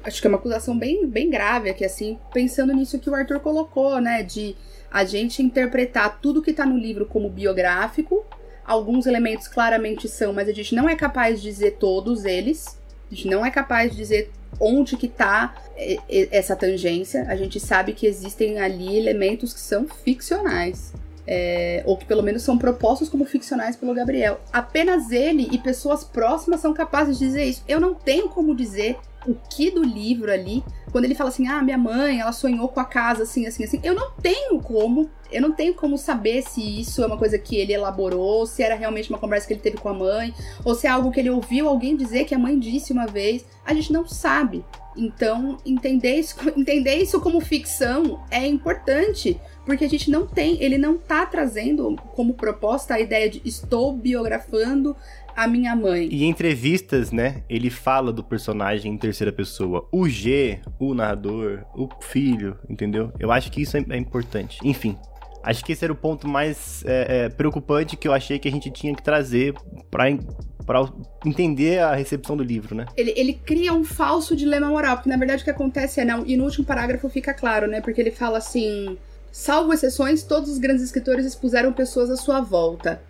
Acho 0.03 0.19
que 0.19 0.27
é 0.27 0.29
uma 0.29 0.37
acusação 0.37 0.77
bem, 0.77 1.05
bem 1.05 1.29
grave 1.29 1.69
aqui, 1.69 1.85
assim, 1.85 2.17
pensando 2.33 2.73
nisso 2.73 2.97
que 2.97 3.09
o 3.09 3.13
Arthur 3.13 3.39
colocou, 3.39 3.99
né? 3.99 4.23
De 4.23 4.55
a 4.89 5.03
gente 5.05 5.43
interpretar 5.43 6.19
tudo 6.19 6.41
que 6.41 6.51
está 6.51 6.65
no 6.65 6.77
livro 6.77 7.05
como 7.05 7.29
biográfico. 7.29 8.25
Alguns 8.65 9.05
elementos 9.05 9.47
claramente 9.47 10.07
são, 10.07 10.33
mas 10.33 10.47
a 10.47 10.53
gente 10.53 10.73
não 10.73 10.87
é 10.89 10.95
capaz 10.95 11.41
de 11.41 11.49
dizer 11.49 11.77
todos 11.79 12.25
eles. 12.25 12.79
A 13.11 13.13
gente 13.13 13.27
não 13.27 13.45
é 13.45 13.51
capaz 13.51 13.91
de 13.91 13.97
dizer 13.97 14.31
onde 14.59 14.95
que 14.97 15.07
tá 15.07 15.55
essa 16.31 16.55
tangência. 16.55 17.25
A 17.27 17.35
gente 17.35 17.59
sabe 17.59 17.93
que 17.93 18.07
existem 18.07 18.59
ali 18.59 18.97
elementos 18.97 19.53
que 19.53 19.59
são 19.59 19.87
ficcionais. 19.87 20.93
É, 21.27 21.83
ou 21.85 21.97
que 21.97 22.05
pelo 22.05 22.23
menos 22.23 22.41
são 22.41 22.57
propostos 22.57 23.07
como 23.07 23.25
ficcionais 23.25 23.75
pelo 23.75 23.93
Gabriel. 23.93 24.39
Apenas 24.51 25.11
ele 25.11 25.47
e 25.51 25.57
pessoas 25.57 26.03
próximas 26.03 26.59
são 26.59 26.73
capazes 26.73 27.17
de 27.17 27.25
dizer 27.25 27.45
isso. 27.45 27.63
Eu 27.67 27.79
não 27.79 27.93
tenho 27.93 28.27
como 28.29 28.55
dizer 28.55 28.97
o 29.27 29.35
que 29.35 29.69
do 29.69 29.83
livro 29.83 30.31
ali, 30.31 30.63
quando 30.91 31.05
ele 31.05 31.15
fala 31.15 31.29
assim: 31.29 31.47
"Ah, 31.47 31.61
minha 31.61 31.77
mãe, 31.77 32.19
ela 32.19 32.31
sonhou 32.31 32.67
com 32.67 32.79
a 32.79 32.85
casa 32.85 33.23
assim, 33.23 33.45
assim, 33.45 33.63
assim". 33.63 33.79
Eu 33.83 33.93
não 33.93 34.11
tenho 34.11 34.59
como, 34.59 35.09
eu 35.31 35.41
não 35.41 35.51
tenho 35.51 35.73
como 35.73 35.97
saber 35.97 36.41
se 36.41 36.81
isso 36.81 37.03
é 37.03 37.07
uma 37.07 37.17
coisa 37.17 37.37
que 37.37 37.55
ele 37.55 37.73
elaborou, 37.73 38.45
se 38.45 38.63
era 38.63 38.75
realmente 38.75 39.09
uma 39.09 39.19
conversa 39.19 39.47
que 39.47 39.53
ele 39.53 39.61
teve 39.61 39.77
com 39.77 39.89
a 39.89 39.93
mãe, 39.93 40.33
ou 40.65 40.75
se 40.75 40.87
é 40.87 40.89
algo 40.89 41.11
que 41.11 41.19
ele 41.19 41.29
ouviu 41.29 41.67
alguém 41.67 41.95
dizer 41.95 42.25
que 42.25 42.35
a 42.35 42.39
mãe 42.39 42.57
disse 42.57 42.91
uma 42.91 43.05
vez. 43.05 43.45
A 43.65 43.73
gente 43.73 43.93
não 43.93 44.07
sabe. 44.07 44.65
Então, 44.95 45.57
entender 45.65 46.15
isso, 46.15 46.35
entender 46.57 46.95
isso 46.95 47.19
como 47.21 47.39
ficção 47.39 48.23
é 48.29 48.45
importante, 48.45 49.39
porque 49.65 49.85
a 49.85 49.89
gente 49.89 50.09
não 50.09 50.25
tem, 50.25 50.61
ele 50.61 50.77
não 50.77 50.97
tá 50.97 51.25
trazendo 51.25 51.95
como 52.15 52.33
proposta 52.33 52.95
a 52.95 52.99
ideia 52.99 53.29
de 53.29 53.41
estou 53.45 53.95
biografando 53.95 54.95
a 55.35 55.47
minha 55.47 55.75
mãe. 55.75 56.07
E 56.11 56.23
em 56.23 56.29
entrevistas, 56.29 57.11
né, 57.11 57.43
ele 57.49 57.69
fala 57.69 58.11
do 58.11 58.23
personagem 58.23 58.91
em 58.91 58.97
terceira 58.97 59.31
pessoa. 59.31 59.87
O 59.91 60.07
G, 60.07 60.59
o 60.79 60.93
narrador, 60.93 61.63
o 61.75 61.87
filho, 62.01 62.57
entendeu? 62.69 63.11
Eu 63.19 63.31
acho 63.31 63.51
que 63.51 63.61
isso 63.61 63.77
é, 63.77 63.85
é 63.89 63.97
importante. 63.97 64.59
Enfim, 64.63 64.97
acho 65.43 65.63
que 65.63 65.71
esse 65.71 65.83
era 65.83 65.93
o 65.93 65.95
ponto 65.95 66.27
mais 66.27 66.83
é, 66.85 67.25
é, 67.25 67.29
preocupante 67.29 67.95
que 67.95 68.07
eu 68.07 68.13
achei 68.13 68.39
que 68.39 68.47
a 68.47 68.51
gente 68.51 68.69
tinha 68.71 68.95
que 68.95 69.03
trazer 69.03 69.53
para 69.89 70.05
para 70.65 70.87
entender 71.25 71.79
a 71.79 71.95
recepção 71.95 72.37
do 72.37 72.43
livro, 72.43 72.75
né? 72.75 72.85
Ele, 72.95 73.11
ele 73.17 73.33
cria 73.33 73.73
um 73.73 73.83
falso 73.83 74.35
dilema 74.35 74.69
moral, 74.69 74.95
porque 74.95 75.09
na 75.09 75.17
verdade 75.17 75.41
o 75.41 75.43
que 75.43 75.49
acontece 75.49 75.99
é, 75.99 76.05
não, 76.05 76.23
e 76.25 76.37
no 76.37 76.43
último 76.43 76.63
parágrafo 76.63 77.09
fica 77.09 77.33
claro, 77.33 77.67
né? 77.67 77.81
Porque 77.81 77.99
ele 77.99 78.11
fala 78.11 78.37
assim: 78.37 78.95
salvo 79.31 79.73
exceções, 79.73 80.23
todos 80.23 80.49
os 80.49 80.57
grandes 80.57 80.83
escritores 80.83 81.25
expuseram 81.25 81.71
pessoas 81.71 82.09
à 82.09 82.17
sua 82.17 82.41
volta. 82.41 83.01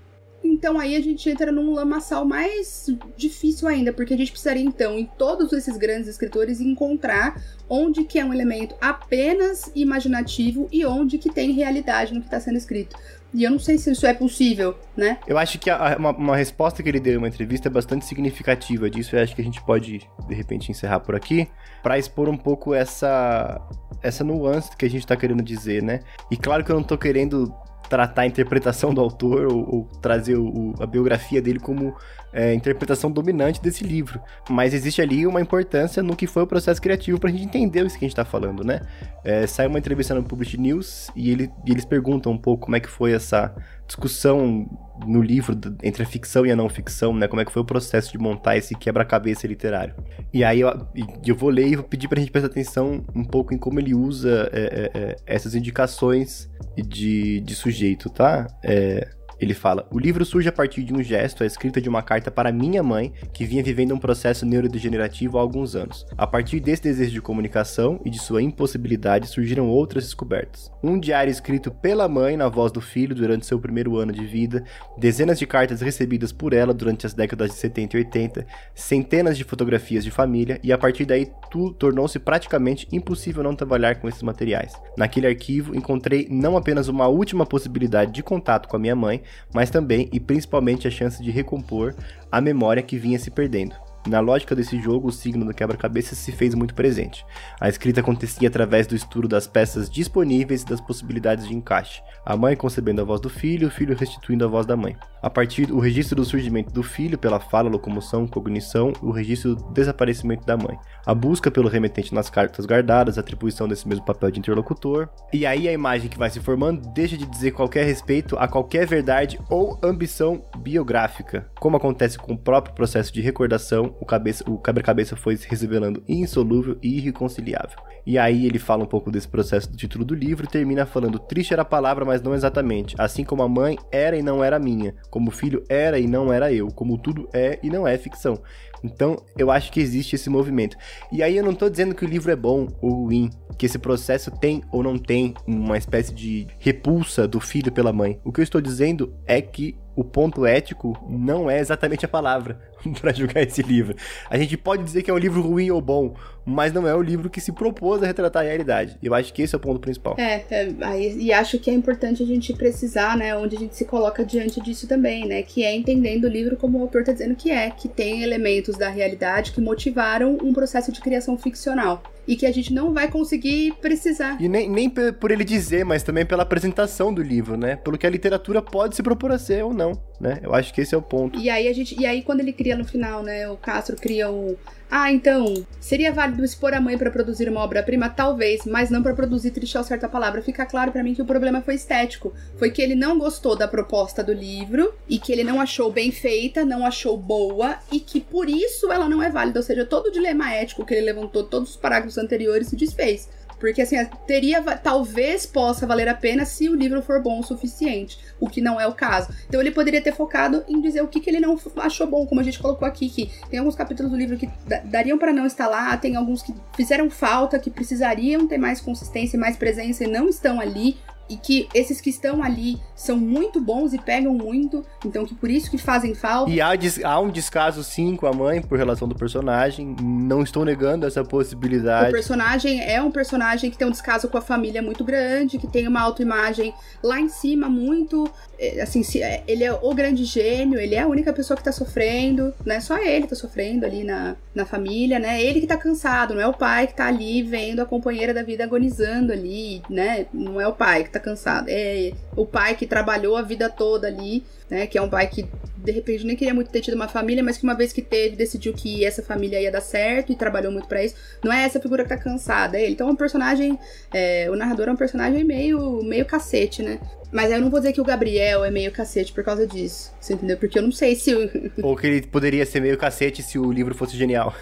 Então 0.43 0.79
aí 0.79 0.95
a 0.95 1.01
gente 1.01 1.29
entra 1.29 1.51
num 1.51 1.73
lamaçal 1.73 2.25
mais 2.25 2.87
difícil 3.15 3.67
ainda, 3.67 3.93
porque 3.93 4.13
a 4.13 4.17
gente 4.17 4.31
precisaria 4.31 4.63
então 4.63 4.97
em 4.97 5.05
todos 5.05 5.53
esses 5.53 5.77
grandes 5.77 6.07
escritores 6.07 6.59
encontrar 6.59 7.41
onde 7.69 8.03
que 8.03 8.19
é 8.19 8.25
um 8.25 8.33
elemento 8.33 8.75
apenas 8.81 9.71
imaginativo 9.75 10.67
e 10.71 10.85
onde 10.85 11.17
que 11.17 11.31
tem 11.31 11.51
realidade 11.51 12.13
no 12.13 12.21
que 12.21 12.27
está 12.27 12.39
sendo 12.39 12.57
escrito. 12.57 12.97
E 13.33 13.43
eu 13.43 13.51
não 13.51 13.59
sei 13.59 13.77
se 13.77 13.91
isso 13.91 14.05
é 14.05 14.13
possível, 14.13 14.75
né? 14.95 15.17
Eu 15.25 15.37
acho 15.37 15.57
que 15.57 15.69
a, 15.69 15.95
uma, 15.97 16.11
uma, 16.11 16.35
resposta 16.35 16.83
que 16.83 16.89
ele 16.89 16.99
deu 16.99 17.13
em 17.13 17.17
uma 17.17 17.27
entrevista 17.27 17.69
é 17.69 17.71
bastante 17.71 18.05
significativa 18.05 18.89
disso. 18.89 19.15
Eu 19.15 19.23
acho 19.23 19.35
que 19.35 19.41
a 19.41 19.43
gente 19.43 19.63
pode, 19.63 20.01
de 20.27 20.35
repente, 20.35 20.69
encerrar 20.69 20.99
por 20.99 21.15
aqui 21.15 21.47
para 21.81 21.97
expor 21.97 22.27
um 22.27 22.37
pouco 22.37 22.73
essa, 22.73 23.61
essa 24.03 24.23
nuance 24.23 24.75
que 24.75 24.85
a 24.85 24.89
gente 24.89 25.07
tá 25.07 25.15
querendo 25.15 25.41
dizer, 25.41 25.81
né? 25.81 26.01
E 26.29 26.37
claro 26.37 26.63
que 26.63 26.71
eu 26.71 26.75
não 26.75 26.83
tô 26.83 26.97
querendo 26.97 27.53
tratar 27.91 28.21
a 28.21 28.25
interpretação 28.25 28.93
do 28.93 29.01
autor 29.01 29.47
ou, 29.47 29.75
ou 29.75 29.83
trazer 30.01 30.37
o, 30.37 30.73
a 30.79 30.85
biografia 30.85 31.41
dele 31.41 31.59
como 31.59 31.93
é, 32.31 32.53
interpretação 32.53 33.11
dominante 33.11 33.61
desse 33.61 33.83
livro. 33.83 34.21
Mas 34.49 34.73
existe 34.73 35.01
ali 35.01 35.27
uma 35.27 35.41
importância 35.41 36.01
no 36.01 36.15
que 36.15 36.25
foi 36.25 36.43
o 36.43 36.47
processo 36.47 36.81
criativo 36.81 37.19
pra 37.19 37.29
gente 37.29 37.43
entender 37.43 37.85
isso 37.85 37.99
que 37.99 38.05
a 38.05 38.07
gente 38.07 38.15
tá 38.15 38.23
falando, 38.23 38.63
né? 38.63 38.79
É, 39.25 39.45
sai 39.45 39.67
uma 39.67 39.77
entrevista 39.77 40.15
no 40.15 40.23
Publish 40.23 40.57
News 40.57 41.11
e, 41.17 41.31
ele, 41.31 41.51
e 41.65 41.71
eles 41.71 41.83
perguntam 41.83 42.31
um 42.31 42.37
pouco 42.37 42.63
como 42.63 42.77
é 42.77 42.79
que 42.79 42.87
foi 42.87 43.11
essa 43.11 43.53
discussão 43.91 44.69
no 45.05 45.21
livro 45.21 45.59
entre 45.83 46.03
a 46.03 46.05
ficção 46.05 46.45
e 46.45 46.51
a 46.51 46.55
não 46.55 46.69
ficção, 46.69 47.13
né? 47.13 47.27
Como 47.27 47.41
é 47.41 47.45
que 47.45 47.51
foi 47.51 47.61
o 47.61 47.65
processo 47.65 48.11
de 48.11 48.17
montar 48.17 48.55
esse 48.55 48.73
quebra-cabeça 48.75 49.47
literário. 49.47 49.95
E 50.33 50.43
aí 50.43 50.61
eu, 50.61 50.87
eu 51.25 51.35
vou 51.35 51.49
ler 51.49 51.67
e 51.67 51.75
vou 51.75 51.83
pedir 51.83 52.07
pra 52.07 52.19
gente 52.19 52.31
prestar 52.31 52.47
atenção 52.47 53.03
um 53.13 53.23
pouco 53.23 53.53
em 53.53 53.57
como 53.57 53.79
ele 53.79 53.93
usa 53.93 54.49
é, 54.53 54.91
é, 54.93 54.99
é 54.99 55.15
essas 55.25 55.55
indicações 55.55 56.49
de, 56.77 57.41
de 57.41 57.55
sujeito, 57.55 58.09
tá? 58.09 58.47
É, 58.63 59.09
ele 59.41 59.55
fala: 59.55 59.87
O 59.89 59.97
livro 59.97 60.23
surge 60.23 60.47
a 60.47 60.51
partir 60.51 60.83
de 60.83 60.93
um 60.93 61.01
gesto, 61.01 61.43
a 61.43 61.47
escrita 61.47 61.81
de 61.81 61.89
uma 61.89 62.03
carta 62.03 62.29
para 62.29 62.51
minha 62.51 62.83
mãe, 62.83 63.11
que 63.33 63.43
vinha 63.43 63.63
vivendo 63.63 63.95
um 63.95 63.99
processo 63.99 64.45
neurodegenerativo 64.45 65.37
há 65.37 65.41
alguns 65.41 65.75
anos. 65.75 66.05
A 66.15 66.27
partir 66.27 66.59
desse 66.59 66.83
desejo 66.83 67.11
de 67.11 67.21
comunicação 67.21 67.99
e 68.05 68.09
de 68.11 68.19
sua 68.19 68.43
impossibilidade 68.43 69.27
surgiram 69.27 69.67
outras 69.67 70.03
descobertas. 70.03 70.71
Um 70.83 70.99
diário 70.99 71.31
escrito 71.31 71.71
pela 71.71 72.07
mãe 72.07 72.37
na 72.37 72.47
voz 72.47 72.71
do 72.71 72.79
filho 72.79 73.15
durante 73.15 73.47
seu 73.47 73.59
primeiro 73.59 73.97
ano 73.97 74.11
de 74.11 74.25
vida, 74.25 74.63
dezenas 74.95 75.39
de 75.39 75.47
cartas 75.47 75.81
recebidas 75.81 76.31
por 76.31 76.53
ela 76.53 76.73
durante 76.73 77.07
as 77.07 77.13
décadas 77.13 77.49
de 77.49 77.55
70 77.55 77.97
e 77.97 77.99
80, 77.99 78.45
centenas 78.75 79.37
de 79.37 79.43
fotografias 79.43 80.03
de 80.03 80.11
família, 80.11 80.59
e 80.63 80.71
a 80.71 80.77
partir 80.77 81.05
daí 81.05 81.31
tudo 81.49 81.73
tornou-se 81.73 82.19
praticamente 82.19 82.87
impossível 82.91 83.41
não 83.41 83.55
trabalhar 83.55 83.95
com 83.95 84.07
esses 84.07 84.21
materiais. 84.21 84.73
Naquele 84.95 85.25
arquivo 85.25 85.75
encontrei 85.75 86.27
não 86.29 86.55
apenas 86.55 86.87
uma 86.87 87.07
última 87.07 87.45
possibilidade 87.45 88.11
de 88.11 88.21
contato 88.21 88.67
com 88.67 88.75
a 88.75 88.79
minha 88.79 88.95
mãe, 88.95 89.21
mas 89.53 89.69
também 89.69 90.09
e 90.11 90.19
principalmente 90.19 90.87
a 90.87 90.91
chance 90.91 91.21
de 91.21 91.31
recompor 91.31 91.95
a 92.31 92.39
memória 92.39 92.83
que 92.83 92.97
vinha 92.97 93.19
se 93.19 93.31
perdendo. 93.31 93.90
Na 94.07 94.19
lógica 94.19 94.55
desse 94.55 94.81
jogo, 94.81 95.09
o 95.09 95.11
signo 95.11 95.45
do 95.45 95.53
quebra-cabeça 95.53 96.15
se 96.15 96.31
fez 96.31 96.55
muito 96.55 96.73
presente. 96.73 97.23
A 97.59 97.69
escrita 97.69 98.01
acontecia 98.01 98.47
através 98.47 98.87
do 98.87 98.95
estudo 98.95 99.27
das 99.27 99.45
peças 99.45 99.89
disponíveis 99.89 100.63
e 100.63 100.65
das 100.65 100.81
possibilidades 100.81 101.47
de 101.47 101.55
encaixe. 101.55 102.01
A 102.25 102.35
mãe 102.35 102.55
concebendo 102.55 103.01
a 103.01 103.03
voz 103.03 103.21
do 103.21 103.29
filho, 103.29 103.67
o 103.67 103.71
filho 103.71 103.95
restituindo 103.95 104.43
a 104.43 104.47
voz 104.47 104.65
da 104.65 104.75
mãe. 104.75 104.95
A 105.21 105.29
partir 105.29 105.67
do 105.67 105.77
registro 105.77 106.15
do 106.15 106.25
surgimento 106.25 106.73
do 106.73 106.81
filho 106.81 107.17
pela 107.17 107.39
fala, 107.39 107.69
locomoção, 107.69 108.27
cognição, 108.27 108.91
o 109.03 109.11
registro 109.11 109.55
do 109.55 109.71
desaparecimento 109.71 110.45
da 110.47 110.57
mãe. 110.57 110.79
A 111.05 111.13
busca 111.13 111.51
pelo 111.51 111.69
remetente 111.69 112.13
nas 112.13 112.29
cartas 112.29 112.65
guardadas, 112.65 113.19
atribuição 113.19 113.67
desse 113.67 113.87
mesmo 113.87 114.03
papel 114.03 114.31
de 114.31 114.39
interlocutor. 114.39 115.09
E 115.31 115.45
aí 115.45 115.69
a 115.69 115.73
imagem 115.73 116.09
que 116.09 116.17
vai 116.17 116.29
se 116.31 116.39
formando 116.39 116.91
deixa 116.91 117.15
de 117.15 117.27
dizer 117.27 117.51
qualquer 117.51 117.85
respeito 117.85 118.35
a 118.37 118.47
qualquer 118.47 118.87
verdade 118.87 119.39
ou 119.47 119.79
ambição 119.83 120.43
biográfica. 120.57 121.47
Como 121.59 121.77
acontece 121.77 122.17
com 122.17 122.33
o 122.33 122.37
próprio 122.37 122.73
processo 122.73 123.13
de 123.13 123.21
recordação, 123.21 123.90
o, 123.99 124.05
cabeça, 124.05 124.43
o 124.49 124.57
quebra-cabeça 124.57 125.15
foi 125.15 125.35
se 125.37 125.47
revelando 125.47 126.03
insolúvel 126.07 126.77
e 126.81 126.97
irreconciliável. 126.97 127.77
E 128.05 128.17
aí 128.17 128.45
ele 128.45 128.59
fala 128.59 128.83
um 128.83 128.87
pouco 128.87 129.11
desse 129.11 129.27
processo 129.27 129.69
do 129.69 129.77
título 129.77 130.03
do 130.03 130.15
livro 130.15 130.45
e 130.45 130.49
termina 130.49 130.85
falando: 130.85 131.19
triste 131.19 131.53
era 131.53 131.61
a 131.61 131.65
palavra, 131.65 132.05
mas 132.05 132.21
não 132.21 132.33
exatamente. 132.33 132.95
Assim 132.97 133.23
como 133.23 133.43
a 133.43 133.49
mãe 133.49 133.77
era 133.91 134.17
e 134.17 134.23
não 134.23 134.43
era 134.43 134.59
minha, 134.59 134.95
como 135.09 135.29
o 135.29 135.33
filho 135.33 135.63
era 135.69 135.99
e 135.99 136.07
não 136.07 136.31
era 136.31 136.51
eu, 136.51 136.67
como 136.67 136.97
tudo 136.97 137.27
é 137.33 137.59
e 137.61 137.69
não 137.69 137.87
é 137.87 137.97
ficção. 137.97 138.41
Então, 138.83 139.21
eu 139.37 139.51
acho 139.51 139.71
que 139.71 139.79
existe 139.79 140.15
esse 140.15 140.29
movimento. 140.29 140.75
E 141.11 141.21
aí 141.21 141.37
eu 141.37 141.43
não 141.43 141.53
tô 141.53 141.69
dizendo 141.69 141.93
que 141.93 142.03
o 142.03 142.07
livro 142.07 142.31
é 142.31 142.35
bom 142.35 142.67
ou 142.81 143.05
ruim, 143.05 143.29
que 143.57 143.65
esse 143.65 143.77
processo 143.77 144.31
tem 144.31 144.63
ou 144.71 144.81
não 144.81 144.97
tem 144.97 145.33
uma 145.45 145.77
espécie 145.77 146.13
de 146.13 146.47
repulsa 146.59 147.27
do 147.27 147.39
filho 147.39 147.71
pela 147.71 147.93
mãe. 147.93 148.19
O 148.23 148.31
que 148.31 148.41
eu 148.41 148.43
estou 148.43 148.59
dizendo 148.59 149.13
é 149.25 149.41
que 149.41 149.77
o 150.01 150.03
ponto 150.03 150.45
ético 150.45 150.97
não 151.07 151.49
é 151.49 151.59
exatamente 151.59 152.03
a 152.05 152.09
palavra 152.09 152.59
para 152.99 153.13
julgar 153.13 153.43
esse 153.43 153.61
livro. 153.61 153.95
A 154.29 154.37
gente 154.37 154.57
pode 154.57 154.83
dizer 154.83 155.03
que 155.03 155.11
é 155.11 155.13
um 155.13 155.17
livro 155.17 155.41
ruim 155.41 155.69
ou 155.69 155.79
bom, 155.79 156.15
mas 156.43 156.73
não 156.73 156.87
é 156.87 156.95
o 156.95 157.01
livro 157.01 157.29
que 157.29 157.39
se 157.39 157.51
propôs 157.51 158.01
a 158.01 158.07
retratar 158.07 158.43
a 158.43 158.45
realidade. 158.47 158.97
Eu 159.01 159.13
acho 159.13 159.31
que 159.31 159.43
esse 159.43 159.53
é 159.53 159.57
o 159.57 159.61
ponto 159.61 159.79
principal. 159.79 160.15
É, 160.17 160.43
é 160.49 160.99
e 160.99 161.31
acho 161.31 161.59
que 161.59 161.69
é 161.69 161.73
importante 161.73 162.23
a 162.23 162.25
gente 162.25 162.53
precisar, 162.53 163.15
né, 163.15 163.35
onde 163.35 163.55
a 163.55 163.59
gente 163.59 163.75
se 163.75 163.85
coloca 163.85 164.25
diante 164.25 164.59
disso 164.59 164.87
também, 164.87 165.27
né, 165.27 165.43
que 165.43 165.63
é 165.63 165.75
entendendo 165.75 166.25
o 166.25 166.29
livro 166.29 166.57
como 166.57 166.79
o 166.79 166.81
autor 166.81 167.01
está 167.01 167.13
dizendo 167.13 167.35
que 167.35 167.51
é, 167.51 167.69
que 167.69 167.87
tem 167.87 168.23
elementos 168.23 168.75
da 168.75 168.89
realidade 168.89 169.51
que 169.51 169.61
motivaram 169.61 170.37
um 170.41 170.51
processo 170.51 170.91
de 170.91 170.99
criação 170.99 171.37
ficcional 171.37 172.01
e 172.27 172.35
que 172.35 172.45
a 172.45 172.51
gente 172.51 172.73
não 172.73 172.93
vai 172.93 173.09
conseguir 173.09 173.73
precisar. 173.81 174.41
E 174.41 174.47
nem, 174.47 174.69
nem 174.69 174.89
por 174.89 175.31
ele 175.31 175.43
dizer, 175.43 175.83
mas 175.83 176.03
também 176.03 176.25
pela 176.25 176.43
apresentação 176.43 177.13
do 177.13 177.21
livro, 177.21 177.57
né? 177.57 177.75
Pelo 177.75 177.97
que 177.97 178.05
a 178.05 178.09
literatura 178.09 178.61
pode 178.61 178.95
se 178.95 179.03
propor 179.03 179.31
a 179.31 179.39
ser 179.39 179.63
ou 179.63 179.73
não, 179.73 179.93
né? 180.19 180.39
Eu 180.43 180.53
acho 180.53 180.73
que 180.73 180.81
esse 180.81 180.93
é 180.93 180.97
o 180.97 181.01
ponto. 181.01 181.39
E 181.39 181.49
aí 181.49 181.67
a 181.67 181.73
gente, 181.73 181.99
e 181.99 182.05
aí 182.05 182.21
quando 182.21 182.41
ele 182.41 182.53
cria 182.53 182.75
no 182.75 182.85
final, 182.85 183.23
né, 183.23 183.49
o 183.49 183.57
Castro 183.57 183.95
cria 183.95 184.29
o 184.29 184.57
ah, 184.93 185.09
então, 185.09 185.65
seria 185.79 186.11
válido 186.11 186.43
expor 186.43 186.73
a 186.73 186.81
mãe 186.81 186.97
para 186.97 187.09
produzir 187.09 187.47
uma 187.47 187.61
obra-prima? 187.61 188.09
Talvez, 188.09 188.65
mas 188.65 188.89
não 188.89 189.01
para 189.01 189.13
produzir 189.13 189.51
triste 189.51 189.77
ao 189.77 189.85
certa 189.85 190.09
palavra. 190.09 190.41
Fica 190.41 190.65
claro 190.65 190.91
para 190.91 191.01
mim 191.01 191.13
que 191.13 191.21
o 191.21 191.25
problema 191.25 191.61
foi 191.61 191.75
estético. 191.75 192.33
Foi 192.57 192.69
que 192.69 192.81
ele 192.81 192.93
não 192.93 193.17
gostou 193.17 193.55
da 193.55 193.69
proposta 193.69 194.21
do 194.21 194.33
livro 194.33 194.93
e 195.07 195.17
que 195.17 195.31
ele 195.31 195.45
não 195.45 195.61
achou 195.61 195.89
bem 195.89 196.11
feita, 196.11 196.65
não 196.65 196.85
achou 196.85 197.15
boa 197.15 197.77
e 197.89 198.01
que 198.01 198.19
por 198.19 198.49
isso 198.49 198.91
ela 198.91 199.07
não 199.07 199.23
é 199.23 199.29
válida. 199.29 199.59
Ou 199.59 199.63
seja, 199.63 199.85
todo 199.85 200.07
o 200.07 200.11
dilema 200.11 200.51
ético 200.51 200.85
que 200.85 200.93
ele 200.93 201.05
levantou, 201.05 201.45
todos 201.45 201.69
os 201.69 201.77
parágrafos 201.77 202.17
anteriores 202.17 202.67
se 202.67 202.75
desfez. 202.75 203.29
Porque 203.61 203.83
assim, 203.83 203.95
teria 204.25 204.59
talvez 204.77 205.45
possa 205.45 205.85
valer 205.85 206.09
a 206.09 206.15
pena 206.15 206.45
se 206.45 206.67
o 206.67 206.73
livro 206.73 206.99
for 207.03 207.21
bom 207.21 207.39
o 207.39 207.43
suficiente, 207.43 208.17
o 208.39 208.49
que 208.49 208.59
não 208.59 208.81
é 208.81 208.87
o 208.87 208.93
caso. 208.93 209.29
Então 209.47 209.61
ele 209.61 209.69
poderia 209.69 210.01
ter 210.01 210.13
focado 210.13 210.65
em 210.67 210.81
dizer 210.81 211.03
o 211.03 211.07
que, 211.07 211.19
que 211.19 211.29
ele 211.29 211.39
não 211.39 211.57
achou 211.77 212.07
bom, 212.07 212.25
como 212.25 212.41
a 212.41 212.43
gente 212.43 212.59
colocou 212.59 212.87
aqui, 212.87 213.07
que 213.07 213.31
tem 213.51 213.59
alguns 213.59 213.75
capítulos 213.75 214.11
do 214.11 214.17
livro 214.17 214.35
que 214.35 214.49
dariam 214.85 215.19
para 215.19 215.31
não 215.31 215.45
estar 215.45 215.67
lá, 215.67 215.95
tem 215.95 216.15
alguns 216.15 216.41
que 216.41 216.55
fizeram 216.75 217.07
falta, 217.11 217.59
que 217.59 217.69
precisariam 217.69 218.47
ter 218.47 218.57
mais 218.57 218.81
consistência 218.81 219.37
e 219.37 219.39
mais 219.39 219.55
presença 219.55 220.03
e 220.03 220.07
não 220.07 220.27
estão 220.27 220.59
ali 220.59 220.97
e 221.31 221.37
que 221.37 221.69
esses 221.73 222.01
que 222.01 222.09
estão 222.09 222.43
ali 222.43 222.77
são 222.93 223.17
muito 223.17 223.61
bons 223.61 223.93
e 223.93 223.97
pegam 223.97 224.33
muito, 224.33 224.85
então 225.05 225.25
que 225.25 225.33
por 225.33 225.49
isso 225.49 225.71
que 225.71 225.77
fazem 225.77 226.13
falta. 226.13 226.51
E 226.51 226.59
há, 226.59 226.71
há 227.05 227.19
um 227.21 227.29
descaso 227.29 227.83
sim 227.83 228.17
com 228.17 228.27
a 228.27 228.33
mãe 228.33 228.61
por 228.61 228.77
relação 228.77 229.07
do 229.07 229.15
personagem, 229.15 229.95
não 230.01 230.43
estou 230.43 230.65
negando 230.65 231.07
essa 231.07 231.23
possibilidade. 231.23 232.09
O 232.09 232.11
personagem 232.11 232.81
é 232.81 233.01
um 233.01 233.09
personagem 233.09 233.71
que 233.71 233.77
tem 233.77 233.87
um 233.87 233.91
descaso 233.91 234.27
com 234.27 234.37
a 234.37 234.41
família 234.41 234.81
muito 234.81 235.05
grande, 235.05 235.57
que 235.57 235.67
tem 235.67 235.87
uma 235.87 236.01
autoimagem 236.01 236.73
lá 237.01 237.17
em 237.17 237.29
cima 237.29 237.69
muito, 237.69 238.29
é, 238.59 238.81
assim, 238.81 239.01
é, 239.21 239.41
ele 239.47 239.63
é 239.63 239.71
o 239.71 239.93
grande 239.93 240.25
gênio, 240.25 240.79
ele 240.79 240.95
é 240.95 240.99
a 240.99 241.07
única 241.07 241.31
pessoa 241.31 241.55
que 241.55 241.63
tá 241.63 241.71
sofrendo, 241.71 242.53
né? 242.65 242.81
Só 242.81 242.97
ele 242.97 243.25
tá 243.25 243.35
sofrendo 243.35 243.85
ali 243.85 244.03
na, 244.03 244.35
na 244.53 244.65
família, 244.65 245.17
né? 245.17 245.41
Ele 245.41 245.61
que 245.61 245.67
tá 245.67 245.77
cansado, 245.77 246.33
não 246.33 246.41
é 246.41 246.47
o 246.47 246.53
pai 246.53 246.87
que 246.87 246.95
tá 246.95 247.07
ali 247.07 247.41
vendo 247.41 247.81
a 247.81 247.85
companheira 247.85 248.33
da 248.33 248.43
vida 248.43 248.65
agonizando 248.65 249.31
ali, 249.31 249.81
né? 249.89 250.25
Não 250.33 250.59
é 250.59 250.67
o 250.67 250.73
pai 250.73 251.05
que 251.05 251.09
tá 251.09 251.20
cansado. 251.21 251.67
É 251.69 252.11
o 252.35 252.45
pai 252.45 252.75
que 252.75 252.85
trabalhou 252.85 253.37
a 253.37 253.41
vida 253.41 253.69
toda 253.69 254.07
ali, 254.07 254.43
né? 254.69 254.87
Que 254.87 254.97
é 254.97 255.01
um 255.01 255.09
pai 255.09 255.27
que 255.27 255.47
de 255.77 255.91
repente 255.91 256.25
nem 256.25 256.35
queria 256.35 256.53
muito 256.53 256.69
ter 256.69 256.81
tido 256.81 256.93
uma 256.93 257.07
família, 257.07 257.43
mas 257.43 257.57
que 257.57 257.63
uma 257.63 257.73
vez 257.73 257.91
que 257.91 258.01
teve, 258.01 258.35
decidiu 258.35 258.73
que 258.73 259.03
essa 259.03 259.23
família 259.23 259.59
ia 259.59 259.71
dar 259.71 259.81
certo 259.81 260.31
e 260.31 260.35
trabalhou 260.35 260.71
muito 260.71 260.87
para 260.87 261.03
isso. 261.03 261.15
Não 261.43 261.51
é 261.51 261.63
essa 261.63 261.79
figura 261.79 262.03
que 262.03 262.09
tá 262.09 262.17
cansada, 262.17 262.77
é 262.77 262.83
ele. 262.83 262.93
Então 262.93 263.07
é 263.07 263.11
um 263.11 263.15
personagem. 263.15 263.79
É, 264.13 264.49
o 264.49 264.55
narrador 264.55 264.89
é 264.89 264.91
um 264.91 264.95
personagem 264.95 265.43
meio, 265.43 266.03
meio 266.03 266.25
cacete, 266.25 266.83
né? 266.83 266.99
Mas 267.31 267.49
eu 267.49 267.61
não 267.61 267.69
vou 267.69 267.79
dizer 267.79 267.93
que 267.93 268.01
o 268.01 268.03
Gabriel 268.03 268.63
é 268.63 268.69
meio 268.69 268.91
cacete 268.91 269.31
por 269.31 269.43
causa 269.43 269.65
disso. 269.65 270.11
Você 270.19 270.33
entendeu? 270.33 270.57
Porque 270.57 270.77
eu 270.77 270.83
não 270.83 270.91
sei 270.91 271.15
se. 271.15 271.33
Ou 271.81 271.95
que 271.95 272.07
ele 272.07 272.21
poderia 272.27 272.65
ser 272.65 272.81
meio 272.81 272.97
cacete 272.97 273.41
se 273.41 273.57
o 273.57 273.71
livro 273.71 273.95
fosse 273.95 274.17
genial. 274.17 274.53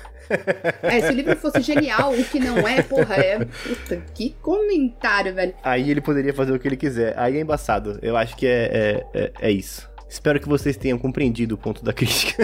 É, 0.84 1.02
se 1.02 1.08
o 1.10 1.16
livro 1.16 1.36
fosse 1.36 1.62
genial, 1.62 2.14
o 2.14 2.24
que 2.24 2.40
não 2.40 2.68
é, 2.68 2.82
porra, 2.82 3.16
é. 3.16 3.40
Puta, 3.46 3.98
que 4.14 4.36
comentário, 4.42 5.34
velho. 5.34 5.54
Aí 5.64 5.90
ele 5.90 6.02
poderia 6.02 6.34
fazer 6.34 6.52
o 6.52 6.60
que 6.60 6.68
ele 6.68 6.78
quiser. 6.78 7.14
Aí 7.18 7.38
é 7.38 7.42
embaçado. 7.42 8.00
Eu 8.02 8.16
acho 8.16 8.36
que 8.36 8.46
é, 8.46 9.06
é, 9.14 9.20
é, 9.20 9.32
é 9.42 9.52
isso. 9.52 9.90
Espero 10.10 10.40
que 10.40 10.50
vocês 10.50 10.76
tenham 10.76 10.98
compreendido 10.98 11.54
o 11.54 11.58
ponto 11.58 11.86
da 11.86 11.94
crítica. 11.94 12.44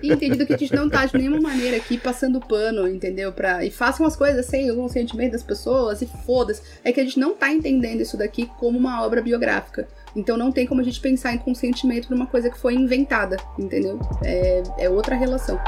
E 0.00 0.12
entendido 0.12 0.46
que 0.46 0.54
a 0.54 0.56
gente 0.56 0.74
não 0.74 0.88
tá 0.88 1.04
de 1.04 1.18
nenhuma 1.18 1.40
maneira 1.40 1.76
aqui 1.76 1.98
passando 1.98 2.38
pano, 2.38 2.86
entendeu? 2.86 3.32
Pra... 3.32 3.64
E 3.64 3.70
façam 3.70 4.06
as 4.06 4.14
coisas 4.14 4.46
sem 4.46 4.70
o 4.70 4.76
consentimento 4.76 5.32
das 5.32 5.42
pessoas 5.42 6.00
e 6.02 6.06
foda-se. 6.24 6.62
É 6.84 6.92
que 6.92 7.00
a 7.00 7.04
gente 7.04 7.18
não 7.18 7.34
tá 7.34 7.50
entendendo 7.50 8.00
isso 8.00 8.16
daqui 8.16 8.48
como 8.60 8.78
uma 8.78 9.04
obra 9.04 9.20
biográfica. 9.20 9.88
Então 10.14 10.36
não 10.36 10.52
tem 10.52 10.68
como 10.68 10.80
a 10.80 10.84
gente 10.84 11.00
pensar 11.00 11.34
em 11.34 11.38
consentimento 11.38 12.08
numa 12.08 12.26
coisa 12.26 12.48
que 12.48 12.56
foi 12.58 12.74
inventada, 12.74 13.36
entendeu? 13.58 13.98
É, 14.22 14.62
é 14.78 14.88
outra 14.88 15.16
relação. 15.16 15.58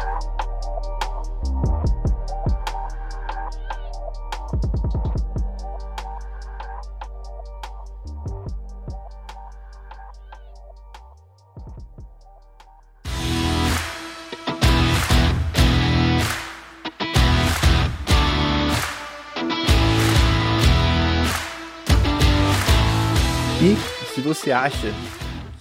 Você 24.27 24.51
acha 24.51 24.93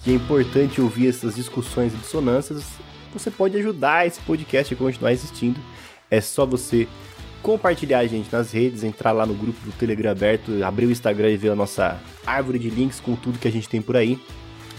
que 0.02 0.10
é 0.10 0.14
importante 0.14 0.80
ouvir 0.80 1.08
essas 1.08 1.36
discussões 1.36 1.94
e 1.94 1.96
dissonâncias, 1.98 2.64
você 3.12 3.30
pode 3.30 3.56
ajudar 3.56 4.08
esse 4.08 4.20
podcast 4.22 4.74
a 4.74 4.76
continuar 4.76 5.12
existindo. 5.12 5.60
É 6.10 6.20
só 6.20 6.44
você 6.44 6.88
compartilhar 7.42 8.00
a 8.00 8.06
gente 8.08 8.28
nas 8.32 8.50
redes, 8.50 8.82
entrar 8.82 9.12
lá 9.12 9.24
no 9.24 9.34
grupo 9.34 9.60
do 9.64 9.70
Telegram 9.70 10.10
aberto, 10.10 10.64
abrir 10.64 10.86
o 10.86 10.90
Instagram 10.90 11.30
e 11.30 11.36
ver 11.36 11.50
a 11.50 11.54
nossa 11.54 12.00
árvore 12.26 12.58
de 12.58 12.68
links 12.68 12.98
com 12.98 13.14
tudo 13.14 13.38
que 13.38 13.46
a 13.46 13.52
gente 13.52 13.68
tem 13.68 13.80
por 13.80 13.96
aí. 13.96 14.20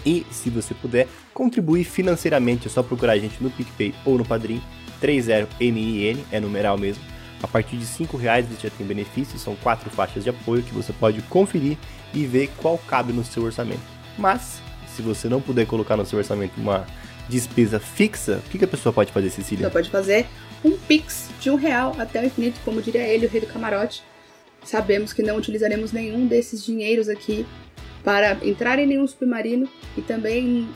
E 0.04 0.26
se 0.30 0.50
você 0.50 0.74
puder 0.74 1.08
contribuir 1.32 1.84
financeiramente, 1.84 2.66
é 2.66 2.70
só 2.70 2.82
procurar 2.82 3.14
a 3.14 3.18
gente 3.18 3.42
no 3.42 3.50
PicPay 3.50 3.94
ou 4.04 4.18
no 4.18 4.24
Padrim, 4.24 4.60
30MIN, 5.00 6.18
é 6.30 6.38
numeral 6.38 6.76
mesmo. 6.76 7.02
A 7.42 7.48
partir 7.48 7.78
de 7.78 7.86
5 7.86 8.18
reais 8.18 8.46
você 8.46 8.68
já 8.68 8.74
tem 8.76 8.86
benefícios, 8.86 9.40
são 9.40 9.56
quatro 9.56 9.88
faixas 9.88 10.24
de 10.24 10.30
apoio 10.30 10.62
que 10.62 10.74
você 10.74 10.92
pode 10.92 11.22
conferir 11.22 11.78
e 12.12 12.24
ver 12.26 12.50
qual 12.56 12.78
cabe 12.78 13.12
no 13.12 13.24
seu 13.24 13.42
orçamento. 13.44 13.80
Mas, 14.16 14.60
se 14.94 15.02
você 15.02 15.28
não 15.28 15.40
puder 15.40 15.66
colocar 15.66 15.96
no 15.96 16.04
seu 16.04 16.18
orçamento 16.18 16.52
uma 16.58 16.86
despesa 17.28 17.78
fixa, 17.78 18.40
o 18.46 18.48
que, 18.48 18.64
a 18.64 18.68
pessoa 18.68 18.92
pode 18.92 19.12
fazer, 19.12 19.30
Cecília? 19.30 19.64
Ela 19.64 19.72
pode 19.72 19.90
fazer 19.90 20.26
um 20.64 20.76
Pix 20.76 21.28
de 21.40 21.50
um 21.50 21.56
real 21.56 21.94
até 21.98 22.20
o 22.20 22.26
infinito, 22.26 22.60
como 22.64 22.82
diria 22.82 23.06
ele, 23.06 23.26
o 23.26 23.28
rei 23.28 23.40
do 23.40 23.46
camarote. 23.46 24.02
Sabemos 24.64 25.12
que 25.12 25.22
não 25.22 25.36
utilizaremos 25.36 25.92
nenhum 25.92 26.26
desses 26.26 26.64
dinheiros 26.64 27.08
aqui 27.08 27.46
para 28.02 28.38
entrar 28.42 28.78
em 28.78 28.86
nenhum 28.86 29.06
submarino 29.06 29.68
e 29.96 30.02
também 30.02 30.68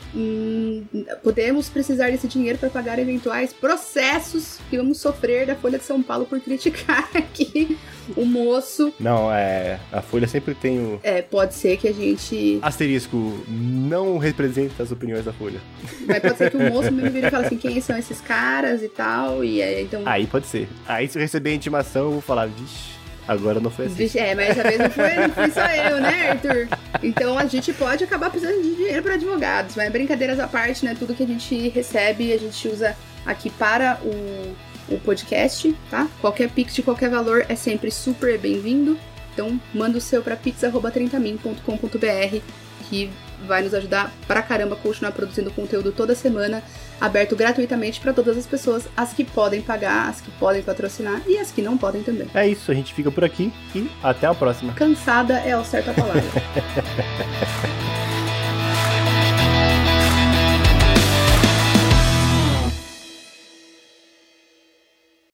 podemos 1.23 1.69
precisar 1.69 2.11
desse 2.11 2.29
dinheiro 2.29 2.59
para 2.59 2.69
pagar 2.69 2.99
eventuais 2.99 3.53
processos 3.53 4.59
que 4.69 4.77
vamos 4.77 4.99
sofrer 4.99 5.47
da 5.47 5.55
Folha 5.55 5.79
de 5.79 5.85
São 5.85 6.03
Paulo 6.03 6.27
por 6.27 6.41
criticar 6.41 7.09
aqui 7.15 7.79
o 8.17 8.25
moço. 8.25 8.93
Não, 8.99 9.33
é. 9.33 9.79
A 9.93 10.03
Folha 10.03 10.27
sempre 10.27 10.55
tem 10.55 10.79
o. 10.79 11.01
É, 11.03 11.23
pode 11.23 11.55
ser 11.55 11.77
que 11.77 11.89
a 11.89 11.93
gente. 11.93 12.59
Asterisco, 12.63 13.45
não 13.49 14.19
representa 14.19 14.83
as 14.83 14.91
opiniões 14.91 15.25
da 15.25 15.33
Folha. 15.33 15.61
Mas 16.07 16.19
pode 16.19 16.37
ser 16.37 16.51
que 16.51 16.57
o 16.57 16.63
moço 16.71 16.91
me 16.93 17.09
vire 17.09 17.27
e 17.27 17.31
fale 17.31 17.47
assim: 17.47 17.57
quem 17.57 17.81
são 17.81 17.97
esses 17.97 18.21
caras 18.21 18.83
e 18.83 18.89
tal. 18.89 19.45
E 19.45 19.63
aí, 19.63 19.85
então. 19.85 20.03
Aí 20.05 20.27
pode 20.27 20.47
ser. 20.47 20.69
Aí 20.87 21.09
se 21.09 21.19
eu 21.19 21.23
receber 21.23 21.51
a 21.51 21.55
intimação, 21.55 22.05
eu 22.05 22.13
vou 22.13 22.21
falar, 22.21 22.47
vixe. 22.47 23.02
Agora 23.27 23.61
não 23.61 23.71
foi 23.71 23.87
assim. 23.87 24.19
É, 24.19 24.35
mas 24.35 24.51
essa 24.51 24.63
vez 24.63 24.79
não 24.79 24.91
foi, 24.91 25.17
não 25.17 25.31
fui 25.31 25.51
só 25.51 25.67
eu, 25.67 26.01
né, 26.01 26.31
Arthur? 26.31 26.69
Então 27.03 27.39
a 27.39 27.47
gente 27.47 27.73
pode 27.73 28.03
acabar 28.03 28.31
precisando 28.31 28.63
de 28.63 28.75
dinheiro 28.75 29.03
para 29.03 29.15
advogados, 29.15 29.77
mas 29.77 29.93
brincadeiras 29.93 30.41
à 30.41 30.49
parte, 30.49 30.85
né? 30.85 30.97
Tudo 30.99 31.15
que 31.15 31.23
a 31.23 31.27
gente 31.27 31.69
recebe, 31.69 32.33
a 32.33 32.39
gente 32.39 32.69
usa 32.69 32.97
aqui 33.25 33.51
para 33.51 34.01
o 34.03 34.55
o 34.89 34.99
podcast, 34.99 35.75
tá? 35.91 36.09
Qualquer 36.21 36.51
pix 36.51 36.75
de 36.75 36.83
qualquer 36.83 37.09
valor 37.09 37.47
é 37.49 37.55
sempre 37.55 37.91
super 37.91 38.39
bem-vindo. 38.39 38.99
Então, 39.33 39.61
manda 39.73 39.97
o 39.97 40.01
seu 40.01 40.23
para 40.23 40.37
pix.30min.com.br 40.37 42.41
que 42.89 43.11
vai 43.47 43.63
nos 43.63 43.75
ajudar 43.75 44.13
pra 44.27 44.43
caramba 44.43 44.75
a 44.75 44.79
continuar 44.79 45.13
produzindo 45.13 45.51
conteúdo 45.51 45.93
toda 45.93 46.15
semana, 46.15 46.63
aberto 47.03 47.35
gratuitamente 47.35 48.01
para 48.01 48.13
todas 48.13 48.39
as 48.39 48.47
pessoas, 48.47 48.89
as 48.97 49.13
que 49.13 49.25
podem 49.25 49.61
pagar, 49.61 50.09
as 50.09 50.21
que 50.21 50.31
podem 50.33 50.63
patrocinar 50.63 51.21
e 51.27 51.37
as 51.37 51.51
que 51.51 51.61
não 51.61 51.77
podem 51.77 52.03
também. 52.03 52.29
É 52.33 52.47
isso, 52.47 52.71
a 52.71 52.75
gente 52.75 52.95
fica 52.95 53.11
por 53.11 53.25
aqui 53.25 53.53
e 53.75 53.91
até 54.03 54.29
a 54.29 54.35
próxima. 54.35 54.73
Cansada 54.73 55.35
é 55.41 55.57
o 55.57 55.65
certo 55.65 55.91
a 55.91 55.95
palavra. 55.95 56.23